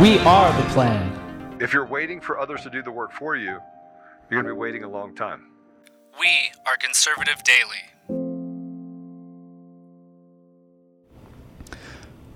We 0.00 0.18
are 0.20 0.50
the 0.58 0.66
plan. 0.70 1.58
If 1.60 1.74
you're 1.74 1.84
waiting 1.84 2.18
for 2.18 2.40
others 2.40 2.62
to 2.62 2.70
do 2.70 2.82
the 2.82 2.90
work 2.90 3.12
for 3.12 3.36
you, 3.36 3.60
you're 4.30 4.42
going 4.42 4.46
to 4.46 4.54
be 4.54 4.58
waiting 4.58 4.84
a 4.84 4.88
long 4.88 5.14
time. 5.14 5.48
We 6.18 6.30
are 6.64 6.78
Conservative 6.78 7.42
Daily. 7.44 8.16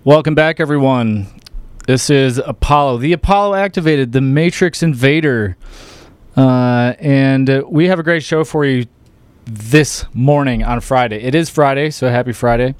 Welcome 0.05 0.35
back, 0.35 0.61
everyone. 0.61 1.29
This 1.87 2.11
is 2.11 2.37
Apollo. 2.37 2.98
The 2.98 3.15
Apollo 3.15 3.55
activated 3.55 4.13
the 4.13 4.20
Matrix 4.20 4.83
Invader. 4.83 5.57
Uh, 6.37 6.93
and 6.98 7.48
uh, 7.48 7.63
we 7.67 7.87
have 7.87 7.98
a 7.98 8.03
great 8.03 8.23
show 8.23 8.45
for 8.45 8.67
you 8.67 8.85
this 9.47 10.05
morning 10.13 10.63
on 10.63 10.83
Friday. 10.83 11.23
It 11.23 11.35
is 11.35 11.48
Friday, 11.48 11.89
so 11.89 12.11
happy 12.11 12.33
Friday. 12.33 12.75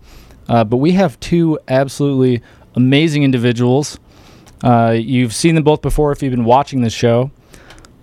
Uh, 0.51 0.65
but 0.65 0.77
we 0.77 0.93
have 0.93 1.19
two 1.19 1.59
absolutely 1.67 2.43
amazing 2.75 3.23
individuals. 3.23 3.99
Uh, 4.62 4.97
you've 4.99 5.35
seen 5.35 5.55
them 5.55 5.65
both 5.65 5.83
before 5.83 6.12
if 6.12 6.23
you've 6.23 6.33
been 6.33 6.45
watching 6.45 6.81
this 6.81 6.93
show. 6.93 7.31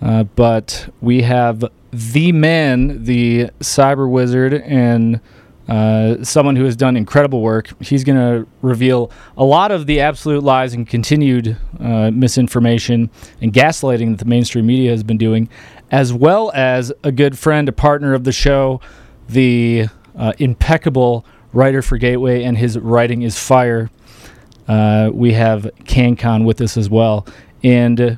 Uh, 0.02 0.24
but 0.24 0.94
we 1.02 1.22
have 1.22 1.64
the 1.92 2.32
man, 2.32 3.04
the 3.04 3.50
cyber 3.60 4.10
wizard, 4.10 4.54
and 4.54 5.22
uh, 5.68 6.22
someone 6.24 6.58
who 6.58 6.66
has 6.66 6.76
done 6.76 6.98
incredible 6.98 7.42
work. 7.42 7.70
He's 7.82 8.04
going 8.04 8.18
to 8.18 8.48
reveal 8.62 9.12
a 9.38 9.46
lot 9.46 9.72
of 9.72 9.86
the 9.86 10.02
absolute 10.02 10.44
lies 10.44 10.74
and 10.74 10.88
continued 10.88 11.56
uh, 11.80 12.12
misinformation 12.12 13.10
and 13.42 13.54
gaslighting 13.54 14.12
that 14.12 14.18
the 14.18 14.30
mainstream 14.30 14.66
media 14.66 14.92
has 14.92 15.04
been 15.04 15.18
doing, 15.18 15.48
as 15.90 16.12
well 16.12 16.52
as 16.54 16.92
a 17.04 17.12
good 17.12 17.38
friend, 17.38 17.70
a 17.70 17.72
partner 17.72 18.14
of 18.14 18.26
the 18.26 18.34
show, 18.34 18.82
the 19.30 19.88
uh, 20.18 20.34
impeccable 20.38 21.26
writer 21.54 21.82
for 21.82 21.98
Gateway, 21.98 22.44
and 22.44 22.58
his 22.58 22.78
writing 22.78 23.22
is 23.22 23.40
fire. 23.40 23.90
Uh, 24.68 25.10
we 25.14 25.34
have 25.34 25.70
Canncon 25.86 26.46
with 26.46 26.62
us 26.62 26.78
as 26.78 26.90
well. 26.90 27.28
And 27.64 28.00
uh, 28.00 28.16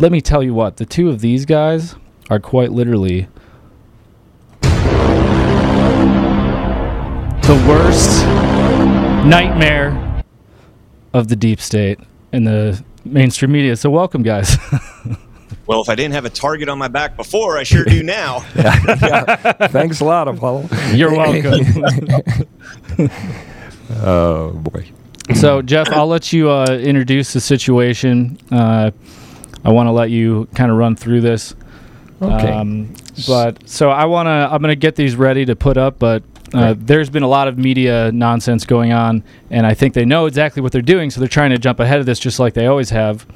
let 0.00 0.12
me 0.12 0.20
tell 0.20 0.42
you 0.42 0.54
what, 0.54 0.76
the 0.76 0.86
two 0.86 1.08
of 1.08 1.20
these 1.20 1.44
guys 1.44 1.94
are 2.30 2.40
quite 2.40 2.72
literally 2.72 3.28
the 7.42 7.64
worst 7.66 8.24
nightmare 9.26 10.22
of 11.14 11.28
the 11.28 11.36
deep 11.36 11.60
state 11.60 11.98
and 12.32 12.46
the 12.46 12.82
mainstream 13.04 13.52
media. 13.52 13.76
So, 13.76 13.90
welcome, 13.90 14.22
guys. 14.22 14.56
Well, 15.66 15.82
if 15.82 15.90
I 15.90 15.94
didn't 15.96 16.14
have 16.14 16.24
a 16.24 16.30
target 16.30 16.70
on 16.70 16.78
my 16.78 16.88
back 16.88 17.14
before, 17.14 17.58
I 17.58 17.62
sure 17.62 17.84
do 17.84 18.02
now. 18.02 18.38
Thanks 19.68 20.00
a 20.00 20.04
lot, 20.06 20.26
Apollo. 20.26 20.66
You're 20.94 21.14
welcome. 21.14 21.60
Oh 24.00 24.50
boy. 24.52 24.90
So, 25.34 25.62
Jeff, 25.62 25.88
I'll 25.90 26.06
let 26.06 26.32
you 26.32 26.50
uh, 26.50 26.66
introduce 26.80 27.32
the 27.32 27.40
situation. 27.40 28.38
Uh, 28.50 28.90
I 29.64 29.70
want 29.70 29.86
to 29.86 29.92
let 29.92 30.10
you 30.10 30.48
kind 30.54 30.70
of 30.70 30.76
run 30.76 30.96
through 30.96 31.20
this. 31.20 31.54
Okay. 32.20 32.50
Um, 32.50 32.94
but 33.26 33.68
so 33.68 33.90
I 33.90 34.04
want 34.06 34.26
to. 34.26 34.30
I'm 34.30 34.60
going 34.62 34.72
to 34.72 34.76
get 34.76 34.96
these 34.96 35.16
ready 35.16 35.44
to 35.46 35.56
put 35.56 35.76
up, 35.76 35.98
but. 35.98 36.22
Uh, 36.54 36.74
there's 36.78 37.10
been 37.10 37.22
a 37.22 37.28
lot 37.28 37.46
of 37.46 37.58
media 37.58 38.10
nonsense 38.10 38.64
going 38.64 38.90
on, 38.90 39.22
and 39.50 39.66
I 39.66 39.74
think 39.74 39.92
they 39.92 40.06
know 40.06 40.24
exactly 40.24 40.62
what 40.62 40.72
they're 40.72 40.80
doing, 40.80 41.10
so 41.10 41.20
they're 41.20 41.28
trying 41.28 41.50
to 41.50 41.58
jump 41.58 41.78
ahead 41.78 42.00
of 42.00 42.06
this 42.06 42.18
just 42.18 42.38
like 42.38 42.54
they 42.54 42.66
always 42.66 42.88
have, 42.88 43.26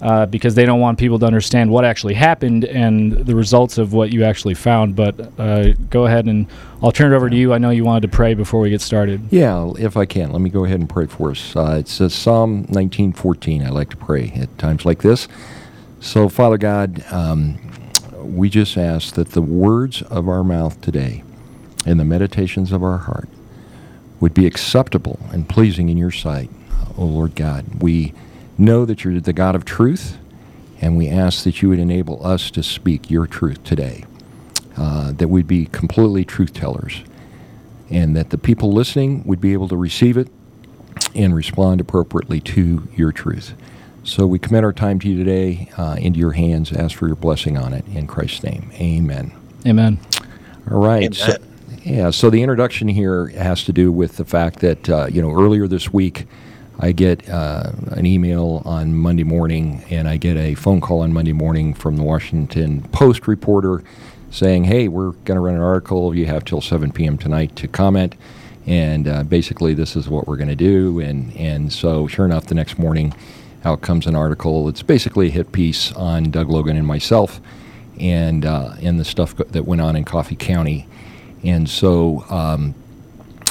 uh, 0.00 0.26
because 0.26 0.54
they 0.54 0.64
don't 0.64 0.80
want 0.80 0.98
people 0.98 1.18
to 1.18 1.26
understand 1.26 1.70
what 1.70 1.84
actually 1.84 2.14
happened 2.14 2.64
and 2.64 3.12
the 3.12 3.34
results 3.34 3.78
of 3.78 3.92
what 3.92 4.12
you 4.12 4.24
actually 4.24 4.54
found. 4.54 4.94
But 4.94 5.32
uh, 5.38 5.72
go 5.90 6.06
ahead 6.06 6.26
and 6.26 6.46
I'll 6.82 6.92
turn 6.92 7.12
it 7.12 7.16
over 7.16 7.28
to 7.28 7.36
you. 7.36 7.52
I 7.52 7.58
know 7.58 7.70
you 7.70 7.84
wanted 7.84 8.02
to 8.02 8.08
pray 8.08 8.34
before 8.34 8.60
we 8.60 8.70
get 8.70 8.80
started. 8.80 9.20
Yeah, 9.30 9.72
if 9.78 9.96
I 9.96 10.06
can, 10.06 10.32
let 10.32 10.40
me 10.40 10.50
go 10.50 10.64
ahead 10.64 10.80
and 10.80 10.88
pray 10.88 11.06
for 11.06 11.32
us. 11.32 11.56
Uh, 11.56 11.76
it 11.80 11.88
says 11.88 12.14
Psalm 12.14 12.64
19:14. 12.66 13.66
I 13.66 13.70
like 13.70 13.90
to 13.90 13.96
pray 13.96 14.32
at 14.36 14.56
times 14.58 14.84
like 14.84 15.02
this. 15.02 15.26
So, 16.00 16.28
Father 16.28 16.58
God, 16.58 17.04
um, 17.10 17.58
we 18.22 18.48
just 18.48 18.76
ask 18.76 19.14
that 19.14 19.32
the 19.32 19.42
words 19.42 20.02
of 20.02 20.28
our 20.28 20.44
mouth 20.44 20.80
today 20.80 21.24
and 21.84 21.98
the 21.98 22.04
meditations 22.04 22.70
of 22.70 22.84
our 22.84 22.98
heart 22.98 23.28
would 24.20 24.34
be 24.34 24.46
acceptable 24.46 25.18
and 25.32 25.48
pleasing 25.48 25.88
in 25.88 25.96
your 25.96 26.10
sight, 26.10 26.50
O 26.96 27.04
Lord 27.04 27.34
God. 27.34 27.82
We 27.82 28.12
know 28.58 28.84
that 28.84 29.04
you're 29.04 29.20
the 29.20 29.32
God 29.32 29.54
of 29.54 29.64
truth, 29.64 30.18
and 30.80 30.96
we 30.96 31.08
ask 31.08 31.44
that 31.44 31.62
you 31.62 31.68
would 31.68 31.78
enable 31.78 32.24
us 32.26 32.50
to 32.50 32.62
speak 32.62 33.10
your 33.10 33.26
truth 33.26 33.62
today, 33.64 34.04
uh, 34.76 35.12
that 35.12 35.28
we'd 35.28 35.46
be 35.46 35.66
completely 35.66 36.24
truth 36.24 36.52
tellers, 36.52 37.02
and 37.90 38.16
that 38.16 38.30
the 38.30 38.38
people 38.38 38.72
listening 38.72 39.22
would 39.24 39.40
be 39.40 39.52
able 39.52 39.68
to 39.68 39.76
receive 39.76 40.16
it 40.16 40.28
and 41.14 41.34
respond 41.34 41.80
appropriately 41.80 42.40
to 42.40 42.88
your 42.94 43.12
truth. 43.12 43.54
So 44.04 44.26
we 44.26 44.38
commit 44.38 44.64
our 44.64 44.72
time 44.72 44.98
to 45.00 45.08
you 45.08 45.22
today 45.22 45.70
uh, 45.76 45.96
into 45.98 46.18
your 46.18 46.32
hands, 46.32 46.72
ask 46.72 46.96
for 46.96 47.06
your 47.06 47.16
blessing 47.16 47.58
on 47.58 47.72
it 47.74 47.86
in 47.88 48.06
Christ's 48.06 48.42
name. 48.42 48.70
Amen. 48.74 49.32
Amen. 49.66 49.98
All 50.70 50.80
right. 50.80 51.14
So, 51.14 51.36
yeah. 51.82 52.10
So 52.10 52.30
the 52.30 52.42
introduction 52.42 52.88
here 52.88 53.28
has 53.28 53.64
to 53.64 53.72
do 53.72 53.92
with 53.92 54.16
the 54.16 54.24
fact 54.24 54.60
that 54.60 54.88
uh, 54.88 55.06
you 55.10 55.20
know 55.20 55.30
earlier 55.30 55.66
this 55.66 55.92
week, 55.92 56.26
I 56.80 56.92
get 56.92 57.28
uh, 57.28 57.72
an 57.90 58.06
email 58.06 58.62
on 58.64 58.94
Monday 58.94 59.24
morning, 59.24 59.84
and 59.90 60.08
I 60.08 60.16
get 60.16 60.36
a 60.36 60.54
phone 60.54 60.80
call 60.80 61.00
on 61.00 61.12
Monday 61.12 61.32
morning 61.32 61.74
from 61.74 61.96
the 61.96 62.04
Washington 62.04 62.82
Post 62.92 63.26
reporter 63.26 63.82
saying, 64.30 64.64
"Hey, 64.64 64.86
we're 64.86 65.10
going 65.10 65.36
to 65.36 65.40
run 65.40 65.56
an 65.56 65.60
article. 65.60 66.14
You 66.14 66.26
have 66.26 66.44
till 66.44 66.60
7 66.60 66.92
p.m. 66.92 67.18
tonight 67.18 67.56
to 67.56 67.66
comment." 67.66 68.14
And 68.66 69.08
uh, 69.08 69.22
basically, 69.24 69.74
this 69.74 69.96
is 69.96 70.08
what 70.08 70.28
we're 70.28 70.36
going 70.36 70.50
to 70.50 70.56
do. 70.56 71.00
And 71.00 71.34
and 71.36 71.72
so, 71.72 72.06
sure 72.06 72.26
enough, 72.26 72.46
the 72.46 72.54
next 72.54 72.78
morning, 72.78 73.12
out 73.64 73.80
comes 73.80 74.06
an 74.06 74.14
article. 74.14 74.68
It's 74.68 74.82
basically 74.82 75.28
a 75.28 75.30
hit 75.30 75.50
piece 75.50 75.92
on 75.92 76.30
Doug 76.30 76.48
Logan 76.48 76.76
and 76.76 76.86
myself, 76.86 77.40
and 77.98 78.46
uh, 78.46 78.74
and 78.80 79.00
the 79.00 79.04
stuff 79.04 79.34
that 79.36 79.64
went 79.64 79.80
on 79.80 79.96
in 79.96 80.04
Coffee 80.04 80.36
County. 80.36 80.86
And 81.42 81.68
so, 81.68 82.24
um, 82.30 82.74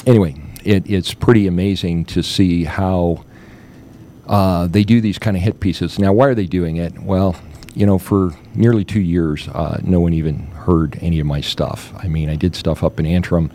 anyway, 0.06 0.34
it, 0.64 0.88
it's 0.90 1.14
pretty 1.14 1.46
amazing 1.46 2.04
to 2.06 2.22
see 2.22 2.64
how 2.64 3.24
uh, 4.26 4.66
they 4.66 4.84
do 4.84 5.00
these 5.00 5.18
kind 5.18 5.36
of 5.36 5.42
hit 5.42 5.60
pieces. 5.60 5.98
Now, 5.98 6.12
why 6.12 6.26
are 6.26 6.34
they 6.34 6.46
doing 6.46 6.76
it? 6.76 6.98
Well, 6.98 7.36
you 7.74 7.86
know, 7.86 7.98
for 7.98 8.34
nearly 8.54 8.84
two 8.84 9.00
years, 9.00 9.48
uh, 9.48 9.78
no 9.82 10.00
one 10.00 10.12
even 10.12 10.38
heard 10.48 10.98
any 11.00 11.20
of 11.20 11.26
my 11.26 11.40
stuff. 11.40 11.92
I 11.96 12.08
mean, 12.08 12.28
I 12.28 12.36
did 12.36 12.54
stuff 12.54 12.82
up 12.82 12.98
in 12.98 13.06
Antrim. 13.06 13.50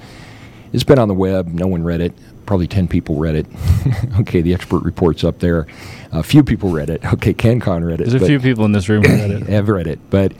It's 0.71 0.83
been 0.83 0.97
on 0.97 1.07
the 1.07 1.13
web. 1.13 1.47
No 1.47 1.67
one 1.67 1.83
read 1.83 2.01
it. 2.01 2.13
Probably 2.45 2.67
10 2.67 2.87
people 2.87 3.17
read 3.17 3.35
it. 3.35 3.45
okay, 4.21 4.41
the 4.41 4.53
expert 4.53 4.83
report's 4.83 5.23
up 5.23 5.39
there. 5.39 5.67
A 6.11 6.23
few 6.23 6.43
people 6.43 6.71
read 6.71 6.89
it. 6.89 7.03
Okay, 7.13 7.33
Canncon 7.33 7.85
read 7.85 8.01
it. 8.01 8.09
There's 8.09 8.21
a 8.21 8.25
few 8.25 8.39
people 8.39 8.65
in 8.65 8.71
this 8.71 8.89
room 8.89 9.03
who 9.03 9.13
read 9.13 9.31
it. 9.31 9.43
have 9.49 9.69
read 9.69 9.87
it, 9.87 9.99
but 10.09 10.33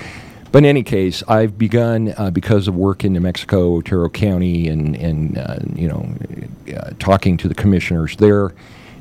but 0.54 0.60
in 0.60 0.66
any 0.66 0.84
case, 0.84 1.24
I've 1.28 1.58
begun 1.58 2.14
uh, 2.16 2.30
because 2.30 2.68
of 2.68 2.76
work 2.76 3.04
in 3.04 3.12
New 3.14 3.22
Mexico, 3.22 3.78
Otero 3.78 4.08
County, 4.08 4.68
and 4.68 4.96
and 4.96 5.36
uh, 5.36 5.58
you 5.74 5.88
know, 5.88 6.16
uh, 6.78 6.92
talking 7.00 7.38
to 7.38 7.48
the 7.48 7.56
commissioners 7.56 8.16
there, 8.18 8.54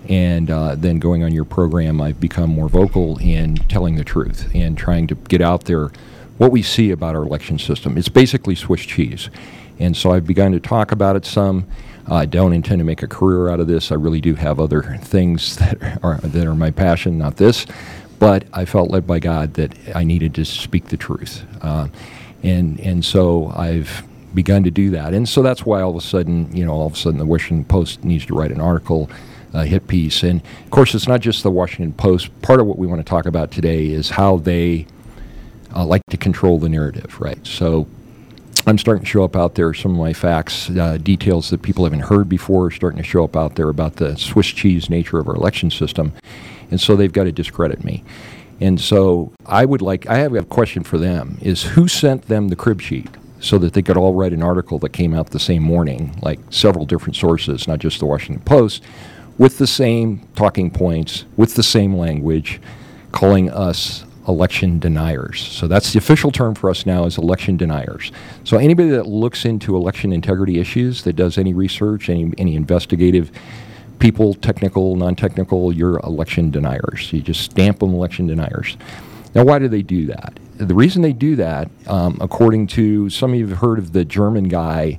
and 0.09 0.51
uh, 0.51 0.77
then 0.77 0.99
going 0.99 1.23
on 1.23 1.33
your 1.35 1.45
program, 1.45 2.01
I've 2.01 2.19
become 2.19 2.49
more 2.49 2.71
vocal 2.71 3.19
in 3.19 3.57
telling 3.69 3.97
the 3.97 4.03
truth 4.03 4.51
and 4.55 4.79
trying 4.79 5.07
to 5.09 5.15
get 5.15 5.43
out 5.43 5.67
there 5.67 5.91
what 6.39 6.53
we 6.53 6.63
see 6.63 6.91
about 6.91 7.15
our 7.15 7.23
election 7.23 7.59
system. 7.59 7.99
It's 7.99 8.09
basically 8.09 8.55
Swiss 8.55 8.81
cheese, 8.81 9.29
and 9.79 9.95
so 9.95 10.13
I've 10.13 10.27
begun 10.27 10.53
to 10.53 10.61
talk 10.61 10.91
about 10.91 11.17
it 11.17 11.27
some. 11.27 11.67
I 12.07 12.25
don't 12.25 12.55
intend 12.55 12.81
to 12.81 12.85
make 12.85 13.03
a 13.03 13.07
career 13.07 13.51
out 13.51 13.61
of 13.61 13.67
this. 13.67 13.93
I 13.93 13.97
really 13.97 14.23
do 14.23 14.37
have 14.37 14.59
other 14.59 14.99
things 15.03 15.57
that 15.59 16.03
are 16.03 16.17
that 16.17 16.47
are 16.47 16.55
my 16.55 16.71
passion, 16.71 17.19
not 17.19 17.37
this. 17.37 17.67
But 18.23 18.45
I 18.53 18.67
felt 18.67 18.89
led 18.89 19.05
by 19.05 19.19
God 19.19 19.55
that 19.55 19.73
I 19.97 20.05
needed 20.05 20.33
to 20.37 20.45
speak 20.45 20.91
the 20.91 20.97
truth. 20.97 21.45
Uh, 21.61 21.89
and, 22.45 22.79
and 22.79 23.05
so 23.05 23.49
I've 23.57 24.05
begun 24.33 24.63
to 24.63 24.71
do 24.71 24.91
that. 24.91 25.13
And 25.13 25.29
so 25.29 25.43
that's 25.43 25.67
why 25.67 25.83
all 25.83 25.91
of 25.91 25.97
a 25.97 26.01
sudden, 26.01 26.55
you 26.55 26.65
know, 26.65 26.71
all 26.71 26.87
of 26.87 26.93
a 26.93 26.97
sudden 26.97 27.19
the 27.19 27.27
Washington 27.27 27.65
Post 27.65 28.05
needs 28.05 28.25
to 28.27 28.35
write 28.37 28.53
an 28.53 28.61
article, 28.61 29.11
a 29.53 29.67
hit 29.67 29.89
piece. 29.89 30.23
And 30.23 30.41
of 30.41 30.71
course, 30.71 30.95
it's 30.95 31.09
not 31.09 31.19
just 31.19 31.43
the 31.43 31.51
Washington 31.51 31.95
Post. 31.95 32.31
Part 32.43 32.61
of 32.61 32.67
what 32.67 32.79
we 32.79 32.87
want 32.87 33.01
to 33.01 33.05
talk 33.05 33.27
about 33.27 33.51
today 33.51 33.89
is 33.89 34.11
how 34.11 34.37
they 34.37 34.87
uh, 35.75 35.85
like 35.85 36.03
to 36.11 36.17
control 36.17 36.61
the 36.61 36.69
narrative, 36.69 37.21
right? 37.21 37.45
So 37.45 37.89
I'm 38.69 38.79
starting 38.79 39.03
to 39.03 39.11
show 39.11 39.25
up 39.25 39.35
out 39.35 39.57
there. 39.57 39.75
Some 39.75 39.95
of 39.95 39.99
my 39.99 40.13
facts, 40.13 40.71
uh, 40.71 40.97
details 40.97 41.51
that 41.51 41.63
people 41.63 41.83
haven't 41.83 42.03
heard 42.03 42.29
before, 42.29 42.67
are 42.67 42.71
starting 42.71 42.99
to 42.99 43.05
show 43.05 43.25
up 43.25 43.37
out 43.37 43.57
there 43.57 43.69
about 43.69 43.97
the 43.97 44.15
Swiss 44.17 44.47
cheese 44.47 44.89
nature 44.89 45.19
of 45.19 45.27
our 45.27 45.35
election 45.35 45.73
system, 45.73 46.13
and 46.71 46.81
so 46.81 46.97
they've 46.97 47.13
got 47.13 47.25
to 47.25 47.33
discredit 47.33 47.85
me. 47.85 48.05
And 48.61 48.81
so 48.81 49.33
I 49.45 49.65
would 49.65 49.83
like, 49.83 50.07
I 50.07 50.19
have 50.19 50.35
a 50.35 50.45
question 50.45 50.85
for 50.85 50.99
them: 50.99 51.39
is 51.43 51.63
who 51.63 51.89
sent 51.89 52.29
them 52.29 52.49
the 52.49 52.57
crib 52.57 52.81
sheet 52.81 53.09
so 53.41 53.59
that 53.59 53.73
they 53.73 53.83
could 53.83 53.97
all 53.97 54.15
write 54.15 54.33
an 54.33 54.43
article 54.43 54.79
that 54.79 54.91
came 54.91 55.13
out 55.13 55.31
the 55.31 55.41
same 55.41 55.63
morning, 55.63 56.17
like 56.23 56.39
several 56.51 56.87
different 56.87 57.17
sources, 57.17 57.67
not 57.67 57.81
just 57.81 57.99
the 57.99 58.07
Washington 58.07 58.43
Post, 58.45 58.85
with 59.37 59.59
the 59.59 59.67
same 59.67 60.27
talking 60.37 60.71
points, 60.71 61.25
with 61.37 61.55
the 61.55 61.63
same 61.63 61.97
language, 61.97 62.61
calling 63.11 63.51
us 63.51 64.05
election 64.29 64.79
deniers. 64.79 65.41
So 65.41 65.67
that's 65.67 65.93
the 65.93 65.99
official 65.99 66.31
term 66.31 66.55
for 66.55 66.71
us 66.71 66.87
now 66.87 67.05
is 67.07 67.19
election 67.19 67.57
deniers. 67.57 68.13
So 68.45 68.57
anybody 68.57 68.91
that 68.91 69.07
looks 69.07 69.45
into 69.45 69.75
election 69.75 70.13
integrity 70.13 70.61
issues, 70.61 71.03
that 71.03 71.15
does 71.15 71.39
any 71.39 71.53
research, 71.53 72.09
any 72.09 72.33
any 72.39 72.55
investigative 72.55 73.33
people, 74.03 74.35
technical, 74.35 74.97
non-technical, 74.97 75.73
you're 75.73 75.99
election 76.01 76.51
deniers. 76.51 77.13
You 77.13 77.23
just 77.23 77.41
stamp 77.43 77.79
them 77.79 77.95
election 77.95 78.27
deniers. 78.27 78.77
Now, 79.33 79.45
why 79.45 79.61
do 79.61 79.69
they 79.69 79.83
do 79.83 80.07
that? 80.07 80.39
The 80.57 80.75
reason 80.75 81.03
they 81.03 81.13
do 81.13 81.37
that, 81.37 81.71
um, 81.87 82.19
according 82.21 82.67
to 82.69 83.09
some 83.11 83.33
of 83.33 83.39
you 83.39 83.47
have 83.47 83.59
heard 83.59 83.79
of 83.79 83.93
the 83.93 84.05
German 84.05 84.49
guy 84.49 84.99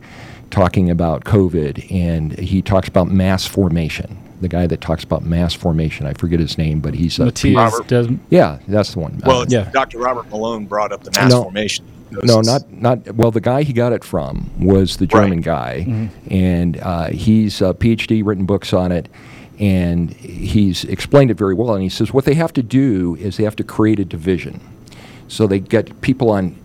talking 0.51 0.89
about 0.89 1.25
COVID, 1.25 1.91
and 1.91 2.39
he 2.39 2.61
talks 2.61 2.87
about 2.87 3.09
mass 3.09 3.45
formation 3.45 4.17
the 4.41 4.49
guy 4.49 4.67
that 4.67 4.81
talks 4.81 5.05
about 5.05 5.23
mass 5.23 5.53
formation. 5.53 6.05
I 6.05 6.11
forget 6.11 6.37
his 6.37 6.57
name, 6.57 6.81
but 6.81 6.93
he's 6.93 7.17
a 7.17 7.27
Mattias 7.27 7.71
Desmet. 7.87 8.19
Yeah, 8.29 8.59
that's 8.67 8.93
the 8.93 8.99
one. 8.99 9.21
Well, 9.25 9.43
uh, 9.43 9.45
yeah. 9.47 9.69
Dr. 9.71 9.99
Robert 9.99 10.29
Malone 10.29 10.65
brought 10.65 10.91
up 10.91 11.01
the 11.01 11.11
mass 11.11 11.31
no, 11.31 11.43
formation. 11.43 11.85
No, 12.23 12.41
not 12.41 12.71
not. 12.71 13.15
Well, 13.15 13.31
the 13.31 13.41
guy 13.41 13.63
he 13.63 13.73
got 13.73 13.93
it 13.93 14.03
from 14.03 14.51
was 14.59 14.97
the 14.97 15.07
German 15.07 15.37
right. 15.39 15.43
guy, 15.43 15.85
Mm-hmm. 15.87 16.33
and 16.33 16.77
uh, 16.77 17.07
he's 17.07 17.61
a 17.61 17.73
PhD, 17.73 18.21
written 18.25 18.45
books 18.45 18.73
on 18.73 18.91
it, 18.91 19.09
and 19.59 20.11
he's 20.11 20.83
explained 20.85 21.31
it 21.31 21.37
very 21.37 21.53
well. 21.53 21.73
And 21.73 21.83
he 21.83 21.89
says 21.89 22.13
what 22.13 22.25
they 22.25 22.33
have 22.35 22.53
to 22.53 22.63
do 22.63 23.15
is 23.15 23.37
they 23.37 23.43
have 23.43 23.55
to 23.57 23.63
create 23.63 23.99
a 23.99 24.05
division, 24.05 24.59
so 25.27 25.47
they 25.47 25.59
get 25.59 26.01
people 26.01 26.29
on 26.29 26.55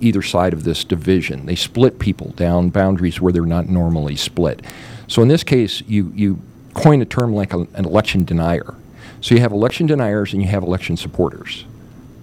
either 0.00 0.22
side 0.22 0.52
of 0.52 0.64
this 0.64 0.84
division. 0.84 1.46
They 1.46 1.54
split 1.56 1.98
people 1.98 2.30
down 2.36 2.68
boundaries 2.70 3.20
where 3.20 3.32
they're 3.32 3.46
not 3.46 3.68
normally 3.68 4.16
split. 4.16 4.62
So 5.08 5.22
in 5.22 5.28
this 5.28 5.42
case, 5.44 5.82
you 5.86 6.12
you 6.14 6.38
coin 6.74 7.00
a 7.00 7.06
term 7.06 7.32
like 7.34 7.54
a, 7.54 7.60
an 7.74 7.84
election 7.86 8.24
denier. 8.24 8.74
So 9.22 9.34
you 9.34 9.40
have 9.40 9.52
election 9.52 9.86
deniers 9.86 10.32
and 10.34 10.42
you 10.42 10.48
have 10.48 10.62
election 10.62 10.96
supporters. 10.96 11.64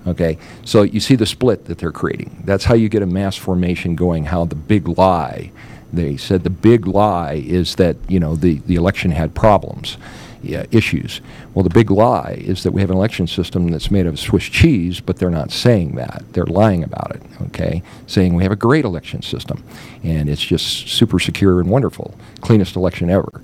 Okay, 0.05 0.38
so 0.65 0.81
you 0.81 1.00
see 1.00 1.15
the 1.15 1.25
split 1.25 1.65
that 1.65 1.77
they're 1.77 1.91
creating. 1.91 2.44
That's 2.45 2.65
how 2.65 2.75
you 2.75 2.89
get 2.89 3.01
a 3.01 3.05
mass 3.05 3.38
formation 3.38 3.95
going. 3.95 4.25
How 4.25 4.44
the 4.45 4.55
big 4.55 4.88
lie, 4.88 5.51
they 5.94 6.17
said 6.17 6.44
the 6.44 6.50
big 6.50 6.88
lie 6.88 7.44
is 7.45 7.75
that 7.75 7.95
you 8.09 8.19
know 8.19 8.35
the 8.35 8.55
the 8.65 8.75
election 8.75 9.11
had 9.11 9.33
problems, 9.33 9.97
yeah, 10.41 10.65
issues. 10.71 11.21
Well, 11.53 11.63
the 11.63 11.69
big 11.69 11.89
lie 11.89 12.38
is 12.39 12.63
that 12.63 12.71
we 12.71 12.81
have 12.81 12.89
an 12.89 12.97
election 12.97 13.27
system 13.27 13.69
that's 13.69 13.89
made 13.89 14.05
of 14.05 14.19
Swiss 14.19 14.44
cheese, 14.44 15.00
but 15.00 15.17
they're 15.17 15.29
not 15.29 15.51
saying 15.51 15.95
that. 15.95 16.23
They're 16.33 16.45
lying 16.45 16.83
about 16.83 17.15
it. 17.15 17.21
Okay, 17.44 17.81
saying 18.05 18.33
we 18.33 18.44
have 18.44 18.51
a 18.51 18.57
great 18.57 18.83
election 18.83 19.21
system, 19.21 19.63
and 20.03 20.29
it's 20.29 20.44
just 20.44 20.89
super 20.89 21.19
secure 21.19 21.61
and 21.61 21.69
wonderful, 21.69 22.13
cleanest 22.41 22.75
election 22.75 23.09
ever. 23.09 23.41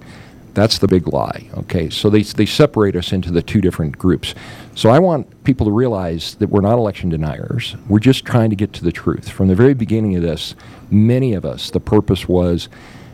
That's 0.59 0.79
the 0.79 0.89
big 0.89 1.07
lie. 1.07 1.47
Okay, 1.53 1.89
so 1.89 2.09
they, 2.09 2.21
they 2.21 2.45
separate 2.45 2.93
us 2.97 3.13
into 3.13 3.31
the 3.31 3.41
two 3.41 3.61
different 3.61 3.97
groups. 3.97 4.35
So 4.75 4.89
I 4.89 4.99
want 4.99 5.45
people 5.45 5.65
to 5.67 5.71
realize 5.71 6.35
that 6.35 6.49
we're 6.49 6.59
not 6.59 6.73
election 6.73 7.07
deniers. 7.07 7.77
We're 7.87 7.99
just 7.99 8.25
trying 8.25 8.49
to 8.49 8.57
get 8.57 8.73
to 8.73 8.83
the 8.83 8.91
truth. 8.91 9.29
From 9.29 9.47
the 9.47 9.55
very 9.55 9.73
beginning 9.73 10.17
of 10.17 10.21
this, 10.21 10.55
many 10.91 11.33
of 11.33 11.45
us, 11.45 11.69
the 11.69 11.79
purpose 11.79 12.27
was 12.27 12.67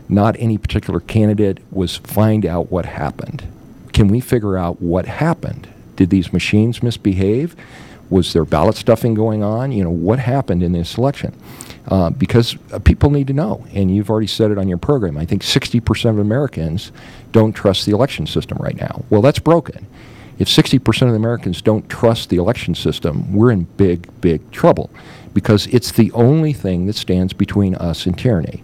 not 0.09 0.36
any 0.39 0.57
particular 0.57 1.00
candidate, 1.00 1.59
was 1.71 1.97
find 1.97 2.47
out 2.47 2.71
what 2.71 2.88
happened. 2.88 3.44
Can 3.94 4.07
we 4.07 4.21
figure 4.21 4.57
out 4.57 4.81
what 4.81 5.06
happened? 5.06 5.68
Did 5.97 6.09
these 6.09 6.33
machines 6.33 6.81
misbehave? 6.81 7.56
Was 8.09 8.33
there 8.33 8.44
ballot 8.44 8.75
stuffing 8.75 9.13
going 9.13 9.44
on? 9.44 9.71
You 9.71 9.83
know, 9.83 9.92
what 9.92 10.18
happened 10.18 10.63
in 10.63 10.71
this 10.71 10.97
election? 10.97 11.39
Uh, 11.88 12.10
because 12.10 12.58
uh, 12.74 12.80
people 12.80 13.12
need 13.12 13.28
to 13.28 13.34
know, 13.34 13.64
and 13.72 13.96
you've 13.96 14.10
already 14.10 14.26
said 14.26 14.50
it 14.50 14.58
on 14.58 14.68
your 14.68 14.78
program. 14.78 15.18
I 15.18 15.26
think 15.26 15.44
60% 15.44 16.10
of 16.10 16.18
Americans 16.18 16.92
don't 17.32 17.54
trust 17.54 17.86
the 17.86 17.92
election 17.92 18.26
system 18.26 18.58
right 18.60 18.76
now. 18.76 19.04
Well, 19.12 19.22
that's 19.22 19.38
broken. 19.38 19.86
If 20.40 20.48
60% 20.48 21.10
of 21.10 21.14
Americans 21.14 21.62
don't 21.62 21.88
trust 21.88 22.30
the 22.30 22.38
election 22.38 22.74
system, 22.74 23.32
we're 23.34 23.52
in 23.52 23.66
big, 23.78 24.10
big 24.20 24.50
trouble 24.52 24.90
because 25.34 25.68
it's 25.68 25.92
the 25.92 26.12
only 26.14 26.54
thing 26.54 26.88
that 26.88 26.96
stands 26.96 27.34
between 27.34 27.76
us 27.76 28.06
and 28.06 28.18
tyranny. 28.18 28.64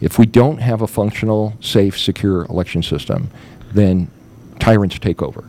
If 0.00 0.18
we 0.18 0.26
don't 0.26 0.58
have 0.58 0.82
a 0.82 0.86
functional, 0.86 1.54
safe, 1.60 1.98
secure 1.98 2.44
election 2.44 2.82
system, 2.82 3.30
then 3.72 4.10
tyrants 4.60 4.98
take 4.98 5.22
over. 5.22 5.48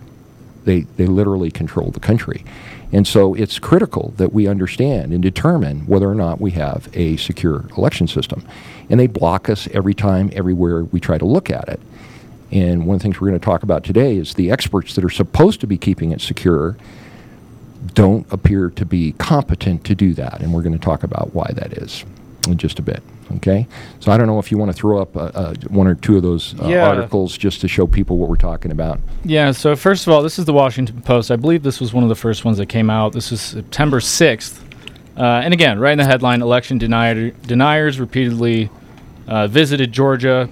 They, 0.63 0.81
they 0.81 1.07
literally 1.07 1.51
control 1.51 1.91
the 1.91 2.00
country. 2.00 2.45
And 2.91 3.07
so 3.07 3.33
it's 3.33 3.59
critical 3.59 4.13
that 4.17 4.31
we 4.31 4.47
understand 4.47 5.11
and 5.11 5.21
determine 5.21 5.87
whether 5.87 6.09
or 6.09 6.15
not 6.15 6.39
we 6.39 6.51
have 6.51 6.89
a 6.93 7.17
secure 7.17 7.65
election 7.77 8.07
system. 8.07 8.47
And 8.89 8.99
they 8.99 9.07
block 9.07 9.49
us 9.49 9.67
every 9.73 9.93
time, 9.93 10.29
everywhere 10.33 10.83
we 10.83 10.99
try 10.99 11.17
to 11.17 11.25
look 11.25 11.49
at 11.49 11.67
it. 11.67 11.79
And 12.51 12.85
one 12.85 12.95
of 12.95 13.01
the 13.01 13.03
things 13.03 13.19
we're 13.19 13.29
going 13.29 13.39
to 13.39 13.45
talk 13.45 13.63
about 13.63 13.83
today 13.83 14.17
is 14.17 14.35
the 14.35 14.51
experts 14.51 14.95
that 14.95 15.03
are 15.03 15.09
supposed 15.09 15.59
to 15.61 15.67
be 15.67 15.77
keeping 15.77 16.11
it 16.11 16.21
secure 16.21 16.77
don't 17.93 18.31
appear 18.31 18.69
to 18.69 18.85
be 18.85 19.13
competent 19.13 19.83
to 19.85 19.95
do 19.95 20.13
that. 20.13 20.41
And 20.41 20.53
we're 20.53 20.63
going 20.63 20.77
to 20.77 20.83
talk 20.83 21.03
about 21.03 21.33
why 21.33 21.51
that 21.55 21.73
is 21.73 22.05
in 22.47 22.57
just 22.57 22.79
a 22.79 22.81
bit. 22.81 23.03
Okay, 23.38 23.68
so 24.00 24.12
I 24.12 24.18
don't 24.18 24.27
know 24.27 24.38
if 24.39 24.51
you 24.51 24.57
want 24.57 24.69
to 24.69 24.77
throw 24.77 25.01
up 25.01 25.18
uh, 25.18 25.31
uh, 25.33 25.54
one 25.69 25.88
or 25.88 25.95
two 25.95 26.16
of 26.16 26.22
those 26.24 26.54
uh, 26.62 26.68
Yeah. 26.68 26.88
articles 26.88 27.36
just 27.38 27.60
to 27.62 27.68
show 27.68 27.88
people 27.88 28.18
what 28.18 28.30
we're 28.30 28.36
talking 28.36 28.72
about. 28.72 29.00
Yeah, 29.24 29.51
so 29.51 29.75
first 29.75 30.06
of 30.06 30.13
all, 30.13 30.22
this 30.22 30.38
is 30.38 30.45
the 30.45 30.54
Washington 30.54 31.01
Post. 31.01 31.31
I 31.31 31.36
believe 31.36 31.63
this 31.63 31.80
was 31.81 31.92
one 31.94 32.04
of 32.04 32.10
the 32.10 32.16
first 32.16 32.45
ones 32.45 32.57
that 32.60 32.68
came 32.68 32.89
out. 32.89 33.13
This 33.13 33.31
is 33.31 33.42
September 33.42 34.00
6th. 34.00 34.62
Uh, 35.17 35.41
and 35.44 35.53
again, 35.53 35.79
right 35.79 35.94
in 35.94 35.98
the 35.98 36.05
headline 36.05 36.41
election 36.41 36.77
denier, 36.77 37.32
deniers 37.32 38.00
repeatedly 38.00 38.70
uh, 39.27 39.48
visited 39.48 39.91
Georgia. 39.91 40.48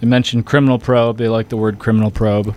They 0.00 0.06
mentioned 0.06 0.44
criminal 0.44 0.78
probe. 0.78 1.16
They 1.16 1.28
like 1.28 1.48
the 1.48 1.56
word 1.56 1.78
criminal 1.78 2.10
probe. 2.10 2.54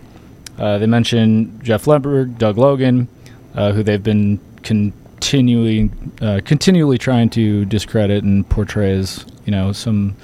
Uh, 0.58 0.78
they 0.80 0.88
mentioned 0.88 1.64
Jeff 1.64 1.86
Lenberg, 1.86 2.38
Doug 2.38 2.58
Logan, 2.58 3.08
uh, 3.56 3.72
who 3.72 3.84
they've 3.84 4.02
been 4.04 4.40
continually, 4.64 5.90
uh, 6.22 6.42
continually 6.44 6.98
trying 6.98 7.30
to 7.30 7.64
discredit 7.66 8.24
and 8.24 8.48
portray 8.50 8.92
as, 8.92 9.26
you 9.48 9.52
know, 9.52 9.72
some 9.72 10.16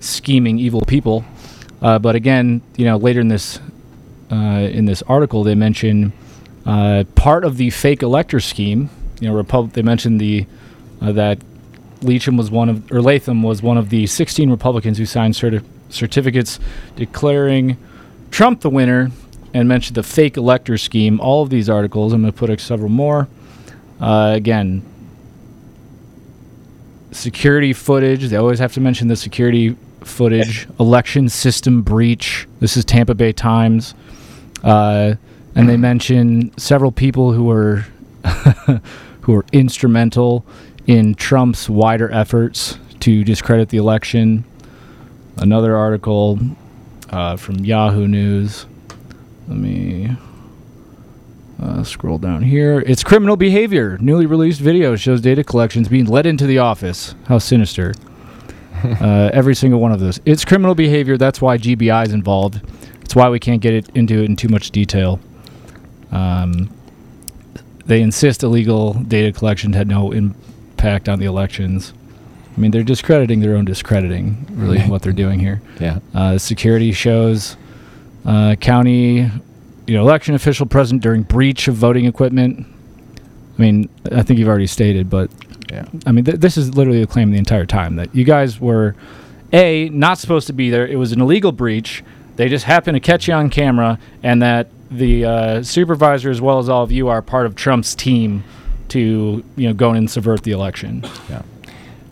scheming 0.00 0.58
evil 0.58 0.80
people. 0.80 1.24
Uh, 1.82 1.98
but 1.98 2.14
again, 2.14 2.62
you 2.76 2.86
know, 2.86 2.96
later 2.96 3.20
in 3.20 3.28
this 3.28 3.60
uh, 4.30 4.68
in 4.70 4.86
this 4.86 5.02
article, 5.02 5.42
they 5.42 5.54
mention 5.54 6.12
uh, 6.64 7.04
part 7.14 7.44
of 7.44 7.56
the 7.56 7.68
fake 7.70 8.02
elector 8.02 8.40
scheme. 8.40 8.88
You 9.20 9.30
know, 9.30 9.66
they 9.66 9.82
mentioned 9.82 10.20
the 10.20 10.46
uh, 11.02 11.12
that 11.12 11.38
Leacham 12.00 12.38
was 12.38 12.50
one 12.50 12.68
of, 12.68 12.92
or 12.92 13.02
Latham 13.02 13.42
was 13.42 13.62
one 13.62 13.76
of 13.76 13.90
the 13.90 14.06
16 14.06 14.50
Republicans 14.50 14.98
who 14.98 15.06
signed 15.06 15.34
certi- 15.34 15.64
certificates 15.88 16.60
declaring 16.94 17.76
Trump 18.30 18.60
the 18.60 18.70
winner, 18.70 19.10
and 19.54 19.68
mentioned 19.68 19.96
the 19.96 20.02
fake 20.02 20.36
elector 20.36 20.76
scheme. 20.78 21.20
All 21.20 21.42
of 21.42 21.50
these 21.50 21.68
articles, 21.68 22.12
I'm 22.12 22.20
going 22.20 22.32
to 22.32 22.38
put 22.38 22.60
several 22.60 22.90
more. 22.90 23.26
Uh, 24.00 24.32
again, 24.34 24.82
security 27.10 27.72
footage. 27.72 28.28
They 28.28 28.36
always 28.36 28.58
have 28.58 28.72
to 28.74 28.80
mention 28.80 29.08
the 29.08 29.16
security 29.16 29.76
footage. 30.00 30.68
Election 30.78 31.28
system 31.28 31.82
breach. 31.82 32.46
This 32.60 32.76
is 32.76 32.84
Tampa 32.84 33.14
Bay 33.14 33.32
Times. 33.32 33.94
Uh, 34.62 35.14
and 35.54 35.68
they 35.68 35.76
mention 35.76 36.56
several 36.56 36.92
people 36.92 37.32
who 37.32 37.44
were 37.44 37.86
who 39.22 39.32
were 39.32 39.44
instrumental 39.52 40.44
in 40.86 41.14
Trump's 41.14 41.68
wider 41.68 42.10
efforts 42.12 42.78
to 43.00 43.24
discredit 43.24 43.68
the 43.68 43.76
election. 43.76 44.44
Another 45.36 45.76
article 45.76 46.38
uh, 47.10 47.36
from 47.36 47.64
Yahoo 47.64 48.08
News. 48.08 48.66
Let 49.46 49.58
me 49.58 50.16
uh, 51.60 51.82
scroll 51.82 52.18
down 52.18 52.42
here. 52.42 52.80
It's 52.86 53.02
criminal 53.02 53.36
behavior. 53.36 53.98
Newly 54.00 54.26
released 54.26 54.60
video 54.60 54.96
shows 54.96 55.20
data 55.20 55.42
collections 55.42 55.88
being 55.88 56.06
led 56.06 56.26
into 56.26 56.46
the 56.46 56.58
office. 56.58 57.14
How 57.26 57.38
sinister. 57.38 57.94
uh, 58.84 59.30
every 59.32 59.54
single 59.54 59.80
one 59.80 59.92
of 59.92 60.00
those. 60.00 60.20
It's 60.24 60.44
criminal 60.44 60.74
behavior. 60.74 61.16
That's 61.16 61.40
why 61.40 61.58
GBI 61.58 62.06
is 62.06 62.12
involved. 62.12 62.60
It's 63.02 63.16
why 63.16 63.28
we 63.28 63.40
can't 63.40 63.60
get 63.60 63.74
it 63.74 63.88
into 63.94 64.22
it 64.22 64.26
in 64.26 64.36
too 64.36 64.48
much 64.48 64.70
detail. 64.70 65.18
Um, 66.12 66.70
they 67.86 68.02
insist 68.02 68.42
illegal 68.42 68.94
data 68.94 69.32
collection 69.36 69.72
had 69.72 69.88
no 69.88 70.12
impact 70.12 71.08
on 71.08 71.18
the 71.18 71.24
elections. 71.24 71.92
I 72.56 72.60
mean, 72.60 72.70
they're 72.70 72.82
discrediting 72.82 73.40
their 73.40 73.56
own 73.56 73.64
discrediting, 73.64 74.46
really, 74.50 74.80
what 74.82 75.02
they're 75.02 75.12
doing 75.12 75.40
here. 75.40 75.62
Yeah. 75.80 76.00
Uh, 76.14 76.38
security 76.38 76.92
shows 76.92 77.56
uh, 78.26 78.56
county, 78.56 79.30
you 79.88 79.94
know, 79.94 80.02
election 80.02 80.34
official 80.34 80.66
present 80.66 81.02
during 81.02 81.22
breach 81.22 81.66
of 81.66 81.74
voting 81.74 82.04
equipment. 82.04 82.66
I 83.58 83.60
mean, 83.62 83.88
I 84.12 84.22
think 84.22 84.38
you've 84.38 84.48
already 84.48 84.66
stated, 84.68 85.10
but 85.10 85.30
Yeah. 85.72 85.84
I 86.06 86.12
mean, 86.12 86.24
th- 86.24 86.38
this 86.38 86.56
is 86.56 86.74
literally 86.76 87.00
the 87.00 87.06
claim 87.06 87.30
the 87.30 87.38
entire 87.38 87.66
time 87.66 87.96
that 87.96 88.14
you 88.14 88.24
guys 88.24 88.60
were 88.60 88.94
a 89.52 89.88
not 89.90 90.18
supposed 90.18 90.46
to 90.46 90.52
be 90.52 90.70
there. 90.70 90.86
It 90.86 90.96
was 90.96 91.12
an 91.12 91.20
illegal 91.20 91.52
breach. 91.52 92.02
They 92.36 92.48
just 92.48 92.64
happened 92.66 92.94
to 92.96 93.00
catch 93.00 93.26
you 93.28 93.34
on 93.34 93.50
camera, 93.50 93.98
and 94.22 94.40
that 94.42 94.68
the 94.90 95.24
uh, 95.24 95.62
supervisor, 95.62 96.30
as 96.30 96.40
well 96.40 96.58
as 96.58 96.68
all 96.68 96.84
of 96.84 96.92
you, 96.92 97.08
are 97.08 97.20
part 97.20 97.46
of 97.46 97.54
Trump's 97.54 97.94
team 97.94 98.44
to 98.88 99.42
you 99.56 99.66
know 99.68 99.74
go 99.74 99.90
and 99.90 100.10
subvert 100.10 100.42
the 100.44 100.52
election. 100.52 101.04
Yeah. 101.28 101.42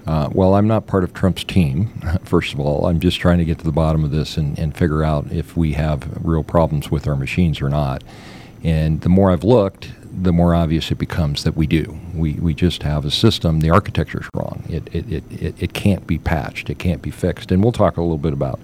Uh, 0.07 0.29
well, 0.33 0.55
I'm 0.55 0.69
not 0.69 0.87
part 0.87 1.03
of 1.03 1.13
Trump's 1.13 1.43
team, 1.43 1.89
first 2.25 2.55
of 2.55 2.61
all. 2.61 2.87
I'm 2.87 3.01
just 3.01 3.19
trying 3.19 3.39
to 3.39 3.45
get 3.45 3.59
to 3.59 3.65
the 3.65 3.73
bottom 3.73 4.05
of 4.05 4.11
this 4.11 4.37
and, 4.37 4.59
and 4.59 4.77
figure 4.77 5.03
out 5.03 5.31
if 5.33 5.57
we 5.57 5.73
have 5.73 6.25
real 6.25 6.45
problems 6.45 6.91
with 6.91 7.09
our 7.09 7.17
machines 7.17 7.61
or 7.61 7.69
not. 7.69 8.05
And 8.63 9.01
the 9.01 9.09
more 9.09 9.33
I've 9.33 9.45
looked, 9.45 9.93
the 10.23 10.33
more 10.33 10.55
obvious 10.55 10.91
it 10.91 10.99
becomes 10.99 11.45
that 11.45 11.57
we 11.57 11.67
do. 11.67 11.99
We, 12.15 12.35
we 12.35 12.55
just 12.55 12.85
have 12.85 13.05
a 13.05 13.11
system, 13.11 13.61
the 13.61 13.71
architecture's 13.71 14.29
wrong. 14.33 14.65
It, 14.69 14.89
it, 14.95 15.13
it, 15.13 15.25
it, 15.31 15.63
it 15.63 15.73
can't 15.73 16.07
be 16.07 16.19
patched, 16.19 16.71
it 16.71 16.79
can't 16.79 17.03
be 17.03 17.11
fixed. 17.11 17.51
And 17.51 17.63
we'll 17.63 17.73
talk 17.73 17.97
a 17.97 18.03
little 18.03 18.17
bit 18.19 18.33
about 18.33 18.61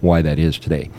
why 0.00 0.22
that 0.22 0.38
is 0.38 0.58
today. 0.58 0.90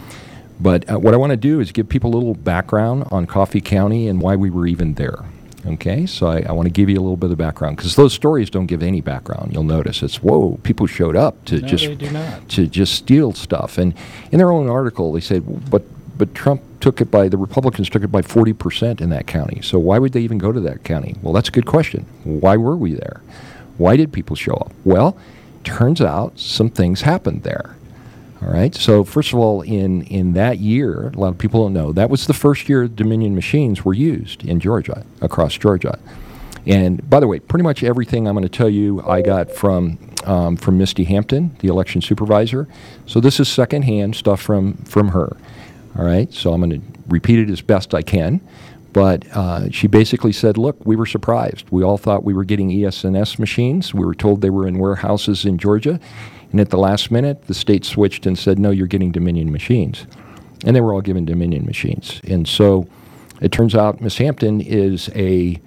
But 0.59 0.89
uh, 0.89 0.99
what 0.99 1.13
I 1.13 1.17
want 1.17 1.31
to 1.31 1.37
do 1.37 1.59
is 1.59 1.71
give 1.71 1.89
people 1.89 2.13
a 2.13 2.17
little 2.17 2.35
background 2.35 3.07
on 3.11 3.25
Coffee 3.25 3.61
County 3.61 4.07
and 4.07 4.21
why 4.21 4.35
we 4.35 4.49
were 4.49 4.67
even 4.67 4.93
there. 4.93 5.25
Okay, 5.65 6.07
so 6.07 6.27
I, 6.27 6.41
I 6.49 6.51
want 6.53 6.65
to 6.65 6.71
give 6.71 6.89
you 6.89 6.95
a 6.97 7.01
little 7.01 7.17
bit 7.17 7.31
of 7.31 7.37
background 7.37 7.77
because 7.77 7.95
those 7.95 8.13
stories 8.13 8.49
don't 8.49 8.65
give 8.65 8.81
any 8.81 8.99
background. 8.99 9.53
You'll 9.53 9.63
notice 9.63 10.01
it's 10.01 10.15
whoa, 10.23 10.59
people 10.63 10.87
showed 10.87 11.15
up 11.15 11.43
to 11.45 11.59
No, 11.61 11.67
just 11.67 11.85
they 11.85 11.95
do 11.95 12.09
not. 12.09 12.49
to 12.49 12.65
just 12.65 12.95
steal 12.95 13.33
stuff. 13.33 13.77
And 13.77 13.93
in 14.31 14.39
their 14.39 14.51
own 14.51 14.67
article, 14.69 15.11
they 15.13 15.19
said, 15.19 15.69
but 15.69 15.83
but 16.17 16.33
Trump 16.35 16.61
took 16.81 16.99
it 17.01 17.09
by 17.11 17.27
the 17.29 17.37
Republicans 17.37 17.89
took 17.89 18.03
it 18.03 18.11
by 18.11 18.21
forty 18.23 18.53
percent 18.53 19.01
in 19.01 19.09
that 19.11 19.27
county. 19.27 19.61
So 19.61 19.77
why 19.77 19.99
would 19.99 20.13
they 20.13 20.21
even 20.21 20.39
go 20.39 20.51
to 20.51 20.59
that 20.61 20.83
county? 20.83 21.15
Well, 21.21 21.33
that's 21.33 21.49
a 21.49 21.51
good 21.51 21.65
question. 21.67 22.05
Why 22.23 22.57
were 22.57 22.75
we 22.75 22.93
there? 22.93 23.21
Why 23.77 23.95
did 23.97 24.11
people 24.11 24.35
show 24.35 24.53
up? 24.53 24.71
Well, 24.83 25.15
turns 25.63 26.01
out 26.01 26.39
some 26.39 26.69
things 26.69 27.01
happened 27.01 27.43
there. 27.43 27.75
All 28.41 28.49
right. 28.49 28.73
So 28.73 29.03
first 29.03 29.33
of 29.33 29.39
all, 29.39 29.61
in 29.61 30.01
in 30.03 30.33
that 30.33 30.57
year, 30.57 31.11
a 31.13 31.19
lot 31.19 31.29
of 31.29 31.37
people 31.37 31.63
don't 31.63 31.73
know 31.73 31.91
that 31.91 32.09
was 32.09 32.25
the 32.25 32.33
first 32.33 32.67
year 32.67 32.87
Dominion 32.87 33.35
machines 33.35 33.85
were 33.85 33.93
used 33.93 34.43
in 34.43 34.59
Georgia, 34.59 35.05
across 35.21 35.57
Georgia. 35.57 35.99
And 36.65 37.07
by 37.09 37.19
the 37.19 37.27
way, 37.27 37.39
pretty 37.39 37.63
much 37.63 37.83
everything 37.83 38.27
I'm 38.27 38.35
going 38.35 38.43
to 38.43 38.49
tell 38.49 38.69
you, 38.69 39.01
I 39.03 39.21
got 39.21 39.51
from 39.51 39.97
um, 40.25 40.57
from 40.57 40.77
Misty 40.77 41.03
Hampton, 41.03 41.55
the 41.59 41.67
election 41.67 42.01
supervisor. 42.01 42.67
So 43.05 43.19
this 43.19 43.39
is 43.39 43.47
secondhand 43.47 44.15
stuff 44.15 44.41
from 44.41 44.73
from 44.85 45.09
her. 45.09 45.37
All 45.97 46.05
right. 46.05 46.31
So 46.33 46.53
I'm 46.53 46.61
going 46.61 46.81
to 46.81 46.87
repeat 47.07 47.39
it 47.39 47.49
as 47.49 47.61
best 47.61 47.93
I 47.93 48.01
can. 48.01 48.41
But 48.93 49.25
uh, 49.33 49.69
she 49.69 49.87
basically 49.87 50.33
said, 50.33 50.57
"Look, 50.57 50.83
we 50.85 50.95
were 50.95 51.05
surprised. 51.05 51.65
We 51.69 51.83
all 51.83 51.97
thought 51.97 52.23
we 52.23 52.33
were 52.33 52.43
getting 52.43 52.71
ES&S 52.71 53.39
machines. 53.39 53.93
We 53.93 54.05
were 54.05 54.15
told 54.15 54.41
they 54.41 54.49
were 54.49 54.67
in 54.67 54.79
warehouses 54.79 55.45
in 55.45 55.57
Georgia." 55.57 55.99
And 56.51 56.59
at 56.59 56.69
the 56.69 56.77
last 56.77 57.11
minute, 57.11 57.47
the 57.47 57.53
state 57.53 57.85
switched 57.85 58.25
and 58.25 58.37
said, 58.37 58.59
no, 58.59 58.71
you're 58.71 58.87
getting 58.87 59.11
Dominion 59.11 59.51
machines. 59.51 60.05
And 60.65 60.75
they 60.75 60.81
were 60.81 60.93
all 60.93 61.01
given 61.01 61.25
Dominion 61.25 61.65
machines. 61.65 62.21
And 62.27 62.47
so 62.47 62.87
it 63.41 63.51
turns 63.51 63.73
out 63.73 64.01
Miss 64.01 64.17
Hampton 64.17 64.61
is 64.61 65.09
a, 65.15 65.59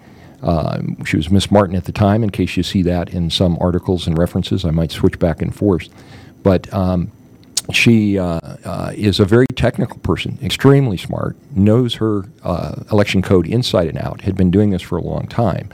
uh, 0.43 0.81
she 1.05 1.17
was 1.17 1.31
Miss 1.31 1.51
Martin 1.51 1.75
at 1.75 1.85
the 1.85 1.93
time, 1.93 2.23
in 2.23 2.31
case 2.31 2.57
you 2.57 2.63
see 2.63 2.83
that 2.83 3.13
in 3.13 3.31
some 3.31 3.59
articles 3.61 4.07
and 4.07 4.17
references. 4.17 4.65
I 4.65 4.71
might 4.71 4.93
switch 4.93 5.19
back 5.19 5.43
and 5.43 5.55
forth. 5.55 5.89
But 6.43 6.73
um, 6.73 7.11
she 7.73 8.19
uh, 8.19 8.41
uh, 8.65 8.93
is 8.95 9.19
a 9.21 9.25
very 9.25 9.47
technical 9.57 9.99
person, 9.99 10.39
extremely 10.43 10.99
smart, 10.99 11.37
knows 11.57 11.95
her 11.95 12.25
uh, 12.43 12.83
election 12.93 13.23
code 13.23 13.47
inside 13.47 13.89
and 13.89 13.99
out, 13.99 14.21
had 14.21 14.37
been 14.37 14.51
doing 14.51 14.71
this 14.71 14.83
for 14.83 14.99
a 14.99 15.03
long 15.03 15.27
time. 15.27 15.71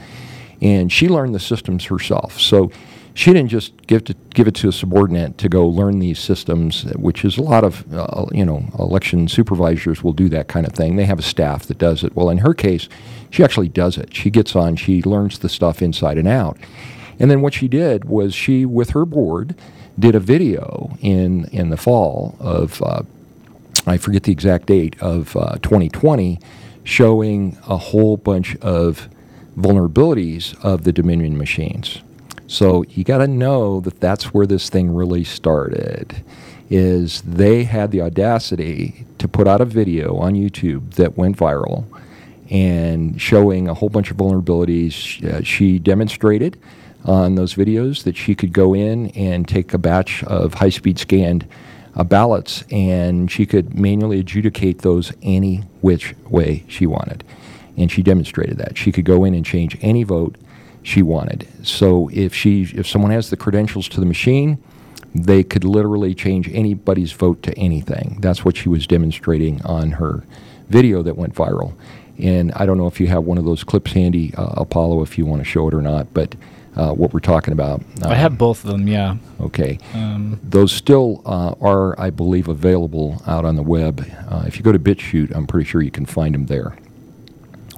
And 0.61 0.91
she 0.91 1.09
learned 1.09 1.35
the 1.35 1.39
systems 1.39 1.85
herself. 1.85 2.39
So 2.39 2.71
she 3.13 3.33
didn't 3.33 3.49
just 3.49 3.75
give 3.87 4.03
to 4.05 4.15
give 4.33 4.47
it 4.47 4.55
to 4.55 4.69
a 4.69 4.71
subordinate 4.71 5.37
to 5.39 5.49
go 5.49 5.67
learn 5.67 5.99
these 5.99 6.19
systems, 6.19 6.83
which 6.95 7.25
is 7.25 7.37
a 7.37 7.41
lot 7.41 7.63
of 7.63 7.91
uh, 7.93 8.25
you 8.31 8.45
know 8.45 8.65
election 8.79 9.27
supervisors 9.27 10.03
will 10.03 10.13
do 10.13 10.29
that 10.29 10.47
kind 10.47 10.65
of 10.65 10.73
thing. 10.73 10.95
They 10.95 11.05
have 11.05 11.19
a 11.19 11.23
staff 11.23 11.65
that 11.67 11.77
does 11.77 12.03
it. 12.03 12.15
Well, 12.15 12.29
in 12.29 12.39
her 12.39 12.53
case, 12.53 12.87
she 13.29 13.43
actually 13.43 13.69
does 13.69 13.97
it. 13.97 14.15
She 14.15 14.29
gets 14.29 14.55
on, 14.55 14.75
she 14.75 15.01
learns 15.03 15.39
the 15.39 15.49
stuff 15.49 15.81
inside 15.81 16.17
and 16.17 16.27
out, 16.27 16.57
and 17.19 17.29
then 17.29 17.41
what 17.41 17.53
she 17.53 17.67
did 17.67 18.05
was 18.05 18.33
she, 18.33 18.65
with 18.65 18.91
her 18.91 19.05
board, 19.05 19.55
did 19.99 20.15
a 20.15 20.19
video 20.19 20.97
in 21.01 21.45
in 21.45 21.69
the 21.69 21.77
fall 21.77 22.37
of 22.39 22.81
uh, 22.81 23.03
I 23.85 23.97
forget 23.97 24.23
the 24.23 24.31
exact 24.31 24.67
date 24.67 24.95
of 25.01 25.35
uh, 25.35 25.57
2020, 25.63 26.39
showing 26.83 27.57
a 27.67 27.77
whole 27.77 28.15
bunch 28.15 28.55
of 28.57 29.09
vulnerabilities 29.57 30.57
of 30.63 30.83
the 30.85 30.93
Dominion 30.93 31.37
machines. 31.37 32.01
So 32.51 32.83
you 32.89 33.05
got 33.05 33.19
to 33.19 33.29
know 33.29 33.79
that 33.79 34.01
that's 34.01 34.33
where 34.33 34.45
this 34.45 34.69
thing 34.69 34.93
really 34.93 35.23
started. 35.23 36.21
Is 36.69 37.21
they 37.21 37.63
had 37.63 37.91
the 37.91 38.01
audacity 38.01 39.05
to 39.19 39.29
put 39.29 39.47
out 39.47 39.61
a 39.61 39.65
video 39.65 40.17
on 40.17 40.33
YouTube 40.33 40.95
that 40.95 41.17
went 41.17 41.37
viral 41.37 41.85
and 42.49 43.21
showing 43.21 43.69
a 43.69 43.73
whole 43.73 43.87
bunch 43.87 44.11
of 44.11 44.17
vulnerabilities. 44.17 45.23
Uh, 45.23 45.41
she 45.43 45.79
demonstrated 45.79 46.59
on 47.05 47.35
those 47.35 47.55
videos 47.55 48.03
that 48.03 48.17
she 48.17 48.35
could 48.35 48.51
go 48.51 48.73
in 48.73 49.11
and 49.11 49.47
take 49.47 49.73
a 49.73 49.77
batch 49.77 50.21
of 50.25 50.55
high-speed 50.55 50.99
scanned 50.99 51.47
uh, 51.95 52.03
ballots 52.03 52.65
and 52.69 53.31
she 53.31 53.45
could 53.45 53.79
manually 53.79 54.19
adjudicate 54.19 54.79
those 54.79 55.13
any 55.21 55.63
which 55.79 56.13
way 56.27 56.65
she 56.67 56.85
wanted. 56.85 57.23
And 57.77 57.89
she 57.89 58.03
demonstrated 58.03 58.57
that. 58.57 58.77
She 58.77 58.91
could 58.91 59.05
go 59.05 59.23
in 59.23 59.33
and 59.33 59.45
change 59.45 59.77
any 59.81 60.03
vote 60.03 60.35
she 60.83 61.01
wanted. 61.01 61.47
So 61.63 62.09
if 62.11 62.33
she 62.33 62.63
if 62.73 62.87
someone 62.87 63.11
has 63.11 63.29
the 63.29 63.37
credentials 63.37 63.87
to 63.89 63.99
the 63.99 64.05
machine, 64.05 64.61
they 65.13 65.43
could 65.43 65.63
literally 65.63 66.15
change 66.15 66.49
anybody's 66.49 67.11
vote 67.11 67.43
to 67.43 67.57
anything. 67.57 68.17
That's 68.21 68.45
what 68.45 68.57
she 68.57 68.69
was 68.69 68.87
demonstrating 68.87 69.61
on 69.63 69.91
her 69.91 70.23
video 70.69 71.01
that 71.03 71.17
went 71.17 71.35
viral. 71.35 71.73
And 72.17 72.51
I 72.53 72.65
don't 72.65 72.77
know 72.77 72.87
if 72.87 72.99
you 72.99 73.07
have 73.07 73.23
one 73.23 73.37
of 73.37 73.45
those 73.45 73.63
clips 73.63 73.93
handy, 73.93 74.33
uh, 74.35 74.53
Apollo, 74.57 75.01
if 75.01 75.17
you 75.17 75.25
want 75.25 75.41
to 75.41 75.45
show 75.45 75.67
it 75.67 75.73
or 75.73 75.81
not, 75.81 76.13
but 76.13 76.35
uh, 76.75 76.93
what 76.93 77.13
we're 77.13 77.19
talking 77.19 77.51
about. 77.51 77.81
I 78.03 78.15
have 78.15 78.37
both 78.37 78.63
of 78.63 78.69
them. 78.69 78.87
Yeah. 78.87 79.17
Okay. 79.41 79.77
Um, 79.93 80.39
Those 80.43 80.71
still 80.71 81.21
uh, 81.25 81.55
are, 81.59 81.99
I 81.99 82.09
believe, 82.09 82.47
available 82.47 83.21
out 83.27 83.43
on 83.43 83.55
the 83.55 83.63
web. 83.63 84.05
Uh, 84.29 84.43
if 84.47 84.57
you 84.57 84.63
go 84.63 84.71
to 84.71 84.79
BitChute, 84.79 85.35
I'm 85.35 85.47
pretty 85.47 85.69
sure 85.69 85.81
you 85.81 85.91
can 85.91 86.05
find 86.05 86.33
them 86.33 86.45
there. 86.45 86.77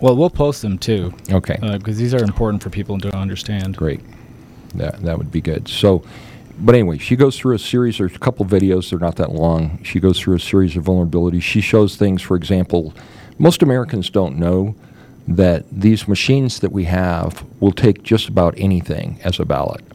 Well, 0.03 0.17
we'll 0.17 0.29
post 0.29 0.61
them 0.61 0.77
too 0.77 1.13
Okay. 1.31 1.57
Uh, 1.61 1.77
because 1.77 1.97
these 1.97 2.13
are 2.13 2.21
important 2.21 2.61
for 2.61 2.69
people 2.69 2.99
to 2.99 3.15
understand. 3.15 3.77
Great. 3.77 4.01
That 4.75 5.01
that 5.03 5.17
would 5.17 5.31
be 5.31 5.39
good. 5.39 5.69
So, 5.69 6.03
but 6.59 6.75
anyway, 6.75 6.97
she 6.97 7.15
goes 7.15 7.39
through 7.39 7.55
a 7.55 7.59
series. 7.59 7.99
There's 7.99 8.13
a 8.13 8.19
couple 8.19 8.45
videos. 8.45 8.89
They're 8.89 8.99
not 8.99 9.15
that 9.15 9.31
long. 9.31 9.81
She 9.81 10.01
goes 10.01 10.19
through 10.19 10.35
a 10.35 10.41
series 10.41 10.75
of 10.75 10.83
vulnerabilities. 10.83 11.41
She 11.43 11.61
shows 11.61 11.95
things. 11.95 12.21
For 12.21 12.35
example, 12.35 12.93
most 13.39 13.63
Americans 13.63 14.09
don't 14.09 14.37
know 14.37 14.75
that 15.25 15.63
these 15.71 16.05
machines 16.05 16.59
that 16.59 16.73
we 16.73 16.83
have 16.83 17.45
will 17.61 17.71
take 17.71 18.03
just 18.03 18.27
about 18.27 18.53
anything 18.57 19.21
as 19.23 19.39
a 19.39 19.45
ballot. 19.45 19.85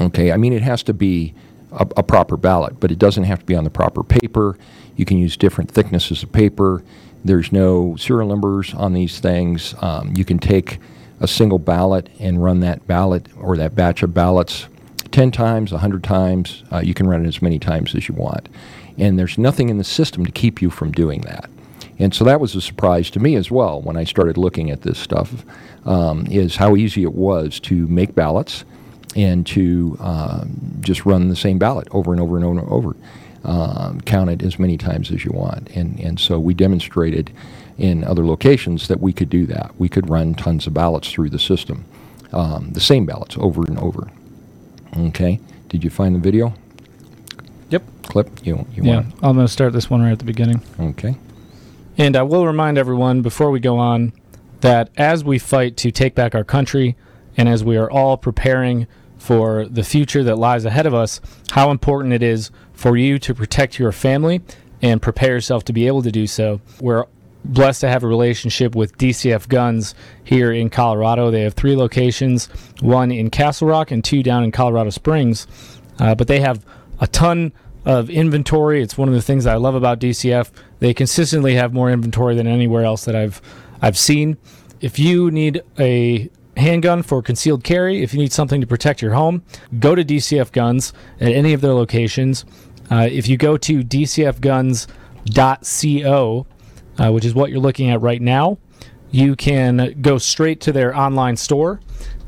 Okay, 0.00 0.32
I 0.32 0.36
mean 0.36 0.52
it 0.52 0.62
has 0.62 0.82
to 0.82 0.92
be 0.92 1.32
a, 1.70 1.86
a 1.96 2.02
proper 2.02 2.36
ballot, 2.36 2.80
but 2.80 2.90
it 2.90 2.98
doesn't 2.98 3.24
have 3.24 3.38
to 3.38 3.46
be 3.46 3.54
on 3.54 3.62
the 3.62 3.70
proper 3.70 4.02
paper. 4.02 4.58
You 4.96 5.04
can 5.04 5.16
use 5.16 5.36
different 5.36 5.70
thicknesses 5.70 6.24
of 6.24 6.32
paper. 6.32 6.82
There's 7.24 7.52
no 7.52 7.96
serial 7.96 8.28
numbers 8.28 8.74
on 8.74 8.92
these 8.92 9.20
things. 9.20 9.74
Um, 9.80 10.12
you 10.16 10.24
can 10.24 10.38
take 10.38 10.78
a 11.20 11.28
single 11.28 11.58
ballot 11.58 12.08
and 12.18 12.42
run 12.42 12.60
that 12.60 12.86
ballot 12.86 13.26
or 13.36 13.56
that 13.56 13.74
batch 13.74 14.02
of 14.02 14.12
ballots 14.12 14.66
10 15.12 15.30
times, 15.30 15.70
100 15.70 16.02
times. 16.02 16.64
Uh, 16.72 16.80
you 16.80 16.94
can 16.94 17.06
run 17.06 17.24
it 17.24 17.28
as 17.28 17.40
many 17.40 17.58
times 17.58 17.94
as 17.94 18.08
you 18.08 18.14
want. 18.14 18.48
And 18.98 19.18
there's 19.18 19.38
nothing 19.38 19.68
in 19.68 19.78
the 19.78 19.84
system 19.84 20.26
to 20.26 20.32
keep 20.32 20.60
you 20.60 20.68
from 20.68 20.90
doing 20.90 21.20
that. 21.22 21.48
And 21.98 22.12
so 22.12 22.24
that 22.24 22.40
was 22.40 22.56
a 22.56 22.60
surprise 22.60 23.10
to 23.10 23.20
me 23.20 23.36
as 23.36 23.50
well 23.50 23.80
when 23.80 23.96
I 23.96 24.04
started 24.04 24.36
looking 24.36 24.70
at 24.70 24.82
this 24.82 24.98
stuff, 24.98 25.44
um, 25.84 26.26
is 26.26 26.56
how 26.56 26.74
easy 26.74 27.04
it 27.04 27.14
was 27.14 27.60
to 27.60 27.86
make 27.86 28.14
ballots 28.14 28.64
and 29.14 29.46
to 29.46 29.96
um, 30.00 30.78
just 30.80 31.04
run 31.04 31.28
the 31.28 31.36
same 31.36 31.58
ballot 31.58 31.86
over 31.92 32.12
and 32.12 32.20
over 32.20 32.36
and 32.36 32.44
over 32.44 32.58
and 32.58 32.68
over. 32.68 32.96
Um, 33.44 34.00
count 34.02 34.30
it 34.30 34.42
as 34.42 34.58
many 34.58 34.78
times 34.78 35.10
as 35.10 35.24
you 35.24 35.32
want. 35.32 35.68
And, 35.70 35.98
and 35.98 36.20
so 36.20 36.38
we 36.38 36.54
demonstrated 36.54 37.32
in 37.76 38.04
other 38.04 38.24
locations 38.24 38.86
that 38.86 39.00
we 39.00 39.12
could 39.12 39.28
do 39.28 39.46
that. 39.46 39.72
We 39.78 39.88
could 39.88 40.08
run 40.08 40.34
tons 40.34 40.66
of 40.68 40.74
ballots 40.74 41.10
through 41.10 41.30
the 41.30 41.40
system, 41.40 41.84
um, 42.32 42.70
the 42.72 42.80
same 42.80 43.04
ballots 43.04 43.36
over 43.40 43.62
and 43.62 43.78
over. 43.80 44.08
Okay. 44.96 45.40
Did 45.68 45.82
you 45.82 45.90
find 45.90 46.14
the 46.14 46.20
video 46.20 46.54
Yep. 47.70 47.82
clip? 48.04 48.30
You, 48.46 48.66
you 48.74 48.84
Yeah. 48.84 48.94
want? 48.96 49.06
I'm 49.22 49.34
going 49.34 49.46
to 49.46 49.52
start 49.52 49.72
this 49.72 49.90
one 49.90 50.02
right 50.02 50.12
at 50.12 50.18
the 50.20 50.24
beginning. 50.24 50.60
Okay. 50.78 51.16
And 51.98 52.16
I 52.16 52.22
will 52.22 52.46
remind 52.46 52.78
everyone 52.78 53.22
before 53.22 53.50
we 53.50 53.58
go 53.58 53.76
on 53.78 54.12
that 54.60 54.90
as 54.96 55.24
we 55.24 55.38
fight 55.38 55.76
to 55.78 55.90
take 55.90 56.14
back 56.14 56.34
our 56.34 56.44
country 56.44 56.94
and 57.36 57.48
as 57.48 57.64
we 57.64 57.76
are 57.76 57.90
all 57.90 58.16
preparing 58.16 58.86
for 59.18 59.66
the 59.66 59.82
future 59.82 60.22
that 60.24 60.36
lies 60.36 60.64
ahead 60.64 60.86
of 60.86 60.94
us, 60.94 61.20
how 61.52 61.70
important 61.70 62.12
it 62.12 62.22
is 62.22 62.50
for 62.82 62.96
you 62.96 63.16
to 63.16 63.32
protect 63.32 63.78
your 63.78 63.92
family 63.92 64.42
and 64.82 65.00
prepare 65.00 65.34
yourself 65.34 65.62
to 65.62 65.72
be 65.72 65.86
able 65.86 66.02
to 66.02 66.10
do 66.10 66.26
so. 66.26 66.60
We're 66.80 67.04
blessed 67.44 67.82
to 67.82 67.88
have 67.88 68.02
a 68.02 68.08
relationship 68.08 68.74
with 68.74 68.98
DCF 68.98 69.48
Guns 69.48 69.94
here 70.24 70.50
in 70.50 70.68
Colorado. 70.68 71.30
They 71.30 71.42
have 71.42 71.54
three 71.54 71.76
locations 71.76 72.46
one 72.80 73.12
in 73.12 73.30
Castle 73.30 73.68
Rock 73.68 73.92
and 73.92 74.02
two 74.02 74.24
down 74.24 74.42
in 74.42 74.50
Colorado 74.50 74.90
Springs. 74.90 75.46
Uh, 76.00 76.16
but 76.16 76.26
they 76.26 76.40
have 76.40 76.66
a 76.98 77.06
ton 77.06 77.52
of 77.84 78.10
inventory. 78.10 78.82
It's 78.82 78.98
one 78.98 79.08
of 79.08 79.14
the 79.14 79.22
things 79.22 79.46
I 79.46 79.54
love 79.54 79.76
about 79.76 80.00
DCF. 80.00 80.50
They 80.80 80.92
consistently 80.92 81.54
have 81.54 81.72
more 81.72 81.88
inventory 81.88 82.34
than 82.34 82.48
anywhere 82.48 82.84
else 82.84 83.04
that 83.04 83.14
I've 83.14 83.40
I've 83.80 83.96
seen. 83.96 84.38
If 84.80 84.98
you 84.98 85.30
need 85.30 85.62
a 85.78 86.28
handgun 86.56 87.02
for 87.02 87.22
concealed 87.22 87.64
carry, 87.64 88.02
if 88.02 88.12
you 88.12 88.20
need 88.20 88.32
something 88.32 88.60
to 88.60 88.66
protect 88.66 89.02
your 89.02 89.14
home, 89.14 89.42
go 89.78 89.94
to 89.94 90.04
DCF 90.04 90.52
Guns 90.52 90.92
at 91.20 91.32
any 91.32 91.52
of 91.52 91.60
their 91.60 91.74
locations. 91.74 92.44
Uh, 92.92 93.08
if 93.10 93.26
you 93.26 93.38
go 93.38 93.56
to 93.56 93.82
dcfguns.co, 93.82 94.86
uh, 96.98 97.10
which 97.10 97.24
is 97.24 97.34
what 97.34 97.50
you're 97.50 97.58
looking 97.58 97.88
at 97.88 98.02
right 98.02 98.20
now, 98.20 98.58
you 99.10 99.34
can 99.34 99.98
go 100.02 100.18
straight 100.18 100.60
to 100.60 100.72
their 100.72 100.94
online 100.94 101.38
store 101.38 101.80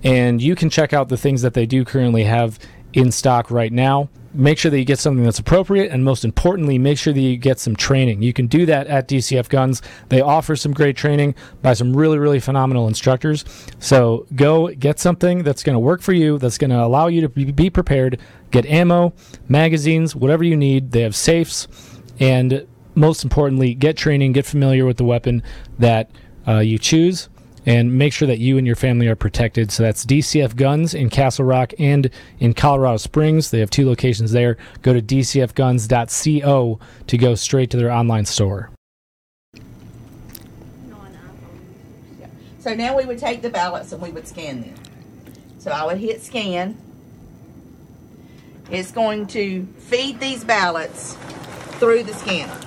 and 0.02 0.40
you 0.40 0.54
can 0.54 0.70
check 0.70 0.94
out 0.94 1.10
the 1.10 1.18
things 1.18 1.42
that 1.42 1.52
they 1.52 1.66
do 1.66 1.84
currently 1.84 2.24
have 2.24 2.58
in 2.94 3.12
stock 3.12 3.50
right 3.50 3.74
now. 3.74 4.08
Make 4.34 4.58
sure 4.58 4.70
that 4.70 4.78
you 4.78 4.84
get 4.84 4.98
something 4.98 5.22
that's 5.22 5.38
appropriate, 5.38 5.92
and 5.92 6.04
most 6.04 6.24
importantly, 6.24 6.76
make 6.76 6.98
sure 6.98 7.12
that 7.12 7.20
you 7.20 7.36
get 7.36 7.60
some 7.60 7.76
training. 7.76 8.22
You 8.22 8.32
can 8.32 8.48
do 8.48 8.66
that 8.66 8.88
at 8.88 9.06
DCF 9.06 9.48
Guns. 9.48 9.80
They 10.08 10.20
offer 10.20 10.56
some 10.56 10.72
great 10.72 10.96
training 10.96 11.36
by 11.62 11.74
some 11.74 11.96
really, 11.96 12.18
really 12.18 12.40
phenomenal 12.40 12.88
instructors. 12.88 13.44
So 13.78 14.26
go 14.34 14.68
get 14.74 14.98
something 14.98 15.44
that's 15.44 15.62
going 15.62 15.74
to 15.74 15.80
work 15.80 16.02
for 16.02 16.12
you, 16.12 16.38
that's 16.38 16.58
going 16.58 16.70
to 16.70 16.82
allow 16.82 17.06
you 17.06 17.20
to 17.20 17.28
be 17.28 17.70
prepared. 17.70 18.20
Get 18.50 18.66
ammo, 18.66 19.12
magazines, 19.48 20.16
whatever 20.16 20.42
you 20.42 20.56
need. 20.56 20.90
They 20.90 21.02
have 21.02 21.14
safes, 21.14 21.68
and 22.18 22.66
most 22.96 23.22
importantly, 23.22 23.74
get 23.74 23.96
training, 23.96 24.32
get 24.32 24.46
familiar 24.46 24.84
with 24.84 24.96
the 24.96 25.04
weapon 25.04 25.42
that 25.78 26.10
uh, 26.46 26.58
you 26.58 26.78
choose 26.78 27.28
and 27.66 27.96
make 27.96 28.12
sure 28.12 28.28
that 28.28 28.38
you 28.38 28.58
and 28.58 28.66
your 28.66 28.76
family 28.76 29.06
are 29.08 29.16
protected. 29.16 29.72
So 29.72 29.82
that's 29.82 30.04
DCF 30.04 30.56
Guns 30.56 30.94
in 30.94 31.10
Castle 31.10 31.44
Rock 31.44 31.72
and 31.78 32.10
in 32.38 32.54
Colorado 32.54 32.98
Springs. 32.98 33.50
They 33.50 33.60
have 33.60 33.70
two 33.70 33.86
locations 33.86 34.32
there. 34.32 34.56
Go 34.82 34.92
to 34.92 35.02
dcfguns.co 35.02 36.78
to 37.06 37.18
go 37.18 37.34
straight 37.34 37.70
to 37.70 37.76
their 37.76 37.90
online 37.90 38.26
store. 38.26 38.70
So 42.64 42.74
now 42.74 42.96
we 42.96 43.04
would 43.04 43.18
take 43.18 43.42
the 43.42 43.50
ballots 43.50 43.92
and 43.92 44.00
we 44.00 44.10
would 44.10 44.26
scan 44.26 44.62
them. 44.62 44.74
So 45.58 45.70
I 45.70 45.84
would 45.84 45.98
hit 45.98 46.22
scan. 46.22 46.78
It's 48.70 48.90
going 48.90 49.26
to 49.28 49.66
feed 49.78 50.18
these 50.18 50.44
ballots 50.44 51.18
through 51.78 52.04
the 52.04 52.14
scanner. 52.14 52.58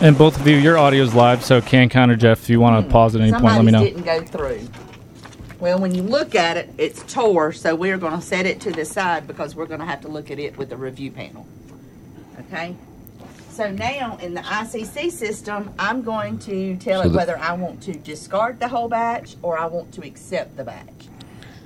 And 0.00 0.18
both 0.18 0.38
of 0.38 0.46
you, 0.46 0.56
your 0.56 0.76
audio 0.76 1.04
is 1.04 1.14
live, 1.14 1.44
so 1.44 1.60
can 1.60 1.88
counter 1.88 2.16
Jeff 2.16 2.42
if 2.42 2.50
you 2.50 2.58
want 2.58 2.76
to 2.76 2.82
hmm. 2.82 2.92
pause 2.92 3.14
at 3.14 3.20
any 3.20 3.32
point. 3.32 3.44
Let 3.44 3.64
me 3.64 3.72
know. 3.72 3.84
Didn't 3.84 4.02
go 4.02 4.22
through. 4.22 4.68
Well, 5.60 5.78
when 5.78 5.94
you 5.94 6.02
look 6.02 6.34
at 6.34 6.56
it, 6.56 6.70
it's 6.76 7.02
tore, 7.10 7.52
so 7.52 7.74
we're 7.74 7.96
going 7.96 8.18
to 8.18 8.20
set 8.20 8.44
it 8.44 8.60
to 8.62 8.72
the 8.72 8.84
side 8.84 9.26
because 9.26 9.54
we're 9.54 9.66
going 9.66 9.80
to 9.80 9.86
have 9.86 10.00
to 10.02 10.08
look 10.08 10.30
at 10.30 10.38
it 10.38 10.58
with 10.58 10.68
the 10.68 10.76
review 10.76 11.10
panel. 11.10 11.46
Okay? 12.40 12.76
So 13.50 13.70
now 13.70 14.16
in 14.16 14.34
the 14.34 14.40
ICC 14.40 15.12
system, 15.12 15.72
I'm 15.78 16.02
going 16.02 16.38
to 16.40 16.76
tell 16.76 17.02
So 17.02 17.08
it 17.08 17.12
the- 17.12 17.16
whether 17.16 17.38
I 17.38 17.52
want 17.52 17.82
to 17.84 17.92
discard 17.94 18.58
the 18.58 18.68
whole 18.68 18.88
batch 18.88 19.36
or 19.42 19.56
I 19.56 19.66
want 19.66 19.94
to 19.94 20.04
accept 20.04 20.56
the 20.56 20.64
batch. 20.64 21.08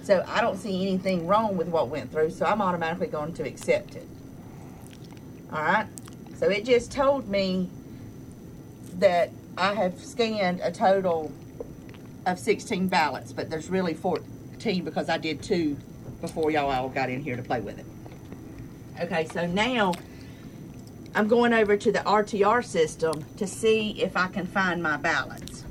So 0.02 0.24
I 0.28 0.42
don't 0.42 0.58
see 0.58 0.86
anything 0.86 1.26
wrong 1.26 1.56
with 1.56 1.68
what 1.68 1.88
went 1.88 2.12
through, 2.12 2.30
so 2.30 2.44
I'm 2.44 2.60
automatically 2.60 3.08
going 3.08 3.32
to 3.34 3.42
accept 3.46 3.96
it. 3.96 4.06
All 5.50 5.62
right? 5.62 5.86
So 6.36 6.48
it 6.48 6.66
just 6.66 6.92
told 6.92 7.28
me 7.28 7.70
that 8.98 9.30
I 9.56 9.74
have 9.74 9.98
scanned 10.02 10.60
a 10.60 10.70
total 10.70 11.32
of 12.26 12.38
16 12.38 12.88
ballots, 12.88 13.32
but 13.32 13.50
there's 13.50 13.70
really 13.70 13.94
14 13.94 14.84
because 14.84 15.08
I 15.08 15.18
did 15.18 15.42
two 15.42 15.76
before 16.20 16.50
y'all 16.50 16.70
all 16.70 16.88
got 16.88 17.10
in 17.10 17.22
here 17.22 17.36
to 17.36 17.42
play 17.42 17.60
with 17.60 17.78
it. 17.78 17.86
Okay, 19.00 19.26
so 19.26 19.46
now 19.46 19.94
I'm 21.14 21.28
going 21.28 21.52
over 21.52 21.76
to 21.76 21.92
the 21.92 22.00
RTR 22.00 22.64
system 22.64 23.24
to 23.36 23.46
see 23.46 24.02
if 24.02 24.16
I 24.16 24.28
can 24.28 24.46
find 24.46 24.82
my 24.82 24.96
ballots. 24.96 25.64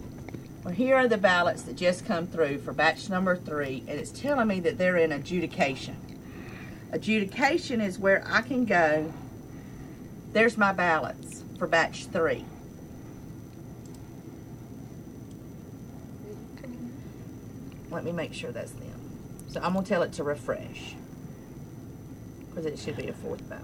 Well, 0.63 0.73
here 0.73 0.95
are 0.95 1.07
the 1.07 1.17
ballots 1.17 1.61
that 1.63 1.75
just 1.75 2.05
come 2.05 2.27
through 2.27 2.59
for 2.59 2.73
batch 2.73 3.09
number 3.09 3.35
three, 3.35 3.83
and 3.87 3.99
it's 3.99 4.11
telling 4.11 4.47
me 4.47 4.59
that 4.61 4.77
they're 4.77 4.97
in 4.97 5.11
adjudication. 5.11 5.95
Adjudication 6.91 7.81
is 7.81 7.99
where 7.99 8.23
I 8.27 8.41
can 8.41 8.65
go. 8.65 9.13
There's 10.33 10.57
my 10.57 10.71
ballots 10.71 11.43
for 11.57 11.67
batch 11.67 12.05
three. 12.07 12.45
Let 17.89 18.03
me 18.03 18.11
make 18.11 18.33
sure 18.33 18.51
that's 18.51 18.71
them. 18.71 18.99
So 19.49 19.61
I'm 19.61 19.73
gonna 19.73 19.85
tell 19.85 20.01
it 20.03 20.13
to 20.13 20.23
refresh. 20.23 20.95
Because 22.49 22.65
it 22.65 22.79
should 22.79 22.97
be 22.97 23.07
a 23.07 23.13
fourth 23.13 23.47
ballot. 23.49 23.63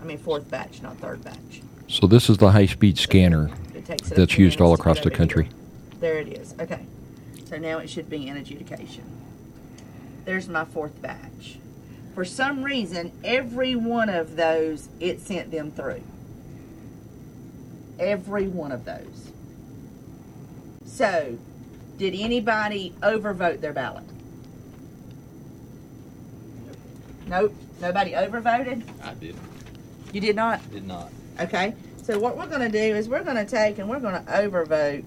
I 0.00 0.04
mean, 0.04 0.18
fourth 0.18 0.50
batch, 0.50 0.82
not 0.82 0.96
third 0.98 1.24
batch. 1.24 1.62
So 1.88 2.06
this 2.06 2.28
is 2.28 2.36
the 2.38 2.50
high-speed 2.50 2.98
scanner 2.98 3.50
It 3.74 3.86
takes 3.86 4.10
it 4.10 4.12
a 4.12 4.14
that's 4.20 4.38
used 4.38 4.60
all 4.60 4.74
across 4.74 5.00
the 5.00 5.10
country. 5.10 5.44
here. 5.44 5.52
There 6.00 6.18
it 6.18 6.28
is. 6.28 6.54
Okay. 6.60 6.84
So 7.46 7.56
now 7.56 7.78
it 7.78 7.88
should 7.88 8.10
be 8.10 8.28
in 8.28 8.36
adjudication. 8.36 9.04
There's 10.24 10.48
my 10.48 10.64
fourth 10.66 11.00
batch. 11.00 11.58
For 12.14 12.24
some 12.24 12.62
reason, 12.62 13.12
every 13.24 13.74
one 13.74 14.10
of 14.10 14.36
those, 14.36 14.88
it 15.00 15.20
sent 15.20 15.50
them 15.50 15.70
through. 15.70 16.02
Every 17.98 18.46
one 18.46 18.70
of 18.70 18.84
those. 18.84 19.30
So, 20.84 21.38
did 21.98 22.14
anybody 22.14 22.94
overvote 23.02 23.60
their 23.60 23.72
ballot? 23.72 24.04
Nope. 27.26 27.54
Nobody 27.80 28.12
overvoted? 28.12 28.82
I 29.02 29.14
did. 29.14 29.36
You 30.12 30.20
did 30.20 30.36
not? 30.36 30.68
Did 30.70 30.86
not. 30.86 31.10
Okay, 31.40 31.74
so 32.02 32.18
what 32.18 32.36
we're 32.36 32.46
gonna 32.46 32.70
do 32.70 32.78
is 32.78 33.08
we're 33.08 33.22
gonna 33.22 33.44
take 33.44 33.78
and 33.78 33.88
we're 33.88 34.00
gonna 34.00 34.24
overvote. 34.28 35.04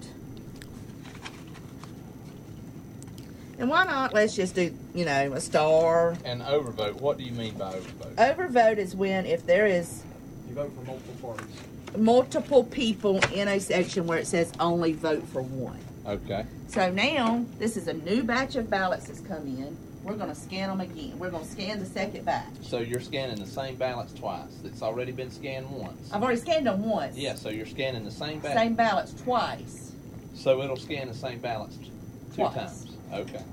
And 3.58 3.70
why 3.70 3.86
not, 3.86 4.14
let's 4.14 4.36
just 4.36 4.56
do, 4.56 4.76
you 4.96 5.06
know, 5.06 5.34
a 5.34 5.42
star. 5.42 6.16
And 6.26 6.42
overvote. 6.42 6.94
What 6.96 7.18
do 7.18 7.24
you 7.24 7.32
mean 7.32 7.56
by 7.58 7.74
overvote? 7.74 8.16
Overvote 8.16 8.78
is 8.78 8.96
when 8.96 9.26
if 9.26 9.46
there 9.46 9.68
is 9.68 10.04
You 10.50 10.56
vote 10.56 10.72
for 10.74 10.82
multiple 10.86 11.16
parties. 11.36 11.56
multiple 11.98 12.64
people 12.64 13.20
in 13.34 13.48
a 13.48 13.60
section 13.60 14.08
where 14.08 14.18
it 14.18 14.26
says 14.28 14.52
only 14.60 14.94
vote 14.94 15.28
for 15.28 15.42
one. 15.42 15.80
Okay. 16.06 16.46
So 16.68 16.92
now, 16.92 17.46
this 17.60 17.78
is 17.78 17.88
a 17.88 17.94
new 17.94 18.24
batch 18.24 18.56
of 18.56 18.70
ballots 18.70 19.08
that's 19.08 19.20
come 19.22 19.46
in. 19.46 19.78
We're 20.04 20.16
gonna 20.16 20.34
scan 20.34 20.70
them 20.70 20.82
again. 20.82 21.20
We're 21.20 21.30
gonna 21.30 21.46
scan 21.46 21.78
the 21.80 21.86
second 21.86 22.26
batch. 22.26 22.48
So 22.62 22.80
you're 22.80 23.00
scanning 23.02 23.38
the 23.38 23.46
same 23.46 23.76
ballots 23.76 24.14
twice. 24.14 24.58
That's 24.64 24.82
already 24.82 25.12
been 25.12 25.30
scanned 25.30 25.70
once. 25.70 26.12
I've 26.12 26.24
already 26.24 26.40
scanned 26.40 26.66
them 26.66 26.84
once. 26.90 27.16
Yeah, 27.16 27.36
so 27.36 27.50
you're 27.50 27.68
scanning 27.68 28.04
the 28.04 28.10
same 28.12 28.40
ballot. 28.40 28.58
Same 28.58 28.74
ballots 28.74 29.14
twice. 29.22 29.92
So 30.34 30.64
it'll 30.64 30.76
scan 30.76 31.08
the 31.08 31.14
same 31.14 31.40
ballots 31.40 31.78
two 31.78 31.92
Twice. 32.36 32.56
times. 32.56 32.98
Okay. 33.14 33.44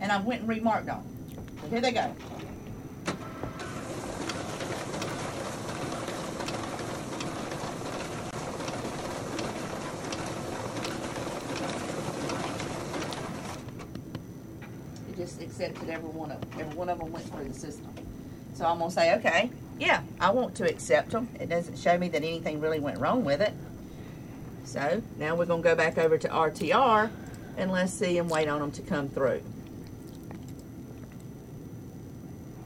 And 0.00 0.10
I 0.10 0.20
went 0.20 0.40
and 0.40 0.48
remarked 0.48 0.88
on 0.88 1.04
them. 1.04 1.70
Here 1.70 1.80
they 1.80 1.92
go. 1.92 2.12
It 15.08 15.16
just 15.16 15.40
accepted 15.56 15.88
every 15.88 16.10
one 16.10 16.30
of. 16.30 16.42
Every 16.58 16.76
one 16.76 16.88
of 16.88 16.98
them 16.98 17.10
went 17.12 17.24
through 17.30 17.48
the 17.48 17.54
system. 17.54 17.88
So 18.54 18.66
I'm 18.66 18.78
gonna 18.78 18.90
say, 18.90 19.14
okay, 19.16 19.50
yeah, 19.78 20.02
I 20.20 20.30
want 20.30 20.54
to 20.56 20.68
accept 20.68 21.10
them. 21.10 21.28
It 21.40 21.48
doesn't 21.48 21.78
show 21.78 21.96
me 21.96 22.08
that 22.08 22.22
anything 22.22 22.60
really 22.60 22.80
went 22.80 22.98
wrong 22.98 23.24
with 23.24 23.40
it. 23.40 23.54
So 24.64 25.02
now 25.18 25.34
we're 25.34 25.46
gonna 25.46 25.62
go 25.62 25.74
back 25.74 25.96
over 25.98 26.18
to 26.18 26.28
RTR 26.28 27.10
and 27.56 27.72
let's 27.72 27.92
see 27.92 28.18
and 28.18 28.28
wait 28.28 28.48
on 28.48 28.60
them 28.60 28.70
to 28.72 28.82
come 28.82 29.08
through. 29.08 29.42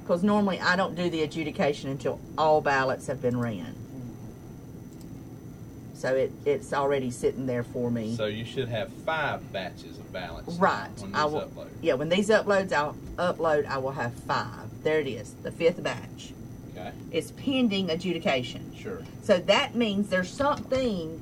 Because 0.02 0.24
normally 0.24 0.58
I 0.58 0.74
don't 0.74 0.96
do 0.96 1.08
the 1.08 1.22
adjudication 1.22 1.90
until 1.90 2.20
all 2.36 2.60
ballots 2.60 3.06
have 3.06 3.22
been 3.22 3.38
ran. 3.38 3.76
So 6.00 6.14
it, 6.14 6.32
it's 6.46 6.72
already 6.72 7.10
sitting 7.10 7.44
there 7.44 7.62
for 7.62 7.90
me. 7.90 8.16
So 8.16 8.24
you 8.24 8.46
should 8.46 8.70
have 8.70 8.90
five 9.04 9.52
batches 9.52 9.98
of 9.98 10.10
ballots. 10.10 10.54
Right. 10.54 10.88
I 11.12 11.26
will, 11.26 11.42
upload. 11.42 11.68
Yeah, 11.82 11.92
when 11.92 12.08
these 12.08 12.30
uploads, 12.30 12.72
I'll 12.72 12.96
upload, 13.18 13.66
I 13.66 13.76
will 13.76 13.92
have 13.92 14.14
five. 14.14 14.82
There 14.82 14.98
it 14.98 15.06
is, 15.06 15.34
the 15.42 15.50
fifth 15.50 15.82
batch. 15.82 16.32
Okay. 16.72 16.90
It's 17.10 17.32
pending 17.32 17.90
adjudication. 17.90 18.74
Sure. 18.74 19.02
So 19.22 19.40
that 19.40 19.74
means 19.74 20.08
there's 20.08 20.30
something 20.30 21.20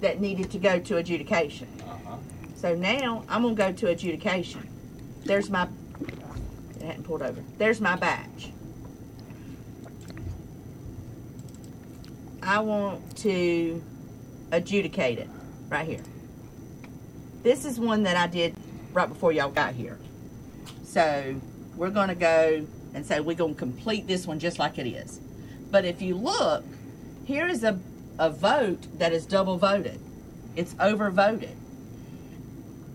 that 0.00 0.20
needed 0.20 0.50
to 0.50 0.58
go 0.58 0.78
to 0.78 0.98
adjudication. 0.98 1.68
Uh-huh. 1.88 2.16
So 2.56 2.74
now 2.74 3.24
I'm 3.26 3.40
gonna 3.40 3.54
go 3.54 3.72
to 3.72 3.86
adjudication. 3.86 4.68
There's 5.24 5.48
my, 5.48 5.66
it 6.78 6.82
hadn't 6.82 7.04
pulled 7.04 7.22
over. 7.22 7.42
There's 7.56 7.80
my 7.80 7.96
batch. 7.96 8.50
I 12.42 12.58
want 12.60 13.16
to 13.18 13.82
adjudicate 14.52 15.18
it 15.18 15.28
right 15.68 15.86
here. 15.86 16.02
This 17.42 17.64
is 17.64 17.80
one 17.80 18.02
that 18.02 18.16
I 18.16 18.26
did 18.26 18.54
right 18.92 19.08
before 19.08 19.32
y'all 19.32 19.50
got 19.50 19.74
here. 19.74 19.98
So 20.82 21.40
we're 21.76 21.90
gonna 21.90 22.14
go 22.14 22.66
and 22.94 23.06
say 23.06 23.20
we're 23.20 23.36
gonna 23.36 23.54
complete 23.54 24.06
this 24.06 24.26
one 24.26 24.38
just 24.38 24.58
like 24.58 24.78
it 24.78 24.86
is. 24.86 25.20
But 25.70 25.84
if 25.84 26.02
you 26.02 26.16
look, 26.16 26.64
here 27.24 27.46
is 27.46 27.62
a, 27.62 27.78
a 28.18 28.30
vote 28.30 28.98
that 28.98 29.12
is 29.12 29.24
double 29.24 29.56
voted. 29.56 30.00
It's 30.56 30.74
over 30.80 31.10
voted. 31.10 31.56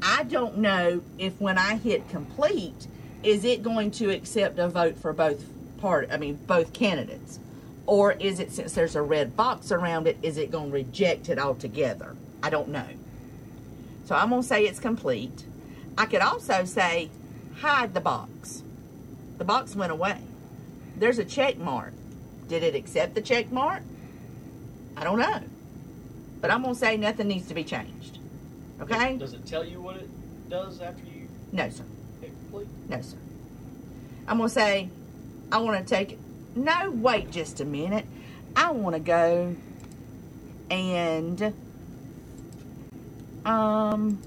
I 0.02 0.24
don't 0.24 0.58
know 0.58 1.02
if 1.18 1.40
when 1.40 1.58
I 1.58 1.78
hit 1.78 2.08
complete, 2.10 2.88
is 3.24 3.44
it 3.44 3.64
going 3.64 3.92
to 3.92 4.12
accept 4.12 4.60
a 4.60 4.68
vote 4.68 4.98
for 4.98 5.14
both 5.14 5.44
part 5.80 6.10
I 6.12 6.18
mean 6.18 6.36
both 6.46 6.74
candidates? 6.74 7.40
Or 7.88 8.14
is 8.14 8.40
it 8.40 8.52
since 8.52 8.74
there's 8.74 8.96
a 8.96 9.02
red 9.02 9.36
box 9.36 9.72
around 9.72 10.08
it, 10.08 10.18
is 10.24 10.38
it 10.38 10.52
going 10.52 10.70
to 10.70 10.74
reject 10.74 11.30
it 11.30 11.38
altogether? 11.38 12.16
I 12.42 12.50
don't 12.50 12.70
know. 12.70 12.88
So 14.06 14.16
I'm 14.16 14.30
going 14.30 14.42
to 14.42 14.48
say 14.48 14.64
it's 14.66 14.80
complete. 14.80 15.46
I 15.98 16.06
could 16.06 16.22
also 16.22 16.66
say 16.66 17.10
hide 17.60 17.94
the 17.94 18.02
box. 18.02 18.64
The 19.38 19.46
box 19.46 19.76
went 19.76 19.92
away. 19.92 20.20
There's 20.98 21.20
a 21.20 21.26
check 21.26 21.58
mark. 21.58 21.94
Did 22.48 22.64
it 22.64 22.76
accept 22.76 23.16
the 23.16 23.22
check 23.22 23.52
mark? 23.52 23.82
I 24.98 25.04
don't 25.04 25.20
know. 25.20 25.42
But 26.42 26.52
I'm 26.52 26.62
going 26.62 26.76
to 26.76 26.80
say 26.80 26.98
nothing 26.98 27.28
needs 27.28 27.48
to 27.48 27.54
be 27.54 27.64
changed. 27.64 28.20
Okay? 28.82 29.18
Does 29.18 29.34
it 29.34 29.46
tell 29.46 29.64
you 29.66 29.82
what 29.82 29.98
it 29.98 30.10
does 30.50 30.82
after 30.82 31.04
you 31.04 31.28
No, 31.52 31.70
sir. 31.70 31.84
complete? 32.22 32.68
No, 32.90 33.02
sir. 33.02 33.18
I'm 34.28 34.38
going 34.38 34.50
to 34.50 34.54
say, 34.54 34.90
I 35.52 35.58
want 35.60 35.86
to 35.86 35.96
take 35.96 36.14
it. 36.14 36.20
No, 36.56 36.90
wait 36.92 37.32
just 37.32 37.60
a 37.60 37.66
minute. 37.66 38.06
I 38.56 38.72
want 38.72 38.96
to 38.96 39.02
go 39.02 39.56
and, 40.72 41.54
um, 43.46 44.20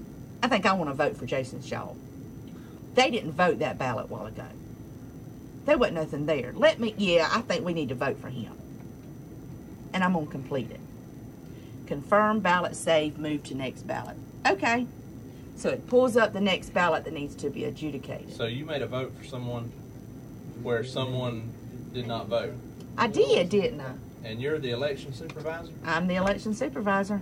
I 0.43 0.47
think 0.47 0.65
I 0.65 0.73
want 0.73 0.89
to 0.89 0.93
vote 0.93 1.17
for 1.17 1.25
Jason 1.25 1.61
Shaw. 1.63 1.93
They 2.93 3.09
didn't 3.09 3.31
vote 3.31 3.59
that 3.59 3.77
ballot 3.77 4.09
while 4.09 4.27
ago. 4.27 4.45
There 5.65 5.77
wasn't 5.77 5.97
nothing 5.97 6.25
there. 6.27 6.53
Let 6.55 6.79
me, 6.79 6.93
yeah, 6.97 7.27
I 7.31 7.41
think 7.41 7.65
we 7.65 7.73
need 7.73 7.89
to 7.89 7.95
vote 7.95 8.19
for 8.19 8.29
him. 8.29 8.53
And 9.93 10.03
I'm 10.03 10.13
going 10.13 10.27
to 10.27 10.31
complete 10.31 10.69
it. 10.69 10.79
Confirm 11.87 12.39
ballot 12.39 12.75
save, 12.75 13.17
move 13.17 13.43
to 13.45 13.55
next 13.55 13.87
ballot. 13.87 14.17
Okay. 14.47 14.85
So 15.55 15.69
it 15.69 15.87
pulls 15.87 16.15
up 16.15 16.31
the 16.33 16.39
next 16.39 16.69
ballot 16.69 17.03
that 17.05 17.13
needs 17.13 17.35
to 17.35 17.49
be 17.49 17.65
adjudicated. 17.65 18.33
So 18.33 18.45
you 18.45 18.65
made 18.65 18.81
a 18.81 18.87
vote 18.87 19.13
for 19.17 19.25
someone 19.25 19.71
where 20.61 20.83
someone 20.83 21.51
did 21.93 22.07
not 22.07 22.27
vote, 22.27 22.53
I 22.97 23.07
did, 23.07 23.49
didn't 23.49 23.81
I? 23.81 23.93
and 24.23 24.41
you're 24.41 24.59
the 24.59 24.71
election 24.71 25.13
supervisor. 25.13 25.71
I'm 25.85 26.07
the 26.07 26.15
election 26.15 26.53
supervisor. 26.53 27.21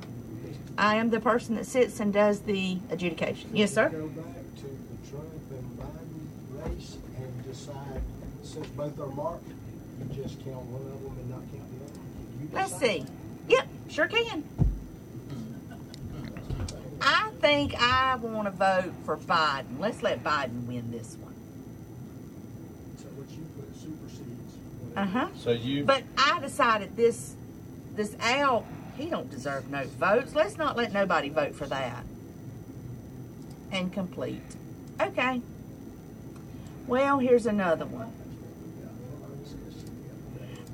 I 0.77 0.95
am 0.95 1.09
the 1.09 1.19
person 1.19 1.55
that 1.55 1.65
sits 1.65 1.99
and 1.99 2.13
does 2.13 2.41
the 2.41 2.77
adjudication. 2.91 3.49
Yes, 3.53 3.73
sir. 3.73 3.89
Go 3.89 4.07
back 4.07 4.25
to 4.57 4.63
the 4.63 5.09
Trump 5.09 5.25
and 5.49 5.79
Biden 5.79 6.69
race 6.69 6.97
and 7.17 7.43
decide, 7.45 8.01
since 8.43 8.67
both 8.67 8.99
are 8.99 9.07
marked, 9.07 9.47
you 9.47 10.23
just 10.23 10.43
count 10.45 10.63
one 10.65 10.81
of 10.81 11.01
them 11.03 11.17
and 11.19 11.29
not 11.29 11.39
count 11.51 11.63
the 12.51 12.59
other. 12.59 12.69
Let's 12.69 12.79
see. 12.79 13.05
Yep, 13.47 13.67
sure 13.89 14.07
can. 14.07 14.43
I 17.01 17.29
think 17.39 17.73
I 17.81 18.15
want 18.15 18.45
to 18.45 18.51
vote 18.51 18.93
for 19.05 19.17
Biden. 19.17 19.79
Let's 19.79 20.03
let 20.03 20.23
Biden 20.23 20.65
win 20.65 20.91
this 20.91 21.15
one. 21.19 21.26
So 23.29 23.35
what 23.35 23.37
you 23.37 23.45
put 23.55 23.75
supersedes. 23.75 24.57
Uh 24.95 25.05
huh. 25.05 25.27
So 25.37 25.51
you. 25.51 25.83
But 25.83 26.03
I 26.17 26.39
decided 26.39 26.95
this, 26.95 27.35
this 27.95 28.15
Al, 28.19 28.65
he 28.97 29.09
don't 29.09 29.29
deserve 29.29 29.69
no 29.69 29.85
votes. 29.85 30.33
Let's 30.35 30.57
not 30.57 30.75
let 30.75 30.93
nobody 30.93 31.29
vote 31.29 31.55
for 31.55 31.67
that. 31.67 32.03
And 33.71 33.91
complete. 33.91 34.41
Okay. 35.01 35.41
Well, 36.87 37.19
here's 37.19 37.45
another 37.45 37.85
one. 37.85 38.13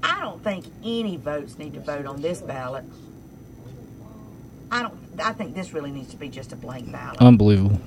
I 0.03 0.19
don't 0.19 0.43
think 0.43 0.65
any 0.83 1.17
votes 1.17 1.57
need 1.57 1.73
to 1.73 1.79
vote 1.79 2.05
on 2.05 2.21
this 2.21 2.41
ballot. 2.41 2.85
I 4.69 4.81
don't. 4.81 4.97
I 5.19 5.33
think 5.33 5.55
this 5.55 5.73
really 5.73 5.91
needs 5.91 6.09
to 6.11 6.17
be 6.17 6.29
just 6.29 6.51
a 6.51 6.55
blank 6.55 6.91
ballot. 6.91 7.19
Unbelievable. 7.19 7.79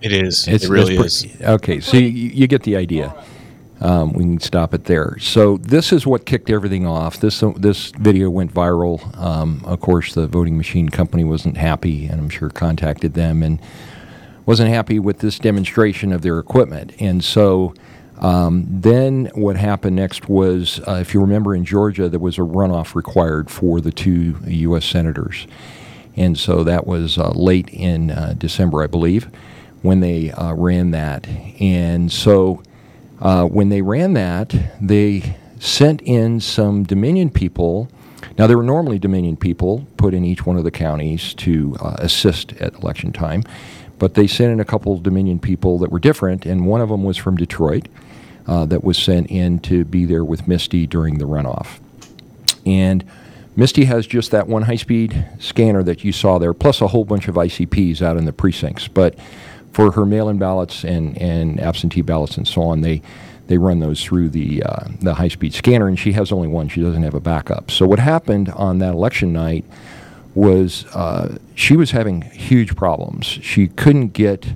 It 0.00 0.12
is. 0.12 0.46
It's, 0.46 0.64
it 0.64 0.70
really 0.70 0.96
is. 0.96 1.26
Okay, 1.40 1.80
so 1.80 1.96
you, 1.96 2.06
you 2.06 2.46
get 2.46 2.62
the 2.62 2.76
idea. 2.76 3.14
Um, 3.80 4.12
we 4.12 4.24
can 4.24 4.40
stop 4.40 4.74
it 4.74 4.84
there. 4.84 5.16
So 5.20 5.56
this 5.58 5.92
is 5.92 6.06
what 6.06 6.26
kicked 6.26 6.50
everything 6.50 6.84
off. 6.86 7.20
This 7.20 7.44
this 7.56 7.92
video 7.92 8.28
went 8.28 8.52
viral. 8.52 9.16
Um, 9.16 9.62
of 9.64 9.80
course, 9.80 10.14
the 10.14 10.26
voting 10.26 10.56
machine 10.56 10.88
company 10.88 11.24
wasn't 11.24 11.56
happy, 11.56 12.06
and 12.06 12.20
I'm 12.20 12.28
sure 12.28 12.50
contacted 12.50 13.14
them 13.14 13.42
and 13.42 13.60
wasn't 14.46 14.70
happy 14.70 14.98
with 14.98 15.18
this 15.18 15.38
demonstration 15.38 16.12
of 16.12 16.22
their 16.22 16.38
equipment. 16.38 16.92
And 16.98 17.22
so 17.22 17.74
um, 18.18 18.66
then 18.68 19.30
what 19.34 19.56
happened 19.56 19.96
next 19.96 20.28
was, 20.28 20.80
uh, 20.88 20.94
if 20.94 21.14
you 21.14 21.20
remember, 21.20 21.54
in 21.54 21.64
Georgia 21.64 22.08
there 22.08 22.18
was 22.18 22.38
a 22.38 22.42
runoff 22.42 22.94
required 22.94 23.50
for 23.50 23.80
the 23.80 23.92
two 23.92 24.38
U.S. 24.46 24.86
senators. 24.86 25.46
And 26.16 26.36
so 26.36 26.64
that 26.64 26.86
was 26.86 27.16
uh, 27.16 27.30
late 27.30 27.68
in 27.68 28.10
uh, 28.10 28.34
December, 28.36 28.82
I 28.82 28.88
believe, 28.88 29.30
when 29.82 30.00
they 30.00 30.30
uh, 30.32 30.54
ran 30.54 30.90
that. 30.92 31.26
And 31.60 32.10
so 32.10 32.62
uh, 33.20 33.44
when 33.44 33.68
they 33.68 33.82
ran 33.82 34.14
that, 34.14 34.54
they 34.80 35.36
sent 35.58 36.02
in 36.02 36.40
some 36.40 36.84
Dominion 36.84 37.30
people. 37.30 37.88
Now, 38.38 38.46
there 38.46 38.56
were 38.56 38.62
normally 38.62 38.98
Dominion 38.98 39.36
people 39.36 39.86
put 39.96 40.14
in 40.14 40.24
each 40.24 40.46
one 40.46 40.56
of 40.56 40.64
the 40.64 40.70
counties 40.70 41.34
to 41.34 41.76
uh, 41.80 41.96
assist 41.98 42.52
at 42.54 42.74
election 42.74 43.12
time, 43.12 43.42
but 43.98 44.14
they 44.14 44.26
sent 44.26 44.52
in 44.52 44.60
a 44.60 44.64
couple 44.64 44.94
of 44.94 45.02
Dominion 45.02 45.40
people 45.40 45.78
that 45.78 45.90
were 45.90 45.98
different, 45.98 46.46
and 46.46 46.66
one 46.66 46.80
of 46.80 46.88
them 46.88 47.02
was 47.02 47.16
from 47.16 47.36
Detroit 47.36 47.88
uh, 48.46 48.64
that 48.66 48.84
was 48.84 48.96
sent 48.96 49.28
in 49.30 49.58
to 49.60 49.84
be 49.84 50.04
there 50.04 50.24
with 50.24 50.46
Misty 50.46 50.86
during 50.86 51.18
the 51.18 51.24
runoff. 51.24 51.80
And 52.64 53.04
Misty 53.56 53.86
has 53.86 54.06
just 54.06 54.30
that 54.30 54.46
one 54.46 54.62
high 54.62 54.76
speed 54.76 55.26
scanner 55.40 55.82
that 55.82 56.04
you 56.04 56.12
saw 56.12 56.38
there, 56.38 56.54
plus 56.54 56.80
a 56.80 56.86
whole 56.86 57.04
bunch 57.04 57.26
of 57.26 57.34
ICPs 57.34 58.00
out 58.00 58.16
in 58.16 58.24
the 58.24 58.32
precincts. 58.32 58.86
But 58.86 59.16
for 59.78 59.92
her 59.92 60.04
mail 60.04 60.28
in 60.28 60.38
ballots 60.38 60.82
and, 60.82 61.16
and 61.22 61.60
absentee 61.60 62.02
ballots 62.02 62.36
and 62.36 62.48
so 62.48 62.62
on, 62.62 62.80
they, 62.80 63.00
they 63.46 63.58
run 63.58 63.78
those 63.78 64.02
through 64.02 64.28
the, 64.28 64.60
uh, 64.64 64.88
the 65.02 65.14
high 65.14 65.28
speed 65.28 65.54
scanner, 65.54 65.86
and 65.86 65.96
she 65.96 66.10
has 66.10 66.32
only 66.32 66.48
one. 66.48 66.68
She 66.68 66.82
doesn't 66.82 67.04
have 67.04 67.14
a 67.14 67.20
backup. 67.20 67.70
So, 67.70 67.86
what 67.86 68.00
happened 68.00 68.48
on 68.48 68.80
that 68.80 68.92
election 68.94 69.32
night 69.32 69.64
was 70.34 70.84
uh, 70.96 71.38
she 71.54 71.76
was 71.76 71.92
having 71.92 72.22
huge 72.22 72.74
problems. 72.74 73.24
She 73.24 73.68
couldn't 73.68 74.14
get 74.14 74.46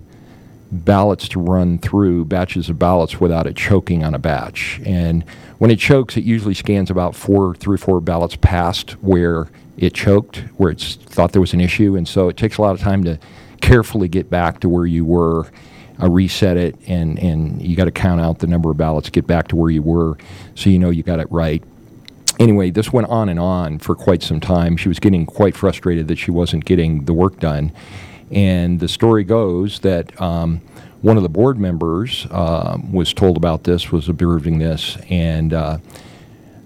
ballots 0.72 1.28
to 1.28 1.38
run 1.38 1.78
through 1.78 2.24
batches 2.24 2.68
of 2.68 2.80
ballots 2.80 3.20
without 3.20 3.46
it 3.46 3.54
choking 3.54 4.02
on 4.02 4.14
a 4.14 4.18
batch. 4.18 4.80
And 4.84 5.22
when 5.58 5.70
it 5.70 5.78
chokes, 5.78 6.16
it 6.16 6.24
usually 6.24 6.54
scans 6.54 6.90
about 6.90 7.14
four, 7.14 7.54
three 7.54 7.76
or 7.76 7.78
four 7.78 8.00
ballots 8.00 8.34
past 8.34 9.00
where 9.00 9.46
it 9.76 9.94
choked, 9.94 10.38
where 10.56 10.72
it's 10.72 10.96
thought 10.96 11.30
there 11.30 11.40
was 11.40 11.52
an 11.52 11.60
issue. 11.60 11.94
And 11.94 12.08
so 12.08 12.28
it 12.28 12.36
takes 12.36 12.58
a 12.58 12.62
lot 12.62 12.74
of 12.74 12.80
time 12.80 13.04
to 13.04 13.20
carefully 13.62 14.08
get 14.08 14.28
back 14.28 14.60
to 14.60 14.68
where 14.68 14.84
you 14.84 15.06
were, 15.06 15.50
uh, 16.02 16.10
reset 16.10 16.58
it, 16.58 16.76
and, 16.86 17.18
and 17.18 17.62
you 17.62 17.74
got 17.74 17.86
to 17.86 17.90
count 17.90 18.20
out 18.20 18.40
the 18.40 18.46
number 18.46 18.70
of 18.70 18.76
ballots, 18.76 19.08
get 19.08 19.26
back 19.26 19.48
to 19.48 19.56
where 19.56 19.70
you 19.70 19.80
were 19.80 20.18
so 20.54 20.68
you 20.68 20.78
know 20.78 20.90
you 20.90 21.02
got 21.02 21.20
it 21.20 21.30
right. 21.30 21.64
Anyway, 22.38 22.70
this 22.70 22.92
went 22.92 23.08
on 23.08 23.28
and 23.28 23.38
on 23.38 23.78
for 23.78 23.94
quite 23.94 24.22
some 24.22 24.40
time. 24.40 24.76
She 24.76 24.88
was 24.88 24.98
getting 24.98 25.24
quite 25.24 25.54
frustrated 25.54 26.08
that 26.08 26.18
she 26.18 26.30
wasn't 26.30 26.64
getting 26.64 27.04
the 27.04 27.12
work 27.12 27.38
done. 27.38 27.72
And 28.30 28.80
the 28.80 28.88
story 28.88 29.24
goes 29.24 29.80
that 29.80 30.18
um, 30.20 30.60
one 31.02 31.16
of 31.16 31.22
the 31.22 31.28
board 31.28 31.58
members 31.58 32.26
uh, 32.30 32.78
was 32.90 33.12
told 33.12 33.36
about 33.36 33.64
this, 33.64 33.92
was 33.92 34.08
observing 34.08 34.58
this, 34.58 34.96
and 35.10 35.52
uh, 35.52 35.78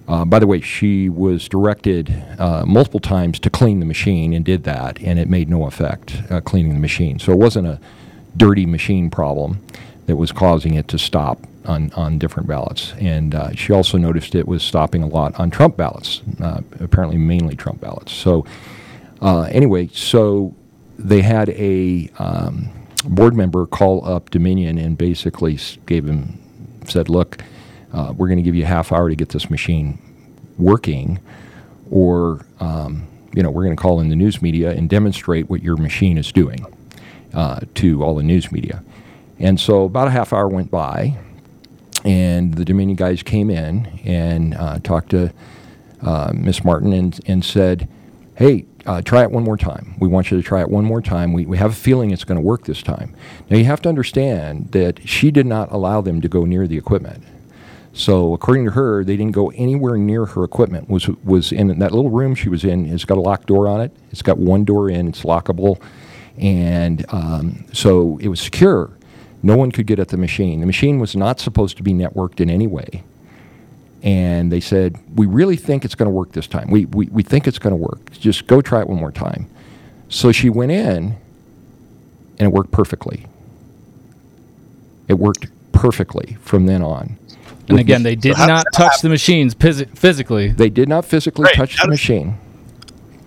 uh, 0.09 0.25
by 0.25 0.38
the 0.38 0.47
way, 0.47 0.61
she 0.61 1.09
was 1.09 1.49
directed 1.49 2.23
uh, 2.38 2.64
multiple 2.66 3.01
times 3.01 3.38
to 3.40 3.51
clean 3.51 3.81
the 3.81 3.87
machine 3.87 4.33
and 4.33 4.45
did 4.45 4.64
that, 4.64 5.01
and 5.01 5.19
it 5.19 5.29
made 5.29 5.49
no 5.49 5.66
effect 5.66 6.23
uh, 6.31 6.40
cleaning 6.40 6.75
the 6.75 6.81
machine. 6.81 7.19
So 7.19 7.33
it 7.33 7.38
wasn't 7.38 7.66
a 7.66 7.81
dirty 8.37 8.66
machine 8.66 9.11
problem 9.11 9.64
that 10.07 10.16
was 10.16 10.31
causing 10.31 10.75
it 10.75 10.87
to 10.88 10.99
stop 10.99 11.40
on, 11.64 11.92
on 11.95 12.19
different 12.19 12.49
ballots. 12.49 12.92
And 13.01 13.35
uh, 13.35 13.53
she 13.55 13.73
also 13.73 13.99
noticed 13.99 14.35
it 14.35 14.47
was 14.47 14.62
stopping 14.62 15.03
a 15.03 15.07
lot 15.09 15.38
on 15.40 15.51
Trump 15.51 15.77
ballots, 15.77 16.23
uh, 16.40 16.61
apparently 16.81 17.19
mainly 17.19 17.57
Trump 17.57 17.81
ballots. 17.81 18.12
So 18.12 18.47
uh, 19.21 19.42
anyway, 19.51 19.88
so 19.88 20.55
they 20.99 21.23
had 21.23 21.51
a 21.51 22.09
um, 22.19 22.71
board 23.05 23.35
member 23.35 23.66
call 23.66 24.07
up 24.07 24.31
Dominion 24.31 24.79
and 24.79 24.97
basically 24.97 25.59
gave 25.87 26.07
him 26.07 26.38
said, 26.87 27.09
"Look, 27.09 27.38
uh, 27.92 28.12
we're 28.16 28.29
going 28.29 28.38
to 28.38 28.42
give 28.42 28.55
you 28.55 28.64
a 28.64 28.66
half 28.66 28.92
hour 28.92 29.09
to 29.09 29.16
get 29.16 29.31
this 29.31 29.51
machine 29.51 29.99
working, 30.59 31.18
or 31.90 32.44
um, 32.61 33.07
you 33.35 33.42
know, 33.42 33.51
we're 33.51 33.64
going 33.64 33.77
to 33.77 33.81
call 33.81 34.01
in 34.01 34.09
the 34.09 34.16
news 34.16 34.40
media 34.40 34.70
and 34.70 34.88
demonstrate 34.88 35.51
what 35.51 35.62
your 35.62 35.77
machine 35.77 36.18
is 36.18 36.33
doing 36.33 36.64
uh, 37.35 37.61
to 37.75 38.03
all 38.03 38.14
the 38.14 38.22
news 38.22 38.51
media. 38.51 38.83
And 39.38 39.61
so 39.61 39.85
about 39.85 40.09
a 40.09 40.11
half 40.11 40.33
hour 40.33 40.49
went 40.49 40.70
by, 40.70 41.18
and 42.05 42.55
the 42.55 42.64
Dominion 42.64 42.96
guys 42.96 43.22
came 43.22 43.51
in 43.51 44.01
and 44.05 44.55
uh, 44.55 44.79
talked 44.79 45.11
to 45.11 45.33
uh, 46.03 46.33
Miss 46.35 46.64
Martin 46.64 46.92
and, 46.92 47.20
and 47.27 47.44
said, 47.44 47.88
hey, 48.37 48.64
uh, 48.87 49.03
try 49.03 49.22
it 49.22 49.31
one 49.31 49.42
more 49.42 49.57
time. 49.57 49.96
We 49.99 50.09
want 50.09 50.31
you 50.31 50.37
to 50.37 50.42
try 50.42 50.61
it 50.61 50.70
one 50.70 50.85
more 50.85 51.03
time. 51.03 51.33
We, 51.33 51.44
we 51.44 51.59
have 51.59 51.72
a 51.72 51.75
feeling 51.75 52.12
it's 52.12 52.25
going 52.25 52.37
to 52.37 52.42
work 52.42 52.64
this 52.64 52.83
time. 52.83 53.14
Now, 53.51 53.57
you 53.57 53.64
have 53.64 53.83
to 53.83 53.88
understand 53.88 54.72
that 54.72 55.07
she 55.09 55.31
did 55.31 55.46
not 55.46 55.72
allow 55.72 56.01
them 56.01 56.20
to 56.20 56.29
go 56.29 56.44
near 56.44 56.66
the 56.66 56.79
equipment. 56.79 57.25
So, 57.96 58.35
according 58.35 58.66
to 58.66 58.72
her, 58.72 59.04
they 59.04 59.16
didn't 59.16 59.32
go 59.32 59.48
anywhere 59.52 59.96
near 59.96 60.26
her 60.26 60.44
equipment. 60.44 60.90
Was 60.90 61.09
was 61.24 61.50
in 61.50 61.68
that 61.78 61.92
little 61.92 62.11
room 62.11 62.35
she 62.35 62.50
was 62.50 62.62
in. 62.62 62.85
It's 62.92 63.06
got 63.06 63.16
a 63.16 63.22
locked 63.22 63.46
door 63.46 63.66
on 63.66 63.80
it. 63.80 63.90
It's 64.12 64.20
got 64.20 64.37
one 64.37 64.64
door 64.64 64.90
in. 64.90 65.09
It's 65.09 65.22
lockable, 65.22 65.80
and 66.37 67.06
um, 67.09 67.64
so 67.72 68.18
it 68.18 68.28
was 68.28 68.38
secure. 68.40 68.90
No 69.42 69.56
one 69.56 69.72
could 69.72 69.87
get 69.87 69.98
at 69.98 70.09
the 70.09 70.18
machine. 70.18 70.61
The 70.61 70.66
machine 70.66 70.98
was 70.98 71.16
not 71.16 71.40
supposed 71.40 71.78
to 71.78 71.82
be 71.82 71.92
networked 71.92 72.40
in 72.40 72.50
any 72.50 72.66
way. 72.66 73.02
And 74.02 74.52
they 74.52 74.61
said, 74.61 74.98
We 75.14 75.26
really 75.26 75.56
think 75.56 75.85
it's 75.85 75.94
going 75.94 76.06
to 76.06 76.14
work 76.14 76.32
this 76.32 76.46
time. 76.46 76.70
We, 76.70 76.85
we, 76.87 77.06
we 77.06 77.22
think 77.22 77.46
it's 77.46 77.59
going 77.59 77.72
to 77.72 77.76
work. 77.76 78.12
Just 78.12 78.46
go 78.46 78.61
try 78.61 78.80
it 78.80 78.88
one 78.88 78.98
more 78.98 79.12
time. 79.12 79.48
So 80.09 80.32
she 80.32 80.50
went 80.50 80.70
in, 80.70 81.16
and 82.38 82.48
it 82.48 82.52
worked 82.52 82.72
perfectly. 82.72 83.26
It 85.09 85.14
worked 85.14 85.46
perfectly 85.72 86.37
from 86.40 86.66
then 86.66 86.82
on. 86.82 87.18
And 87.68 87.81
again, 87.81 88.02
they 88.02 88.14
did 88.14 88.37
not 88.38 88.66
touch 88.72 89.00
the 89.02 89.09
machines 89.09 89.55
phys- 89.55 89.96
physically. 89.96 90.48
They 90.52 90.70
did 90.70 90.88
not 90.88 91.05
physically 91.05 91.48
touch 91.55 91.81
the 91.81 91.88
machine. 91.88 92.38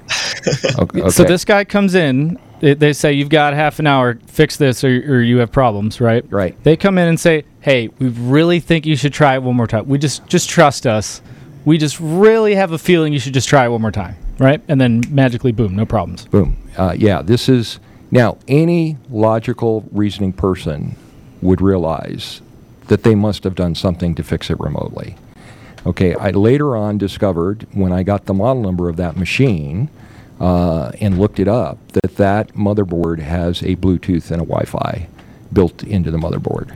okay. 0.80 1.10
So 1.10 1.24
this 1.24 1.46
guy 1.46 1.66
comes 1.66 1.96
in. 1.96 2.40
They, 2.60 2.74
they 2.74 2.94
say 2.94 3.14
you've 3.14 3.30
got 3.30 3.54
half 3.54 3.80
an 3.80 3.88
hour. 3.88 4.20
Fix 4.28 4.58
this, 4.58 4.84
or, 4.84 4.88
or 4.88 5.22
you 5.22 5.38
have 5.38 5.52
problems. 5.52 6.02
Right. 6.02 6.26
Right. 6.32 6.62
They 6.64 6.76
come 6.76 6.98
in 6.98 7.08
and 7.08 7.20
say, 7.20 7.44
"Hey, 7.62 7.90
we 8.00 8.10
really 8.10 8.60
think 8.60 8.86
you 8.86 8.96
should 8.96 9.14
try 9.14 9.36
it 9.36 9.44
one 9.44 9.56
more 9.56 9.68
time. 9.68 9.88
We 9.88 9.98
just 9.98 10.26
just 10.28 10.50
trust 10.50 10.88
us. 10.88 11.22
We 11.66 11.78
just 11.78 12.00
really 12.00 12.56
have 12.56 12.72
a 12.72 12.78
feeling 12.78 13.14
you 13.14 13.20
should 13.20 13.34
just 13.34 13.50
try 13.50 13.66
it 13.66 13.70
one 13.70 13.82
more 13.82 13.92
time." 13.92 14.16
Right. 14.40 14.62
And 14.68 14.80
then 14.80 15.04
magically, 15.10 15.52
boom, 15.52 15.76
no 15.76 15.86
problems. 15.86 16.26
Boom. 16.26 16.58
Uh, 16.78 16.96
yeah. 16.98 17.22
This 17.22 17.50
is 17.50 17.80
now 18.10 18.38
any 18.48 18.98
logical 19.10 19.86
reasoning 19.92 20.34
person 20.34 20.96
would 21.42 21.62
realize 21.62 22.42
that 22.90 23.04
they 23.04 23.16
must 23.16 23.44
have 23.44 23.56
done 23.56 23.74
something 23.74 24.14
to 24.16 24.24
fix 24.24 24.50
it 24.50 24.60
remotely. 24.60 25.16
Okay, 25.86 26.14
I 26.16 26.32
later 26.32 26.76
on 26.76 26.98
discovered 26.98 27.66
when 27.72 27.94
I 27.94 28.04
got 28.04 28.26
the 28.26 28.34
model 28.34 28.62
number 28.62 28.90
of 28.90 28.98
that 28.98 29.16
machine 29.16 29.90
uh, 30.40 30.92
and 31.00 31.18
looked 31.18 31.40
it 31.40 31.48
up 31.48 31.78
that 31.94 32.18
that 32.18 32.50
motherboard 32.50 33.20
has 33.20 33.62
a 33.62 33.76
Bluetooth 33.78 34.32
and 34.32 34.42
a 34.42 34.46
Wi-Fi 34.46 35.08
built 35.54 35.84
into 35.84 36.12
the 36.12 36.18
motherboard. 36.18 36.76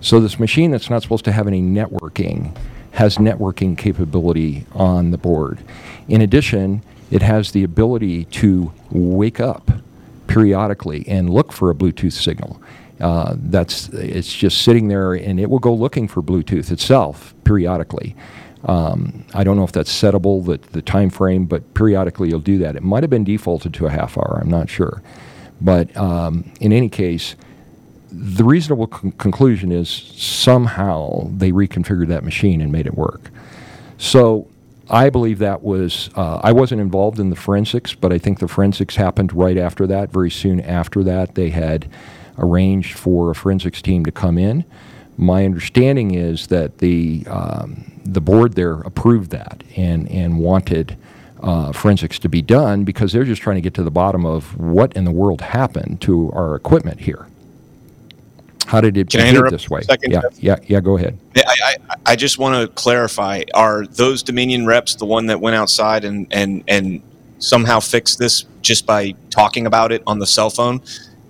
So 0.00 0.20
this 0.20 0.40
machine 0.40 0.70
that's 0.70 0.90
not 0.90 1.02
supposed 1.02 1.24
to 1.26 1.32
have 1.32 1.46
any 1.46 1.62
networking 1.62 2.56
has 2.92 3.18
networking 3.18 3.76
capability 3.76 4.66
on 4.72 5.10
the 5.10 5.18
board. 5.18 5.58
In 6.08 6.22
addition, 6.22 6.82
it 7.10 7.22
has 7.22 7.52
the 7.52 7.62
ability 7.62 8.24
to 8.24 8.72
wake 8.90 9.38
up 9.38 9.70
periodically 10.26 11.06
and 11.06 11.28
look 11.30 11.52
for 11.52 11.70
a 11.70 11.74
Bluetooth 11.74 12.12
signal. 12.12 12.60
Uh, 13.00 13.34
that's 13.36 13.88
it's 13.90 14.32
just 14.32 14.62
sitting 14.62 14.88
there, 14.88 15.12
and 15.12 15.38
it 15.38 15.50
will 15.50 15.58
go 15.58 15.74
looking 15.74 16.08
for 16.08 16.22
Bluetooth 16.22 16.70
itself 16.70 17.34
periodically. 17.44 18.16
Um, 18.64 19.24
I 19.34 19.44
don't 19.44 19.56
know 19.56 19.64
if 19.64 19.72
that's 19.72 19.92
settable, 19.92 20.44
the, 20.44 20.58
the 20.72 20.82
time 20.82 21.10
frame, 21.10 21.46
but 21.46 21.74
periodically 21.74 22.30
you'll 22.30 22.40
do 22.40 22.58
that. 22.58 22.74
It 22.74 22.82
might 22.82 23.02
have 23.02 23.10
been 23.10 23.22
defaulted 23.22 23.74
to 23.74 23.86
a 23.86 23.90
half 23.90 24.16
hour. 24.16 24.38
I'm 24.40 24.50
not 24.50 24.68
sure, 24.68 25.02
but 25.60 25.94
um, 25.96 26.50
in 26.60 26.72
any 26.72 26.88
case, 26.88 27.36
the 28.10 28.44
reasonable 28.44 28.86
con- 28.86 29.12
conclusion 29.12 29.70
is 29.70 29.90
somehow 29.90 31.28
they 31.30 31.52
reconfigured 31.52 32.08
that 32.08 32.24
machine 32.24 32.60
and 32.60 32.72
made 32.72 32.86
it 32.86 32.94
work. 32.94 33.30
So 33.98 34.48
I 34.88 35.10
believe 35.10 35.38
that 35.40 35.62
was, 35.62 36.10
uh, 36.16 36.40
I 36.42 36.52
wasn't 36.52 36.80
involved 36.80 37.18
in 37.18 37.30
the 37.30 37.36
forensics, 37.36 37.94
but 37.94 38.12
I 38.12 38.18
think 38.18 38.38
the 38.38 38.48
forensics 38.48 38.96
happened 38.96 39.32
right 39.32 39.58
after 39.58 39.86
that. 39.88 40.12
Very 40.12 40.30
soon 40.30 40.60
after 40.60 41.02
that, 41.04 41.34
they 41.34 41.50
had 41.50 41.90
arranged 42.38 42.98
for 42.98 43.30
a 43.30 43.34
forensics 43.34 43.82
team 43.82 44.04
to 44.04 44.12
come 44.12 44.38
in. 44.38 44.64
My 45.16 45.44
understanding 45.44 46.14
is 46.14 46.48
that 46.48 46.78
the, 46.78 47.26
um, 47.28 48.00
the 48.04 48.20
board 48.20 48.54
there 48.54 48.74
approved 48.80 49.30
that 49.30 49.64
and, 49.76 50.08
and 50.10 50.38
wanted 50.38 50.96
uh, 51.42 51.72
forensics 51.72 52.18
to 52.20 52.28
be 52.28 52.42
done 52.42 52.84
because 52.84 53.12
they're 53.12 53.24
just 53.24 53.42
trying 53.42 53.56
to 53.56 53.60
get 53.60 53.74
to 53.74 53.82
the 53.82 53.90
bottom 53.90 54.24
of 54.26 54.58
what 54.58 54.92
in 54.94 55.04
the 55.04 55.10
world 55.10 55.40
happened 55.40 56.00
to 56.02 56.30
our 56.32 56.54
equipment 56.54 57.00
here. 57.00 57.26
How 58.66 58.80
did 58.80 58.96
it 58.96 59.08
Can 59.10 59.20
behave 59.20 59.50
this 59.50 59.70
way? 59.70 59.82
yeah, 60.08 60.22
yeah, 60.38 60.56
yeah. 60.66 60.80
Go 60.80 60.96
ahead. 60.96 61.16
I, 61.36 61.42
I, 61.62 61.76
I 62.04 62.16
just 62.16 62.38
want 62.38 62.60
to 62.60 62.74
clarify: 62.74 63.44
Are 63.54 63.86
those 63.86 64.24
Dominion 64.24 64.66
reps 64.66 64.96
the 64.96 65.04
one 65.04 65.26
that 65.26 65.40
went 65.40 65.54
outside 65.54 66.04
and 66.04 66.26
and 66.32 66.64
and 66.66 67.00
somehow 67.38 67.78
fixed 67.78 68.18
this 68.18 68.44
just 68.62 68.84
by 68.84 69.14
talking 69.30 69.66
about 69.66 69.92
it 69.92 70.02
on 70.04 70.18
the 70.18 70.26
cell 70.26 70.50
phone? 70.50 70.80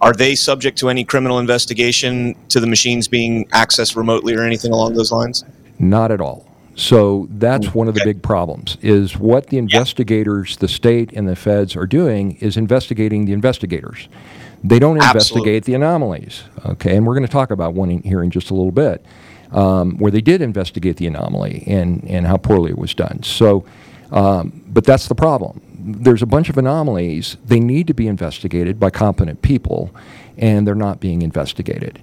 Are 0.01 0.13
they 0.13 0.35
subject 0.35 0.79
to 0.79 0.89
any 0.89 1.05
criminal 1.05 1.39
investigation 1.39 2.35
to 2.49 2.61
the 2.61 2.67
machines 2.67 3.09
being 3.09 3.47
accessed 3.47 3.97
remotely 3.97 4.35
or 4.35 4.43
anything 4.43 4.73
along 4.73 4.95
those 4.95 5.11
lines? 5.11 5.45
Not 5.79 6.11
at 6.11 6.21
all. 6.21 6.47
So 6.77 7.27
that's 7.31 7.75
one 7.75 7.89
of 7.89 7.95
the 7.95 8.03
big 8.05 8.23
problems 8.23 8.77
is 8.83 9.17
what 9.17 9.47
the 9.47 9.57
investigators, 9.57 10.59
the 10.59 10.69
state 10.69 11.11
and 11.13 11.27
the 11.27 11.35
feds 11.35 11.75
are 11.75 11.87
doing 11.87 12.37
is 12.37 12.59
investigating 12.59 13.25
the 13.25 13.33
investigators. 13.33 14.09
They 14.63 14.79
don't 14.79 14.97
investigate 14.97 15.65
the 15.65 15.75
anomalies. 15.75 16.45
Okay, 16.67 16.97
and 16.97 17.07
we're 17.07 17.15
going 17.15 17.27
to 17.27 17.33
talk 17.33 17.51
about 17.51 17.73
one 17.73 17.91
in 17.91 18.03
here 18.03 18.23
in 18.23 18.31
just 18.31 18.51
a 18.51 18.55
little 18.55 18.73
bit, 18.73 19.05
um, 19.53 19.97
where 19.97 20.11
they 20.11 20.21
did 20.21 20.43
investigate 20.43 20.99
the 20.99 21.07
anomaly 21.07 21.65
and, 21.67 22.05
and 22.05 22.27
how 22.27 22.37
poorly 22.37 22.73
it 22.73 22.79
was 22.79 22.93
done. 22.93 23.23
So, 23.23 23.65
um, 24.13 24.63
but 24.69 24.85
that's 24.85 25.09
the 25.09 25.15
problem. 25.15 25.63
There's 25.87 26.23
a 26.23 26.27
bunch 26.27 26.49
of 26.49 26.59
anomalies. 26.59 27.37
They 27.47 27.61
need 27.61 27.87
to 27.87 27.95
be 27.95 28.09
investigated 28.09 28.81
by 28.81 28.91
competent 28.91 29.41
people, 29.41 29.95
and 30.37 30.67
they're 30.67 30.75
not 30.75 30.99
being 30.99 31.23
investigated. 31.23 32.03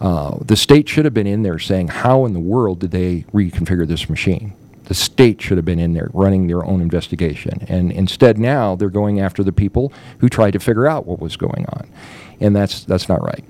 Uh, 0.00 0.36
the 0.44 0.56
state 0.56 0.88
should 0.88 1.04
have 1.04 1.14
been 1.14 1.26
in 1.26 1.42
there 1.42 1.58
saying, 1.58 1.88
how 1.88 2.26
in 2.26 2.34
the 2.34 2.40
world 2.40 2.80
did 2.80 2.90
they 2.90 3.24
reconfigure 3.32 3.86
this 3.86 4.10
machine? 4.10 4.52
The 4.84 4.94
state 4.94 5.40
should 5.40 5.56
have 5.58 5.64
been 5.64 5.78
in 5.78 5.94
there 5.94 6.10
running 6.12 6.48
their 6.48 6.64
own 6.64 6.80
investigation. 6.80 7.64
And 7.68 7.92
instead, 7.92 8.36
now 8.36 8.74
they're 8.74 8.90
going 8.90 9.20
after 9.20 9.44
the 9.44 9.52
people 9.52 9.92
who 10.18 10.28
tried 10.28 10.50
to 10.50 10.58
figure 10.58 10.86
out 10.86 11.06
what 11.06 11.20
was 11.20 11.36
going 11.36 11.64
on. 11.66 11.88
And 12.40 12.54
that's, 12.54 12.84
that's 12.84 13.08
not 13.08 13.22
right. 13.22 13.44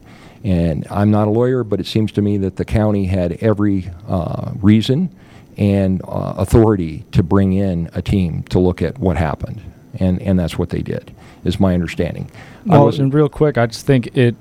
And 0.44 0.86
I'm 0.90 1.10
not 1.10 1.26
a 1.26 1.30
lawyer, 1.30 1.64
but 1.64 1.80
it 1.80 1.86
seems 1.86 2.12
to 2.12 2.22
me 2.22 2.36
that 2.38 2.56
the 2.56 2.64
county 2.64 3.06
had 3.06 3.32
every 3.40 3.90
uh, 4.06 4.52
reason 4.60 5.14
and 5.56 6.02
uh, 6.02 6.34
authority 6.36 7.04
to 7.12 7.22
bring 7.22 7.54
in 7.54 7.90
a 7.94 8.02
team 8.02 8.42
to 8.44 8.58
look 8.58 8.82
at 8.82 8.98
what 8.98 9.16
happened. 9.16 9.71
And, 9.98 10.20
and 10.22 10.38
that's 10.38 10.58
what 10.58 10.70
they 10.70 10.80
did, 10.80 11.14
is 11.44 11.60
my 11.60 11.74
understanding. 11.74 12.30
Well, 12.64 12.84
wasn't- 12.86 13.04
and 13.04 13.14
real 13.14 13.28
quick, 13.28 13.58
I 13.58 13.66
just 13.66 13.86
think 13.86 14.16
it. 14.16 14.34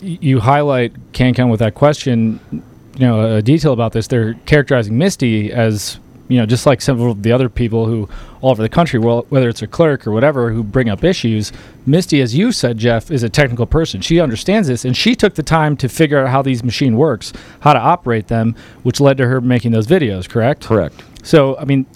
You 0.00 0.40
highlight 0.40 0.92
Canncon 1.12 1.50
with 1.50 1.60
that 1.60 1.74
question. 1.74 2.38
You 2.52 2.62
know, 3.06 3.36
a 3.36 3.42
detail 3.42 3.72
about 3.72 3.92
this. 3.92 4.06
They're 4.06 4.34
characterizing 4.46 4.96
Misty 4.98 5.52
as 5.52 5.98
you 6.28 6.38
know, 6.38 6.46
just 6.46 6.66
like 6.66 6.80
several 6.80 7.12
of 7.12 7.22
the 7.22 7.30
other 7.30 7.48
people 7.48 7.86
who 7.86 8.08
all 8.40 8.50
over 8.50 8.60
the 8.62 8.68
country, 8.68 8.98
well, 8.98 9.24
whether 9.28 9.48
it's 9.48 9.62
a 9.62 9.66
clerk 9.66 10.06
or 10.06 10.10
whatever, 10.10 10.50
who 10.50 10.62
bring 10.64 10.88
up 10.88 11.04
issues. 11.04 11.52
Misty, 11.86 12.20
as 12.20 12.34
you 12.34 12.50
said, 12.52 12.78
Jeff, 12.78 13.10
is 13.12 13.22
a 13.22 13.28
technical 13.28 13.64
person. 13.66 14.00
She 14.00 14.20
understands 14.20 14.66
this, 14.68 14.84
and 14.84 14.96
she 14.96 15.14
took 15.14 15.34
the 15.36 15.42
time 15.44 15.76
to 15.78 15.88
figure 15.88 16.18
out 16.18 16.28
how 16.28 16.42
these 16.42 16.64
machine 16.64 16.96
works, 16.96 17.32
how 17.60 17.72
to 17.74 17.78
operate 17.78 18.26
them, 18.26 18.56
which 18.82 19.00
led 19.00 19.16
to 19.18 19.26
her 19.26 19.40
making 19.40 19.70
those 19.72 19.86
videos. 19.86 20.28
Correct. 20.28 20.64
Correct. 20.66 21.00
So, 21.26 21.58
I 21.58 21.64
mean, 21.64 21.86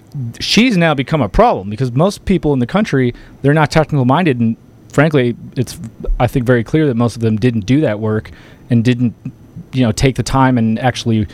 she's 0.41 0.77
now 0.77 0.93
become 0.93 1.23
a 1.23 1.29
problem 1.29 1.71
because 1.71 1.93
most 1.93 2.25
people 2.25 2.53
in 2.53 2.59
the 2.59 2.67
country 2.67 3.15
they're 3.43 3.55
not 3.55 3.71
technical 3.71 4.05
minded, 4.05 4.41
and 4.41 4.57
frankly, 4.89 5.37
it's 5.55 5.79
I 6.19 6.27
think 6.27 6.45
very 6.45 6.65
clear 6.65 6.89
that 6.89 6.97
most 6.97 7.15
of 7.15 7.23
them 7.23 7.37
didn't 7.37 7.61
do 7.61 7.81
that 7.83 8.01
work 8.01 8.33
and 8.71 8.85
didn't, 8.85 9.15
you 9.73 9.85
know, 9.85 9.93
take 9.93 10.17
the 10.17 10.25
time 10.25 10.59
and 10.59 10.81
actually 10.81 11.29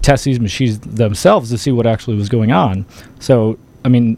test 0.00 0.24
these 0.24 0.40
machines 0.40 0.78
themselves 0.78 1.50
to 1.50 1.58
see 1.58 1.70
what 1.70 1.86
actually 1.86 2.16
was 2.16 2.30
going 2.30 2.50
on. 2.50 2.86
So, 3.20 3.58
I 3.84 3.90
mean, 3.90 4.16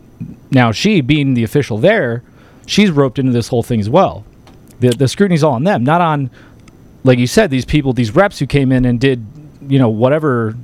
now 0.52 0.70
she 0.70 1.00
being 1.00 1.34
the 1.34 1.42
official 1.42 1.78
there, 1.78 2.22
she's 2.64 2.92
roped 2.92 3.18
into 3.18 3.32
this 3.32 3.48
whole 3.48 3.64
thing 3.64 3.80
as 3.80 3.90
well. 3.90 4.24
The 4.78 4.90
the 4.90 5.08
scrutiny's 5.08 5.42
all 5.42 5.54
on 5.54 5.64
them, 5.64 5.82
not 5.82 6.00
on, 6.00 6.30
like 7.02 7.18
you 7.18 7.26
said, 7.26 7.50
these 7.50 7.64
people, 7.64 7.92
these 7.92 8.14
reps 8.14 8.38
who 8.38 8.46
came 8.46 8.70
in 8.70 8.84
and 8.84 9.00
did, 9.00 9.26
you 9.66 9.80
know, 9.80 9.88
whatever 9.88 10.54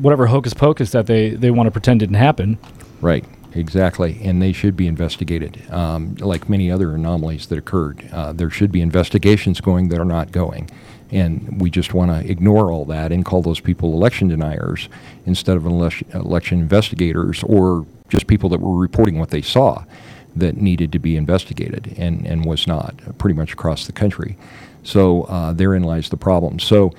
whatever 0.00 0.26
hocus 0.26 0.54
pocus 0.54 0.90
that 0.92 1.06
they, 1.06 1.30
they 1.30 1.50
want 1.50 1.66
to 1.66 1.70
pretend 1.70 2.00
didn't 2.00 2.16
happen. 2.16 2.58
Right, 3.00 3.24
exactly. 3.54 4.20
And 4.22 4.40
they 4.42 4.52
should 4.52 4.76
be 4.76 4.86
investigated, 4.86 5.62
um, 5.70 6.14
like 6.16 6.48
many 6.48 6.70
other 6.70 6.94
anomalies 6.94 7.46
that 7.48 7.58
occurred. 7.58 8.08
Uh, 8.12 8.32
there 8.32 8.50
should 8.50 8.72
be 8.72 8.80
investigations 8.80 9.60
going 9.60 9.88
that 9.88 10.00
are 10.00 10.04
not 10.04 10.32
going. 10.32 10.70
And 11.10 11.60
we 11.60 11.70
just 11.70 11.94
want 11.94 12.10
to 12.10 12.30
ignore 12.30 12.70
all 12.70 12.84
that 12.86 13.12
and 13.12 13.24
call 13.24 13.42
those 13.42 13.60
people 13.60 13.94
election 13.94 14.28
deniers 14.28 14.88
instead 15.24 15.56
of 15.56 15.64
election, 15.64 16.58
investigators 16.58 17.42
or 17.44 17.86
just 18.08 18.26
people 18.26 18.48
that 18.50 18.60
were 18.60 18.76
reporting 18.76 19.18
what 19.18 19.30
they 19.30 19.42
saw 19.42 19.84
that 20.36 20.56
needed 20.56 20.92
to 20.92 20.98
be 20.98 21.16
investigated 21.16 21.94
and, 21.96 22.26
and 22.26 22.44
was 22.44 22.66
not, 22.66 22.94
pretty 23.18 23.34
much 23.34 23.52
across 23.52 23.86
the 23.86 23.92
country. 23.92 24.36
So 24.82 25.22
uh, 25.24 25.52
therein 25.52 25.82
lies 25.82 26.10
the 26.10 26.16
problem. 26.16 26.58
So, 26.58 26.92